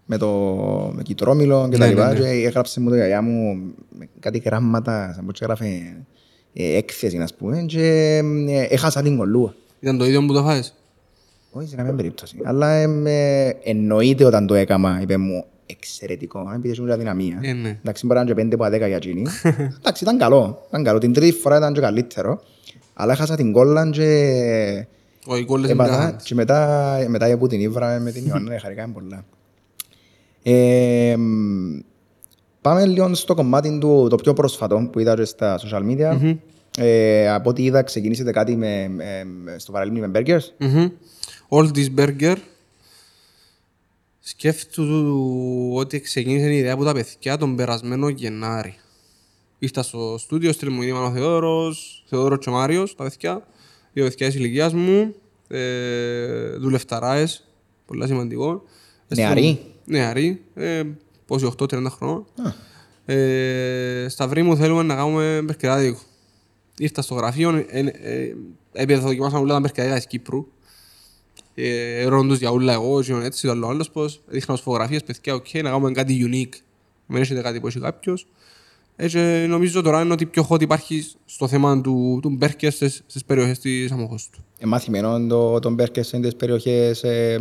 [0.07, 0.29] με το
[0.95, 2.21] με κυτρόμιλο και τα Ναι, λοιπά ναι, ναι.
[2.21, 3.55] και έγραψε μου το γιαγιά μου
[3.99, 5.67] με κάτι γράμματα, σαν πως έγραφε
[6.53, 8.17] ε, έκθεση, ας πούμε, και
[8.49, 9.55] ε, έχασα την κολλούα.
[9.81, 10.75] Ήταν το ίδιο που το φάες.
[11.51, 12.37] Όχι σε καμία περίπτωση.
[12.45, 17.39] Αλλά ε, με- εννοείται όταν το έκανα, είπε μου, εξαιρετικό, επειδή έχει μια δυναμία.
[17.43, 17.69] Ε, ναι.
[17.83, 19.23] Εντάξει, μπορεί να είναι και πέντε από δέκα για εκείνη.
[19.81, 20.65] Εντάξει, ήταν καλό.
[20.69, 20.99] Ήταν καλό.
[20.99, 22.43] Την τρίτη φορά ήταν και καλύτερο.
[22.95, 24.07] Αλλά έχασα την κόλλα και
[25.27, 25.93] Ο οι κόλλες έπαθα.
[25.95, 26.17] εμπράχαν.
[26.25, 29.25] Και μετά, μετά από την Ήβρα με την Ιωάννα, χαρικά πολλά.
[30.43, 31.79] Ε, μ,
[32.61, 36.37] πάμε λίγο στο κομμάτι του το πιο πρόσφατο που είδα και στα social media.
[36.79, 40.41] Ε, από ό,τι είδα ξεκινήσετε κάτι με, με- με- στο παραλίμνη με burgers.
[40.59, 40.87] Μμμ.
[41.49, 42.35] All this burger
[44.27, 44.85] σκέφτου
[45.75, 48.75] ότι ξεκίνησε η ιδέα από τα παιδιά τον περασμένο Γενάρη.
[49.59, 53.47] Ήρθα στο στούντιο, στείλε μου μήνυμα ο Θεόδωρος, Θεόδωρος και ο Μάριος, τα παιδιά,
[53.93, 55.15] δύο παιδιά της ηλικίας μου,
[55.49, 57.49] ε, δουλευταράες,
[57.87, 58.63] πολύ σημαντικό.
[59.09, 59.61] Νεαροί.
[59.85, 60.83] Νεαροί, ε,
[61.27, 62.27] πόσοι 8-30 χρονών.
[63.05, 65.99] Ε, Σταύρη μου θέλουμε να κάνουμε μπερκεράδικο.
[66.79, 68.35] Ήρθα στο γραφείο, ε, ε,
[68.73, 70.47] επειδή δοκιμάσαμε όλα τα μπερκεράδικα της Κύπρου.
[71.55, 74.21] Ε, ρόντους για όλα εγώ, και έτσι, το άλλο άλλος πώς.
[74.27, 76.59] Δείχνα ως φωτογραφίες, παιδιά, οκ, να κάνουμε κάτι unique.
[77.07, 78.27] Μην έχετε κάτι που έχει κάποιος.
[78.97, 83.25] Έτσι, νομίζω τώρα είναι ότι πιο hot υπάρχει στο θέμα του, του μπέρκερ στις, στις
[83.25, 84.45] περιοχές της Αμμοχώστου.
[84.59, 87.41] Ε, μαθημένο το, τον burgers σε τις περιοχές ε,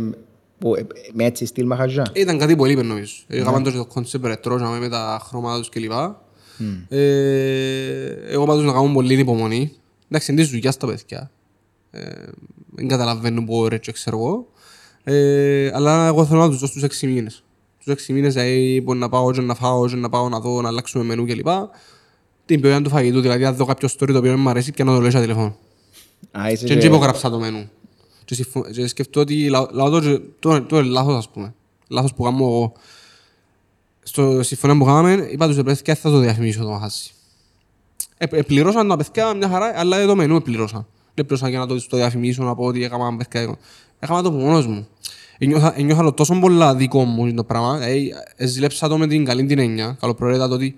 [0.58, 2.10] που, ε, με έτσι στυλ μαχαζιά.
[2.12, 3.14] Ήταν κάτι πολύ υπέρ νομίζω.
[3.26, 5.92] Έκαναν τόσο το concept retro να με τα χρώματα τους κλπ.
[6.88, 9.72] Ε, εγώ πάντως να κάνω πολύ υπομονή.
[10.08, 11.30] Εντάξει, είναι της δουλειάς τα παιδιά.
[11.94, 12.28] Ε,
[12.76, 14.46] Δεν καταλαβαίνουν που ωραία και ξέρω εγώ.
[15.04, 17.42] Ε, αλλά εγώ θέλω να τους δώσω τους έξι μήνες.
[17.78, 20.60] Τους έξι μήνες δηλαδή μπορεί να πάω και να φάω και να πάω να δω,
[20.60, 21.48] να αλλάξουμε μενού κλπ.
[22.46, 24.84] Την ποιότητα του φαγητού, δηλαδή αν δω κάποιο story το οποίο δεν μου αρέσει και
[24.84, 25.56] να το λέω σε τηλεφώνο.
[26.38, 27.70] Α, είσαι Και δεν υπογράψα το μενού.
[28.24, 31.54] Και, συμφω- και σκεφτώ ότι λα- λαό το, και- το, το είναι λάθος ας πούμε.
[31.88, 32.72] Λάθος που κάνω εγώ.
[34.02, 37.12] Στο συμφωνία που κάναμε, είπα τους παιδιά θα το διαφημίσω το μαχάσι.
[38.18, 40.86] Ε, ε, πληρώσαν τα παιδιά μια χαρά, αλλά το μενού πληρώσαν.
[41.14, 43.56] Δεν πληρώσαν για να το, το διαφημίσω, να πω ότι έκανα παιδιά.
[43.98, 44.88] Έκανα το μόνος μου.
[45.38, 47.78] Ένιωθα, ένιωθα το τόσο πολλά δικό μου το πράγμα.
[47.78, 50.76] Δηλαδή, ε, ζηλέψα το με την καλή την έννοια, καλοπροαίρετα το ότι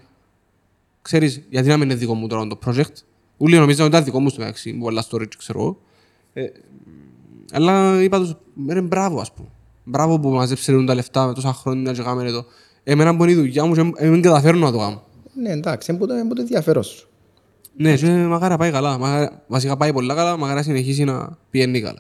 [1.03, 2.93] ξέρεις, γιατί να μην είναι δικό μου τώρα το project.
[3.37, 5.79] Ούλοι νομίζαν ότι ήταν δικό μου στο μεταξύ, πολλά story, ξέρω εγώ.
[6.33, 6.47] Ε,
[7.53, 8.37] αλλά είπα τους,
[8.69, 9.49] ρε μπράβο ας πούμε.
[9.85, 12.45] Μπράβο που μαζέψετε τα λεφτά με τόσα χρόνια και κάνετε το.
[12.85, 15.03] Εμένα που είναι η δουλειά μου και ε, δεν καταφέρνω να το κάνω.
[15.35, 17.09] Ναι, εντάξει, είναι που το, είναι που το ενδιαφέρον σου.
[17.77, 18.99] Ναι, και μακάρα πάει καλά.
[18.99, 21.99] Μακάρα, βασικά πάει πολλά καλά, μακάρα συνεχίσει να πηγαίνει καλά.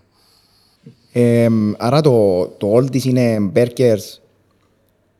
[1.13, 1.49] Ε,
[1.79, 4.19] άρα το, το all της είναι burgers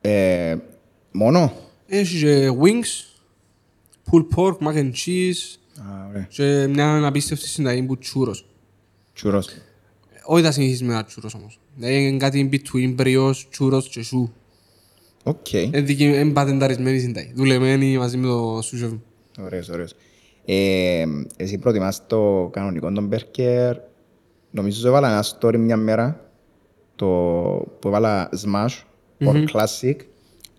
[0.01, 0.57] ε,
[1.13, 1.53] μόνο;
[1.87, 3.05] Έχεις και wings,
[4.11, 6.27] pulled pork, mac and cheese Α, ωραία.
[6.29, 8.47] και μια απίστευτη συνταγή που τσούρος.
[9.15, 9.49] Τσουρός.
[10.25, 11.59] Όχι τα συνηθισμένα τσούρος όμως.
[11.77, 14.33] Δηλαδή είναι κάτι in between μπριός, τσούρος και σου.
[15.23, 15.53] Οκ.
[15.53, 17.33] Είναι δική- είναι πατενταρισμένη συνταγή.
[17.35, 18.91] Δουλεμένη μαζί με το sous chef.
[19.41, 19.95] Ωραίος, ωραίος.
[20.49, 21.05] Ε,
[21.37, 23.73] εσύ προτιμάς το κανονικό τον burger.
[24.51, 26.31] Νομίζω ότι έβαλα ένα story μια μέρα
[26.97, 27.07] το,
[27.79, 28.83] που έβαλα smash
[29.21, 29.97] or classic.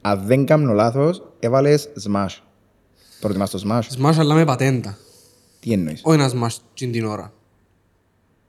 [0.02, 2.38] Αν δεν κάνω λάθος, έβαλες smash.
[3.20, 4.98] Προτιμάς το smash; Smash αλλά με πατέντα.
[5.60, 7.34] Τι εννοείς; Όχι ένα smash την την ώρα.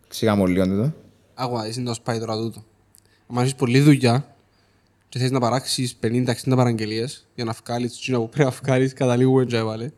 [0.09, 0.95] Ξηγά μου λίγο τούτο.
[1.35, 2.65] Αγώ, εσύ να το σπάει τώρα τούτο.
[3.27, 4.37] Αν έχεις πολλή δουλειά
[5.09, 9.45] και θες να παράξεις 50-60 παραγγελίες για να βγάλεις τσίνα που πρέπει να βγάλεις, καταλήγουμε
[9.45, 9.91] και έβαλε.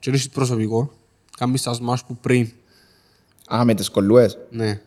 [0.00, 0.90] Και δεν έχεις προσωπικό.
[1.38, 2.48] Κάνεις τα smash που πριν.
[3.54, 4.38] Α, με τις κολλούες.
[4.50, 4.80] Ναι.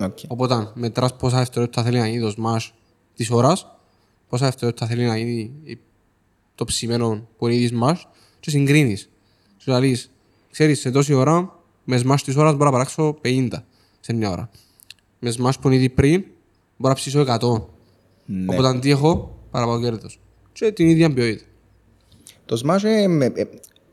[0.00, 0.18] Οκ.
[0.28, 2.68] Οπότε μετράς πόσα δευτερόλεπτα θέλει να γίνει το smash
[3.14, 3.66] της ώρας,
[4.28, 5.78] πόσα δευτερόλεπτα θέλει να γίνει η-
[6.54, 7.96] το ψημένο που είναι ήδη smash
[8.40, 9.08] και συγκρίνεις.
[9.58, 10.10] Σου λαλείς,
[10.50, 13.64] ξέρεις, σε τόση ώρα, με smash της ώρας μπορώ να παράξω 50
[14.00, 14.50] σε μια ώρα.
[15.18, 16.24] Με smash που είναι ήδη πριν,
[16.76, 17.68] μπορώ να ψήσω 100.
[18.26, 18.54] Ναι.
[18.54, 20.20] Οπότε τι έχω, παραπάνω κέρδος.
[20.52, 21.44] Και την ίδια ποιότητα.
[22.46, 23.44] Το Smash, ε, με- ε,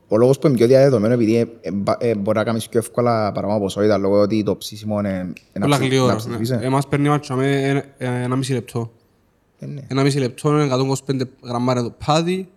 [0.08, 2.80] ο λόγος που είναι πιο διαδεδομένο επειδή ε, ε, μπα- ε, μπορεί να κάνεις πιο
[2.80, 5.10] εύκολα παραπάνω ποσότητα λόγω ότι το ψήσιμο είναι
[5.54, 6.12] ένα Πολλά ψη- γλυόρα.
[6.12, 6.56] ένα ψηφίσαι.
[6.56, 6.66] ναι.
[6.66, 8.92] Εμάς παίρνει μάτσα με ένα- ένα μισή λεπτό.
[9.60, 9.82] Ε, ναι.
[9.88, 12.50] Ένα μισή λεπτό είναι 125 γραμμάρια το πάδι.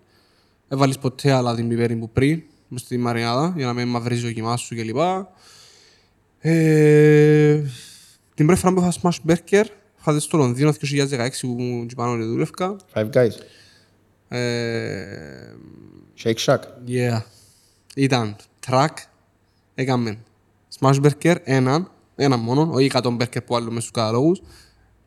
[0.69, 4.31] Έβαλες ποτέ άλλα την πιπέρι που πριν, μες στη μαρινάδα, για να μην μαυρίζει ο
[4.33, 4.97] κοιμάς σου κλπ.
[6.39, 7.61] Ε,
[8.35, 9.65] την πρώτη φορά που είχα smash burger,
[10.01, 12.77] είχα στο Λονδίνο 2016 που μου πάνω και δούλευκα.
[12.95, 13.31] Five Guys.
[14.29, 15.57] Ε,
[16.23, 16.59] Shake Shack.
[16.89, 17.21] yeah.
[17.97, 18.37] Ήταν
[18.67, 18.89] track,
[19.75, 20.19] έκαμε
[20.79, 24.43] smash burger, έναν, έναν μόνο, όχι 100 burger που άλλουμε στους καταλόγους,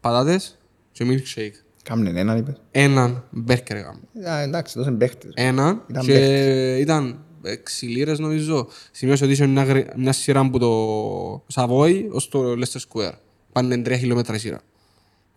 [0.02, 0.58] πατάτες
[0.92, 1.54] και milkshake.
[1.84, 2.62] Κάμνε έναν είπες.
[2.72, 4.00] Έναν burger έκαμε.
[4.30, 5.32] Α, εντάξει, τόσο είναι παίχτες.
[5.36, 8.68] Έναν Ήταν και ήταν 6 λίρες νομίζω.
[8.92, 13.14] Σημείωσε ότι είχε μια, γρη- μια σειρά από το Σαβόη ως το Leicester Square.
[13.52, 14.62] Πάνε 3 χιλιόμετρα η σειρά.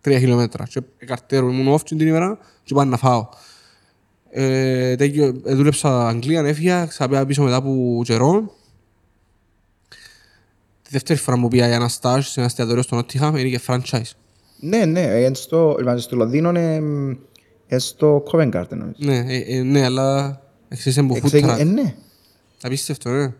[0.01, 0.65] 3 χιλιόμετρα.
[0.65, 3.27] Και καρτέρου ήμουν off την ημέρα και πάνε να φάω.
[4.29, 8.55] Ε, τέτοιο- ε, δούλεψα Αγγλία, έφυγα, ξαπέα πίσω μετά από καιρό.
[10.81, 13.59] Τη δεύτερη φορά που πήγα για ένα στάζ σε ένα εστιατόριο στο Nottingham είναι και
[13.67, 14.11] franchise.
[14.59, 17.11] Ναι, ναι, ε, στο, λοιπόν, στο Λονδίνο είναι μ,
[17.67, 18.95] ε, στο Covent Garden νομίζω.
[18.97, 21.59] Ναι, ε, ε, ναι, αλλά ξέρεις από food Εξέγει- truck.
[21.59, 21.95] Ε, ναι.
[22.61, 23.33] Απίστευτο, ναι.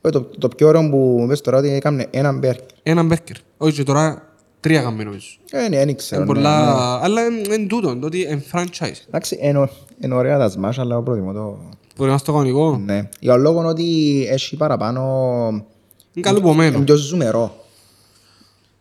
[0.00, 2.66] Ε, Το, το πιο ωραίο που μου πες τώρα ότι έκαμε έναν μπέρκερ.
[2.82, 3.36] Ένα μπέρκερ.
[3.56, 4.27] Όχι και τώρα
[4.60, 5.26] τρία γαμμί νομίζω.
[5.50, 6.22] Ε, ναι, δεν ξέρω.
[6.22, 6.64] Είναι ναι, πολλά...
[6.98, 7.04] ναι.
[7.04, 9.04] Αλλά είναι τούτο, το ότι είναι franchise.
[9.08, 9.68] Εντάξει, είναι ω-
[10.00, 11.40] είναι ωραία τα smash, αλλά προτιμώ το...
[11.96, 12.76] Μπορεί να είναι στο κανονικό.
[12.84, 13.08] Ναι.
[13.20, 15.00] Για τον λόγο ότι έχει παραπάνω...
[16.12, 16.76] Είναι καλουπωμένο.
[16.76, 17.64] Είναι πιο ζουμερό.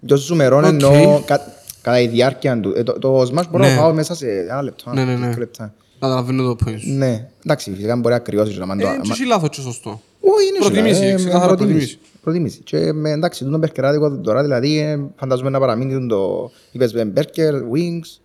[0.06, 0.64] Πιο ζουμερό Οκ.
[0.66, 2.74] εννοώ κα- κατά τη διάρκεια του.
[2.76, 3.76] Ε, Το, το smash μπορώ να Ναι.
[3.76, 4.92] φάω μέσα σε ένα λεπτό.
[4.94, 5.28] Ναι, ναι, ναι.
[5.28, 5.74] δύο λεπτά.
[6.00, 6.90] Καταλαβαίνω το point σου.
[6.92, 7.28] Ναι.
[7.46, 8.58] Εντάξει, φυσικά μπορεί να κρυώσεις.
[8.58, 10.02] να μ' το- Ε, άμα- και εσύ λάθος και σωστό.
[10.20, 12.00] Όχι, είναι Προτίμηση, σωστά, ε, ξεκάθαρα προτίμηση.
[12.22, 12.60] Προτίμηση.
[12.64, 16.52] Και με, εντάξει, τούτο μπερκεράδικο τώρα, δηλαδή, ε, φαντάζομαι να παραμείνει το...
[16.72, 18.20] Είπες με burger, wings.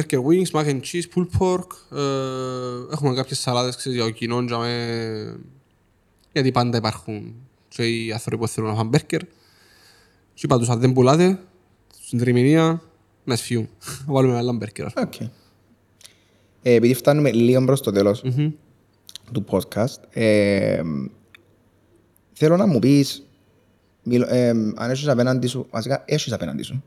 [0.00, 1.98] Burger wings, mac and cheese, pulled pork.
[1.98, 2.02] Ε,
[2.92, 4.40] έχουμε κάποιες σαλάτες ξέρεις, για ο κοινό.
[4.40, 5.36] για με-
[6.32, 7.34] Γιατί πάντα υπάρχουν
[7.68, 9.20] και οι άνθρωποι που θέλουν να φάνε burger.
[10.34, 11.38] Και είπα τους, αν δεν πουλάτε,
[12.06, 12.82] στην τριμηνία,
[13.24, 13.68] να σφιούν.
[14.06, 14.82] Βάλουμε ένα burger.
[14.84, 15.06] ας πούμε.
[15.06, 15.20] Οκ.
[16.62, 18.24] Ε, επειδή φτάνουμε λίγο προς το τέλος
[19.32, 20.80] του podcast, ε,
[22.38, 23.26] θέλω να μου πεις,
[24.02, 26.84] μιλ- ε, αν έχεις απέναντι σου, βασικά έχεις απέναντι σου,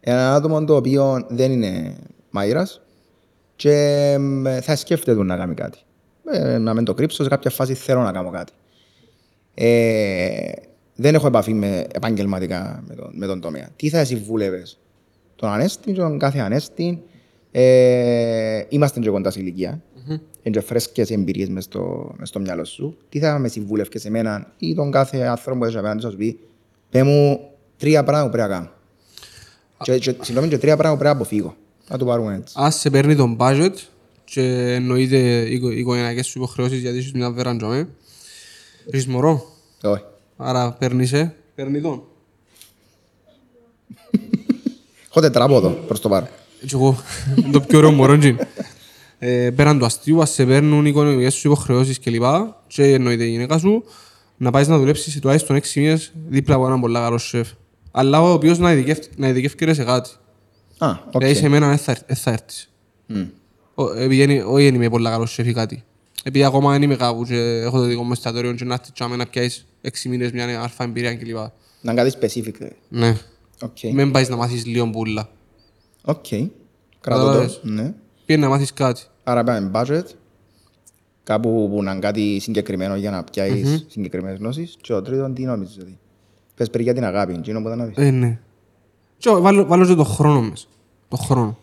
[0.00, 1.96] ένα άτομο το οποίο δεν είναι
[2.34, 2.80] μαΐρας
[3.56, 3.72] και
[4.44, 5.78] ε, θα σκέφτεται να κάνει κάτι.
[6.30, 8.52] Ε, να μην το κρύψω, σε κάποια φάση θέλω να κάνω κάτι.
[9.54, 10.50] Ε,
[10.94, 13.68] δεν έχω επαφή με, επαγγελματικά με τον, με τον τομέα.
[13.76, 14.78] Τι θα συμβούλευες
[15.36, 17.02] τον Ανέστη, τον κάθε Ανέστη.
[17.50, 19.82] Ε, είμαστε και κοντά σε ηλικία.
[20.48, 22.96] Είναι και φρέσκες εμπειρίες μες στο, μες στο μυαλό σου.
[23.08, 26.38] Τι θα με συμβούλευκες εμένα ή τον κάθε άνθρωπο που έχει απέναντι σου πει
[26.90, 27.40] πέ μου
[27.76, 28.70] τρία πράγματα που πρέπει να κάνω.
[29.82, 31.56] Και, και, συγγνώμη, και τρία πράγματα που πρέπει να αποφύγω.
[31.88, 32.54] Να το πάρουμε έτσι.
[32.58, 33.72] Αν σε παίρνει τον budget
[34.24, 34.42] και
[34.74, 35.16] εννοείται
[35.48, 37.88] οι οικο- οι οικογενειακές σου υποχρεώσεις γιατί είσαι μια βεραντζόμε,
[38.90, 39.46] έχεις μωρό,
[39.82, 40.02] Όχι.
[40.36, 42.02] άρα παίρνεις σε, παίρνει τον.
[45.10, 46.28] Έχω τετράποδο προς το παρόν.
[46.62, 46.96] Έτσι εγώ,
[47.52, 48.36] το πιο ωραίο μωρό τζιν.
[49.18, 52.22] Ε, πέραν του αστείου, ας σε παίρνουν οι οικονομικές σου υποχρεώσεις κλπ.
[52.66, 53.84] Και εννοείται η γυναίκα σου,
[54.36, 57.48] να πάεις να δουλέψεις τουλάχιστον 6 μήνες δίπλα από έναν πολύ καλό σεφ.
[57.90, 60.10] Αλλά ο οποίος να ειδικεύ- να ειδικεύκεται σε κάτι.
[60.78, 61.18] Α, οκ.
[61.18, 62.70] Δηλαδή σε μένα δεν θα έρ- δεν θα έρθεις.
[63.74, 65.82] Ο- Επειδή είναι- όχι δεν είμαι πολύ καλός σεφ ή κάτι.
[66.24, 69.16] Επειδή ακόμα δεν είμαι κάπου και έχω το δικό μου εστιατόριο και να έρθεις τζάμε
[69.16, 71.36] να πιάσεις 6 μήνες μια αλφα εμπειρία κλπ.
[71.80, 72.52] Να είναι κάτι specific.
[72.58, 72.76] δηλαδή.
[72.88, 73.16] Ναι.
[73.62, 73.92] Οκ.
[73.92, 75.28] Μην πάεις να μάθεις λίγο που ούλα.
[76.02, 76.24] Οκ.
[76.28, 76.48] Κρατώ
[77.00, 77.00] το.
[77.00, 77.60] Κατάλαβες.
[77.62, 77.94] Ναι.
[78.28, 79.02] Πήγαινε να μάθεις κάτι.
[79.24, 80.04] Άρα πάμε budget.
[81.24, 84.76] Κάπου που να είναι κάτι συγκεκριμένο για να πιάσεις συγκεκριμένες γνώσεις.
[84.80, 85.98] Και το τρίτο, τι νόμιζες ότι.
[86.54, 87.32] Πες περί για την αγάπη.
[87.32, 87.96] Εκείνο που θα να πεις.
[87.96, 88.38] Ε, ναι.
[89.16, 90.66] Και βάλω, βάλω και το χρόνο μέσα.
[91.08, 91.58] Το χρόνο.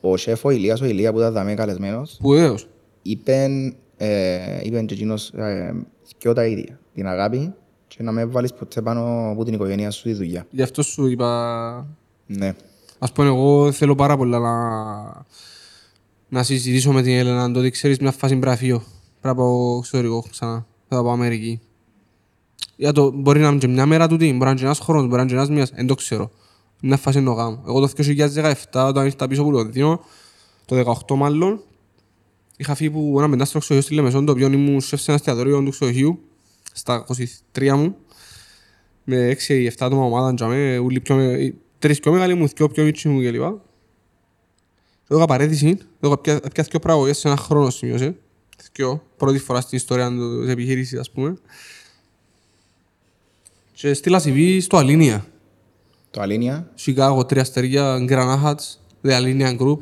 [0.00, 2.68] Ο σεφ ο Ηλίας, ο Ηλία που ήταν δαμέ καλεσμένος, Σπουδαίος.
[3.02, 3.48] είπε,
[3.96, 5.74] ε, είπε και εκείνος ε,
[6.18, 6.78] και τα ίδια.
[6.94, 7.54] Την αγάπη
[7.86, 10.46] και να με βάλεις ποτέ πάνω από την οικογένεια σου τη δουλειά.
[10.50, 11.86] Γι' αυτό σου είπα...
[12.26, 12.54] Ναι.
[12.98, 14.52] Ας πούμε, εγώ θέλω πάρα πολλά να,
[16.28, 17.50] να συζητήσω με την Έλενα.
[17.52, 18.78] Το ότι ξέρεις μια φάση πρέπει να φύγω.
[19.20, 20.66] Πρέπει να πάω εξωτερικό ξανά.
[20.88, 21.60] Θα πάω Αμερική.
[22.76, 25.02] Για το, μπορεί να είναι και μια μέρα τούτη, μπορεί να είναι και ένας χρόνος,
[25.02, 26.30] μπορεί να είναι και ένας μίας, δεν το ξέρω.
[26.80, 27.62] Μια φάση είναι το γάμο.
[27.66, 27.88] Εγώ το
[28.72, 30.00] 2017 όταν ήρθα πίσω από το Λονδίνο,
[30.64, 31.60] το 18 μάλλον,
[32.56, 35.62] είχα φύγει που ένα μετάστρο ξεχείο στη Λεμεσόν, το οποίο ήμουν σεφ σε ένα εστιατόριο
[35.62, 36.20] του ξεχείου,
[36.72, 37.04] στα
[37.54, 37.96] 23 μου,
[39.04, 43.08] με 6-7 άτομα ομάδα, τζαμε, ούλοι πιο, με- τρεις πιο μεγάλοι μου, δυο πιο μίτσι
[43.08, 43.42] μου κλπ.
[45.08, 48.16] Εγώ είχα παρέτηση, εγώ πια πια δυο πράγματες σε ένα χρόνο σημείωσε.
[48.72, 51.36] Δυο, πρώτη φορά στην ιστορία του- της επιχείρησης, ας πούμε.
[53.72, 55.26] Και στείλα CV στο Αλίνια.
[56.10, 56.70] Το Αλίνια.
[56.74, 59.78] Σικάγο, τρία αστέρια, Granahats, The Alinea Group.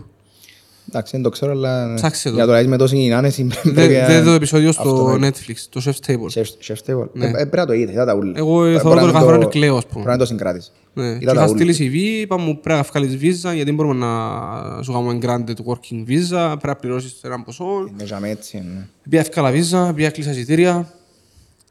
[0.89, 2.35] Εντάξει, δεν το ξέρω, αλλά Ψάξε το.
[2.35, 5.35] για το να με τόση άνεση Δε- πρέπει να- Δε το επεισόδιο αυτό στο πρέπει.
[5.37, 6.41] Netflix, το Chef's Table.
[6.41, 7.07] Chef's- Chef's Table.
[7.13, 7.25] Ναι.
[7.27, 8.33] Ε, ε, Πρέπει να το είδες, είδα τα ούλα.
[8.37, 10.03] Εγώ Ε, θεωρώ μπορεί το να κάθε το- φορά κλαίω, ας πούμε.
[10.05, 10.73] Πρέπει να το συγκράτης.
[10.95, 11.73] Ναι, και Είδα τα είχα ούλα.
[11.73, 15.57] στείλει CV, είπα μου πρέπει να βγάλεις βίζα γιατί δεν μπορούμε να σου κάνουμε granted
[15.67, 17.65] working visa, πρέπει να πληρώσεις ένα ποσό.
[17.93, 18.87] Είναι για με έτσι, ναι.
[19.09, 20.93] Πήγα εύκολα βίζα, πήγα κλείσα εισιτήρια,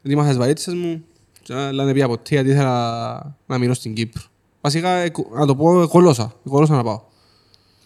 [0.02, 1.04] ετοίμασα τις βαρύτσες μου,
[1.42, 4.22] και αλλά δεν πήγα ποτέ γιατί ήθελα να μείνω στην Κύπρο.
[4.60, 7.00] Βασικά, εκ- να το πω, εκολώσα, εκολώσα να πάω.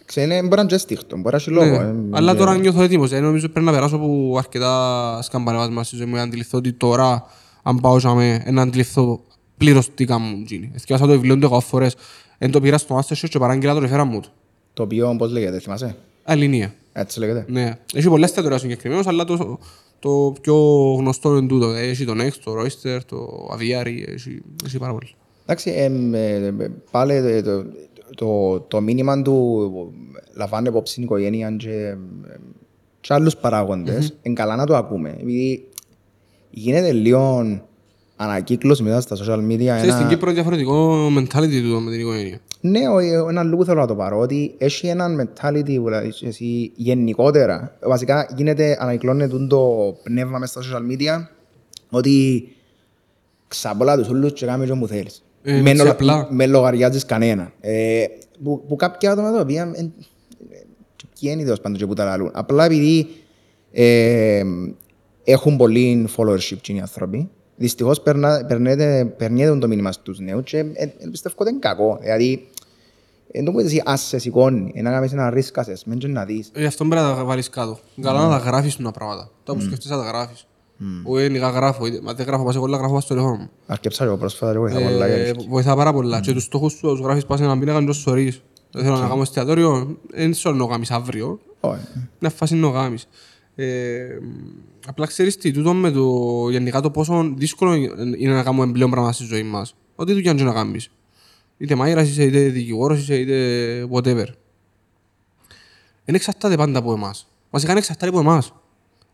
[0.07, 1.81] Ξέρετε, μπορεί να είναι και στίχτο, μπορεί να έχει Ναι, λόγο.
[1.83, 5.97] ε, αλλά ε, τώρα νιώθω έτοιμος, ε, νομίζω πρέπει να περάσω από αρκετά σκαμπανεβάσματα στη
[5.97, 7.25] ζωή μου για να αντιληφθώ ότι τώρα,
[7.63, 9.21] αν πάω για με, να αντιληφθώ
[9.57, 10.71] πλήρως τι κάνουν γίνει.
[10.75, 11.95] Εθιάσα το βιβλίο του 100 φορές,
[12.39, 14.29] εν το πήρα στο Masterchef και παράγγειλα το ρεφέρα μου του.
[14.73, 16.75] Το οποίο, πώς λέγεται, θυμάσαι; Αλληνία.
[16.93, 17.45] Έτσι λέγεται.
[17.49, 17.79] Ναι.
[17.95, 19.59] Έχει πολλές θεατορία συγκεκριμένως, αλλά το,
[19.99, 20.57] το πιο
[20.99, 21.67] γνωστό είναι τούτο.
[21.71, 25.09] Έχει το Next, το Royster, το Aviary, έχει, έχει πάρα πολύ.
[25.45, 27.43] Εντάξει, εμ, ε, ε, πάλι ε,
[28.15, 29.71] το, το, το μήνυμα του
[30.37, 31.97] λαμβάνει υπόψη την οικογένεια και, ε,
[33.01, 35.17] και άλλους παράγοντες, είναι καλά να το ακούμε.
[35.21, 35.69] Επειδή
[36.51, 37.45] γίνεται λίγο
[38.17, 39.57] ανακύκλωση μετά στα social media.
[39.59, 40.09] Ξέρεις, στην Ένα...
[40.09, 42.41] Κύπρο είναι διαφορετικό mentality τούτο με την οικογένεια.
[42.61, 46.73] Ναι, ο- ένα λόγο θέλω να το πάρω, ότι έχει έναν mentality που λέει εσύ
[46.77, 47.77] γενικότερα.
[47.83, 51.27] Βασικά γίνεται, ανακυκλώνεται το πνεύμα μέσα στα social media,
[51.91, 52.49] ότι
[53.49, 55.25] ξαπολά τους όλους και κάμε και όπου θέλεις.
[55.49, 56.29] Ε, με, έτσι νο- απλά.
[56.31, 57.53] με λογαριάζεις κανένα.
[57.61, 58.05] Ε,
[58.45, 59.91] που, που κάποια άτομα τα οποία ε, ε,
[61.21, 62.31] ποιοι είναι τέλος πάντων και που τα λαλούν.
[62.35, 63.07] Απλά επειδή
[63.73, 64.43] ε,
[65.25, 70.59] έχουν πολύ followership και οι άνθρωποι, δυστυχώς περνά- περνέται, περνιέται το μήνυμα στους νέους και
[70.59, 71.99] ε, ε, πιστεύω ότι είναι κακό.
[72.01, 72.49] Δηλαδή,
[73.33, 76.25] δεν το πεις εσύ ας σε σηκώνει, ε, να κάνεις ένα risk assessment και να
[76.25, 76.51] δεις.
[76.55, 77.79] Γι' αυτό πρέπει να τα βάλεις κάτω.
[78.03, 79.31] Καλά να τα γράφεις τα πράγματα.
[79.45, 80.47] Τώρα που σκεφτείς να τα γράφεις.
[81.05, 81.87] Όχι, γενικά γράφω.
[81.87, 83.51] είτε- Μα δεν γράφω πας εγώ, αλλά γράφω πας στο τηλέφωνο μου.
[83.67, 85.47] Αρκεψα εγώ πρόσφατα και βοηθά πολλά για Ε, τους.
[85.47, 86.21] βοηθά πάρα πολλά.
[86.21, 88.43] Και τους στόχους σου τους γράφεις πας σε έναν πίνακα και τους σωρείς.
[88.71, 91.39] Δεν θέλω να κάνω εστιατόριο, δεν θέλω να το κάνεις αύριο.
[91.61, 91.81] Όχι.
[92.21, 93.09] Είναι φάση να το κάνεις.
[93.55, 94.07] Ε,
[94.87, 96.11] απλά ξέρεις τι, τούτο με το
[96.51, 97.75] γενικά το πόσο δύσκολο
[98.19, 99.75] είναι να κάνουμε πλέον πράγματα στη ζωή μας.
[99.97, 100.91] Ό,τι δουλειά και να κάνεις.
[101.59, 103.37] Είτε μάγειρας είσαι, είτε δικηγόρος είσαι, είτε
[103.93, 104.27] whatever.
[106.05, 107.27] Δεν εξαρτάται πάντα από εμάς.
[107.51, 108.53] Βασικά δεν εξαρτάται από εμάς.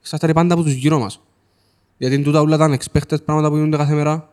[0.00, 1.20] Εξαρτάται πάντα από τους γύρω μας.
[2.02, 4.28] Γιατί είναι τούτα όλα τα unexpected πράγματα που γίνονται κάθε μέρα.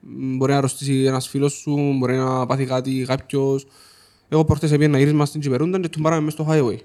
[0.00, 3.66] Μ, Μπορεί να αρρωστήσει ένας φίλος σου, μπορεί να πάθει κάτι κάποιος.
[4.28, 6.76] Εγώ προχτές πήγαινα γύρισμα στην Τσιπερούντα και τον πάραμε μες στο highway.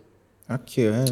[0.49, 1.03] Οκ, ε,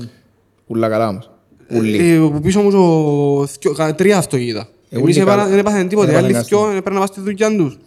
[0.67, 1.29] Ούλα καλά όμως.
[1.71, 1.97] Ούλοι.
[2.11, 4.67] Ε, που πίσω μου το θκιο- κα- τρία αυτοκίνητα.
[4.89, 5.49] Ε, Εμείς ούλοι έπανα- καλά.
[5.49, 7.77] δεν έπαθαν τίποτε, Δεν άλλοι έπαθαν θκιο έπρεπε να πας στη δουλειά τους.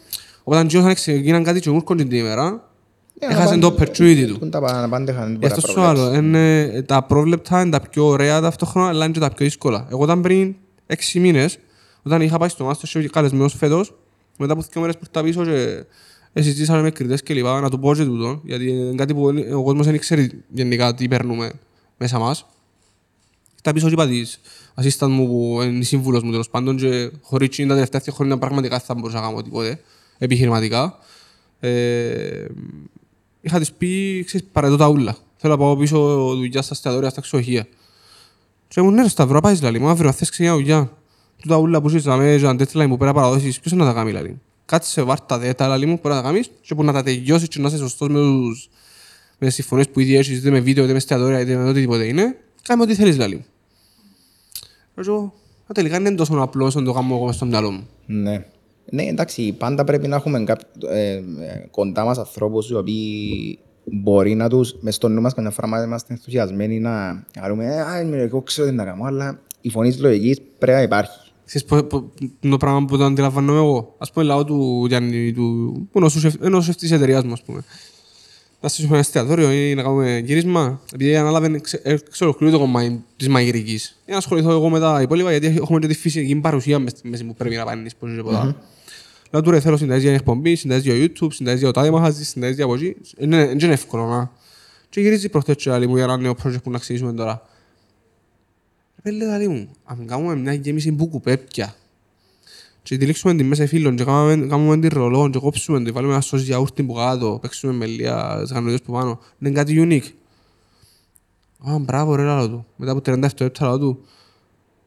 [0.44, 2.70] Όταν τσιώσαν ξεκίναν κάτι και ούρκον την ημέρα,
[3.19, 4.39] Ε, έχασαν να το πάνε- opportunity του.
[4.39, 6.07] Πού τα πάνε, πάντα είχαν Γι' τίποτα αυτό σου προβλέψεις.
[6.07, 9.86] άλλο, είναι, τα πρόβλεπτα είναι τα πιο ωραία ταυτόχρονα, αλλά είναι και τα πιο δύσκολα.
[9.90, 10.55] Εγώ ήταν πριν
[10.87, 11.59] έξι μήνες,
[12.03, 13.95] όταν είχα πάει στο Masterchef και καλεσμένος φέτος,
[14.39, 15.85] μετά από δύο μέρες που ήρθα πίσω και
[16.33, 19.33] ε, συζητήσαμε με κριτές και λοιπά, να του πω και τούτο, γιατί είναι κάτι που
[19.55, 21.53] ο κόσμος δεν ξέρει γενικά τι παίρνουμε
[21.97, 22.47] μέσα μας.
[23.57, 24.41] Ήρθα πίσω και είπα της
[24.83, 28.13] assistant μου που είναι η σύμβουλος μου τέλος πάντων και χωρίς εκείνη τα τελευταία δύο
[28.13, 29.81] χρόνια πραγματικά δεν θα μπορούσα να κάνω τίποτε
[30.19, 30.99] επιχειρηματικά.
[31.61, 32.45] Ε,
[33.41, 35.17] είχα της πει, ξέρεις, παρετώ τα ούλα.
[35.37, 35.99] Θέλω να πάω πίσω
[36.35, 37.67] δουλειά στα εστιατόρια, στα ξενοδοχεία.
[38.69, 40.91] Και μου ναι ρε Σταυρό, πάεις λαλί μου, αύριο θες ξεκινά δουλειά.
[41.37, 43.95] Του τα ούλα που ζήσαμε, και αν τέτοια μου πέρα παραδόσεις, ποιος είναι να τα
[43.95, 44.43] κάνει λαλί μου.
[44.65, 47.61] Κάτσε βάρτα δέτα λαλί μου, μπορεί να τα κάνεις και που να τα τελειώσεις και
[47.61, 48.69] να είσαι σωστός με τους
[49.39, 52.05] με τις συμφωνίες που ήδη έχεις, είτε με βίντεο, είτε με εστιατόρια, είτε με οτιδήποτε
[52.05, 52.37] είναι.
[52.63, 53.45] Κάνε ό,τι θέλεις λαλί μου.
[54.95, 55.35] Και εγώ,
[55.67, 57.89] «Α, τελικά είναι τόσο απλός όσο το κάνω εγώ μες στο μυαλό μου.
[58.07, 58.47] Ναι.
[58.91, 60.61] Ναι, εντάξει, πάντα πρέπει να έχουμε κάπο...
[60.91, 61.23] ε, ε,
[61.71, 63.59] κοντά μας ανθρώπους οι οποίοι
[63.93, 67.81] μπορεί να τους, μες στο νου μας καμιά φορά να είμαστε ενθουσιασμένοι να κάνουμε «Ε,
[67.81, 71.19] α, είμαι, εγώ ξέρω τι να κάνω, αλλά η φωνή της λογικής πρέπει να υπάρχει.
[71.45, 72.13] Ξέρεις πω- πω-
[72.49, 73.95] το πράγμα που το αντιλαμβάνομαι εγώ.
[73.99, 77.43] Ας πούμε, λαό του Γιάννη, του, που ενός σεφ- ενός σεφ της εταιρείας μου, ας
[77.43, 77.63] πούμε.
[78.61, 82.59] Να στήσουμε ένα εστιατόριο ή να κάνουμε γύρισμα, επειδή ανάλαβε ξε- ε, ξέρω ολοκλήρω το
[82.59, 83.97] κομμάτι της μαγειρικής.
[84.05, 87.09] Για να ασχοληθώ εγώ με τα υπόλοιπα, γιατί έχουμε και τη φυσική παρουσία μες στη
[87.09, 88.57] μέση που πρέπει να πάνε πώς και ποτά.
[89.31, 92.24] Λέω του ρε θέλω συνταγές για εκπομπή, συνταγές για YouTube, συνταγές για το τάδε μαχαζί,
[92.24, 92.97] συνταγές για από εκεί.
[93.19, 94.31] Είναι δεν είναι εύκολο να...
[94.89, 97.43] Και γυρίζει προχτές και λέει μου για ένα νέο project που να ξεκινήσουμε τώρα.
[99.03, 101.74] Ρε λέει λέει μου, αν κάνουμε μια γέμιση μπουκουπέπια
[102.86, 106.23] και τυλίξουμε τη μέσα φίλων και κάνουμε, κάνουμε την ρολό και κόψουμε τη, βάλουμε ένα
[106.23, 110.11] σως γιαούρτι που κάτω, παίξουμε με λίγα γανωδιές που πάνω, είναι κάτι unique.
[111.70, 112.66] Α, μπράβο ρε λάλο του.
[112.77, 114.05] Μετά από 37 λεπτά λάλο του.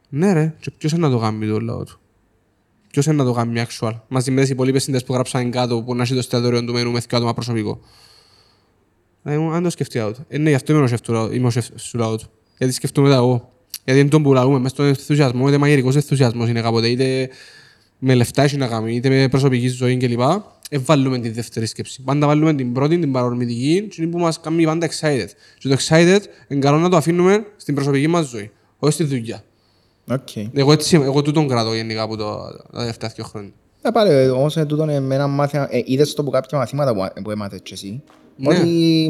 [0.10, 1.99] Ναι ρε, και ποιος είναι να το κάνει το λάλο του;
[2.92, 5.96] Ποιος είναι να το κάνει actual; Μαζί με τις υπόλοιπες συνδέσεις που γράψαν κάτω που
[5.96, 7.80] να έχει το εστιατόριο του μένου με θυκά άτομα προσωπικό.
[9.24, 10.14] Ε, μου, Αν το σκεφτεί out.
[10.28, 12.30] Ε, ναι, γι' αυτό είμαι ο σεφ του λαού- είμαι ο σεφ του λαού του.
[12.58, 13.54] Γιατί σκεφτούμε τα εγώ.
[13.86, 17.30] Γιατί είναι τον που λαούμε μέσα στον ενθουσιασμό, είτε μαγειρικός ενθουσιασμός είναι κάποτε, είτε
[18.00, 20.20] με λεφτά έχει να κάνει, είτε με προσωπική ζωή κλπ.
[20.70, 22.02] Ε, βάλουμε τη δεύτερη σκέψη.
[22.02, 25.28] Πάντα βάλουμε την πρώτη, την παρορμητική, και είναι που μας κάνει πάντα excited.
[25.58, 29.44] Και το excited είναι καλό να το αφήνουμε στην προσωπική μας ζωή, όχι στη δουλειά.
[30.12, 30.36] Οκ.
[30.54, 32.26] Εγώ, έτσι, εγώ τούτον κρατώ γενικά από το,
[32.72, 33.52] τα τελευταία δύο χρόνια.
[33.82, 36.94] Ε, πάλι, όμως ε, τούτον ε, με ένα μάθημα, ε, είδες το που κάποια μαθήματα
[36.94, 38.02] που, που έμαθες και εσύ,
[38.36, 38.48] Ναι.
[38.58, 39.06] ότι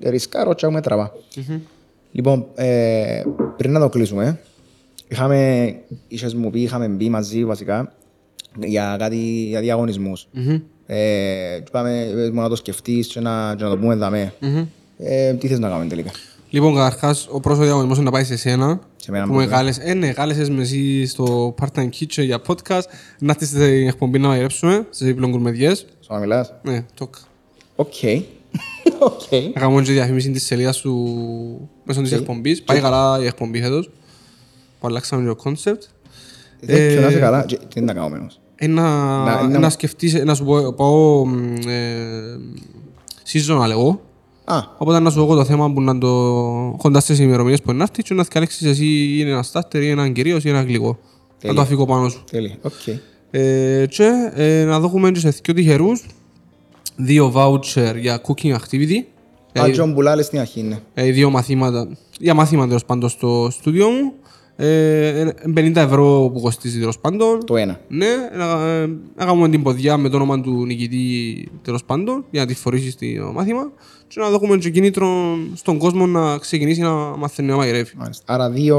[0.00, 1.12] ε, ρισκάρω και έχουμε τραβά.
[2.12, 3.22] Λοιπόν, ε,
[3.56, 4.40] πριν να το κλείσουμε,
[5.08, 5.74] είχαμε,
[6.08, 7.92] είχες μου πει, είχαμε μπει μαζί βασικά
[8.58, 9.16] για κάτι,
[9.48, 10.28] για διαγωνισμούς.
[10.86, 10.96] Ε,
[11.58, 14.32] και είπαμε, ε, μόνο να το σκεφτείς και να, και να το πούμε δαμέ.
[14.98, 16.10] Ε, τι θες να κάνουμε τελικά;
[16.52, 18.80] Λοιπόν, καταρχάς, ο πρώτο διαγωνισμό είναι να πάει σε σένα.
[18.96, 19.50] Σε μένα που μου, με ναι.
[19.50, 19.84] κάλεσες.
[19.86, 22.82] Ε, ναι, κάλεσες μες εσύ στο Part-Time Kitchen για podcast.
[23.18, 25.86] Να έρθεις στην εκπομπή να μαγειρέψουμε, στις διπλών κουρμεδιές.
[26.00, 26.52] Σώμα μιλάς.
[26.62, 27.14] Ναι, τόκ.
[27.76, 27.94] Οκ.
[28.98, 29.52] Οκ.
[29.54, 30.94] Να κάνουμε και διαφήμιση της σελίδας σου
[31.84, 32.62] μέσω της εκπομπής.
[32.62, 33.90] Πάει καλά η εκπομπή φέτος.
[34.80, 35.82] Που αλλάξαμε το concept.
[36.66, 37.44] Ε, να είσαι καλά.
[37.44, 38.40] Και Τι να κάνουμε όμως.
[38.54, 38.82] Ε, να,
[39.24, 42.38] Να- να- να σκεφτείς, να σου πω, πω μ, ε,
[43.32, 44.00] seasonal εγώ.
[44.44, 47.68] Α, Οπότε να σου πω εγώ το θέμα που να το κοντά στις ημερομηνίες που
[47.70, 50.62] είναι να έρθεις και να διαλέξεις εσύ ή ένα starter ή έναν κυρίως ή ένα
[50.62, 50.86] γλυκό.
[50.88, 50.96] Να
[51.38, 51.56] Τέλεια.
[51.56, 52.24] το αφήγω πάνω σου.
[52.30, 52.56] τέλεια.
[52.62, 52.72] Οκ.
[53.30, 56.06] Ε, και ε, να δούμε και σε δύο τυχερούς
[56.96, 58.96] δύο voucher για cooking activity.
[59.60, 60.78] Α, Τζον Μπουλάλε στην αρχή, ναι.
[60.94, 61.88] Ε, δύο μαθήματα,
[62.18, 64.12] για μαθήματα τέλος πάντων στο στούντιο μου.
[64.66, 67.44] Ε, 50 ευρώ που κοστίζει τέλος πάντων.
[67.46, 67.80] Το ένα.
[67.88, 68.06] Ναι,
[68.36, 68.86] να, ε,
[69.16, 72.92] να κάνουμε την ποδιά με το όνομα του νικητή τέλος πάντων για να τη φορήσεις
[72.92, 73.70] στο μάθημα
[74.08, 75.08] και να δώσουμε και κίνητρο
[75.54, 77.90] στον κόσμο να ξεκινήσει να μαθαίνει να μαγειρεύει.
[77.96, 78.24] Μάλιστα.
[78.34, 78.78] Άρα δύο,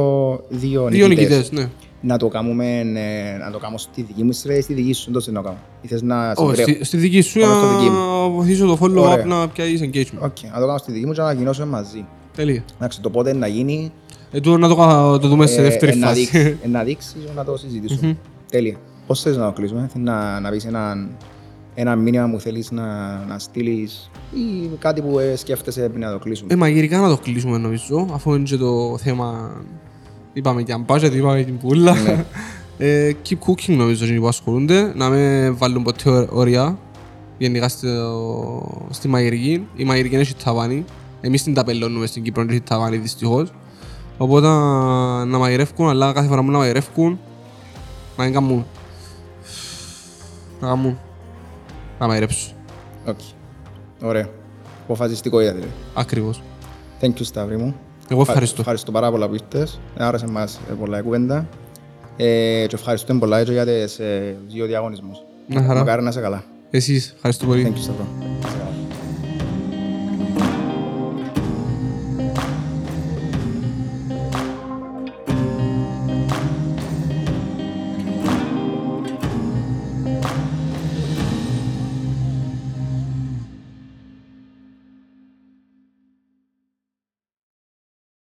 [0.50, 1.30] δύο, Δύο νικητές.
[1.30, 1.70] νικητές, ναι.
[2.06, 5.12] Να το κάνουμε, ε, να το κάνω στη δική μου σειρά ή στη δική σου,
[5.12, 5.60] τόσο να το κάνω.
[5.82, 6.74] Ή θες να Όχι, συντρέχω.
[6.76, 8.32] στη, στη δική σου Πάμε στο να δική μου.
[8.36, 9.26] βοηθήσω το follow-up Ωραία.
[9.26, 10.20] να πιάσεις engagement.
[10.20, 12.06] OK, να το κάνω στη δική μου και να ανακοινώσουμε μαζί.
[12.36, 12.64] Τέλεια.
[12.78, 13.92] Εντάξει, το πότε να γίνει,
[14.36, 16.20] Ε, τούτο να το, κα- το δούμε σε ε, δεύτερη ε, να φάση.
[16.20, 18.18] δείξει- ε, να δείξεις να το συζητήσουμε.
[18.52, 18.76] Τέλεια.
[19.08, 21.08] Πώς θες να το κλείσουμε, θέλεις να, να πεις ένα,
[21.76, 26.20] ένα μήνυμα που θέλεις να, να στείλεις ή κάτι που ε, σκέφτεσαι πριν να το
[26.20, 29.52] κλείσουμε; Ε, μαγειρικά να το κλείσουμε νομίζω, αφού είναι και το θέμα...
[30.34, 31.94] Είπαμε για budget, είπαμε την πουλά.
[32.02, 32.26] Ναι.
[32.78, 36.78] ε, keep cooking νομίζω είναι που ασχολούνται, να μην βάλουν ποτέ ω- όρια
[37.38, 39.68] γενικά στο, στη μαγειρική.
[39.76, 40.86] Η μαγειρική έχει ταβάνι,
[41.22, 43.52] εμείς την ταπελώνουμε στην Κύπρο, έχει ταβάνι δυστυχώς.
[44.18, 44.48] Οπότε
[45.26, 47.20] να μαγειρεύουν, αλλά κάθε φορά που να μαγειρεύουν,
[48.18, 48.66] να μην κάνουν.
[50.60, 50.98] Να κάνουν.
[52.00, 52.54] Να μαγειρέψουν.
[53.06, 53.20] Οκ.
[54.02, 54.30] Ωραία.
[54.84, 55.72] Αποφασιστικό είδα δηλαδή.
[55.94, 56.42] Ακριβώς.
[57.02, 57.76] Thank you, Σταύρη μου.
[58.08, 58.56] Εγώ ευχαριστώ.
[58.60, 59.80] Ευχαριστώ πάρα πολλά που ήρθες.
[59.98, 61.48] Άρεσε μας ε, πολλά η κουβέντα.
[62.18, 65.18] Ε, και ευχαριστούμε πολλά και για τις ε, δύο διαγωνισμούς.
[65.48, 65.80] Να χαρά.
[65.80, 66.44] Μακάρι να είσαι καλά.
[66.70, 67.74] Εσείς, ευχαριστώ πολύ.
[67.74, 68.08] Thank you, Σταύρο.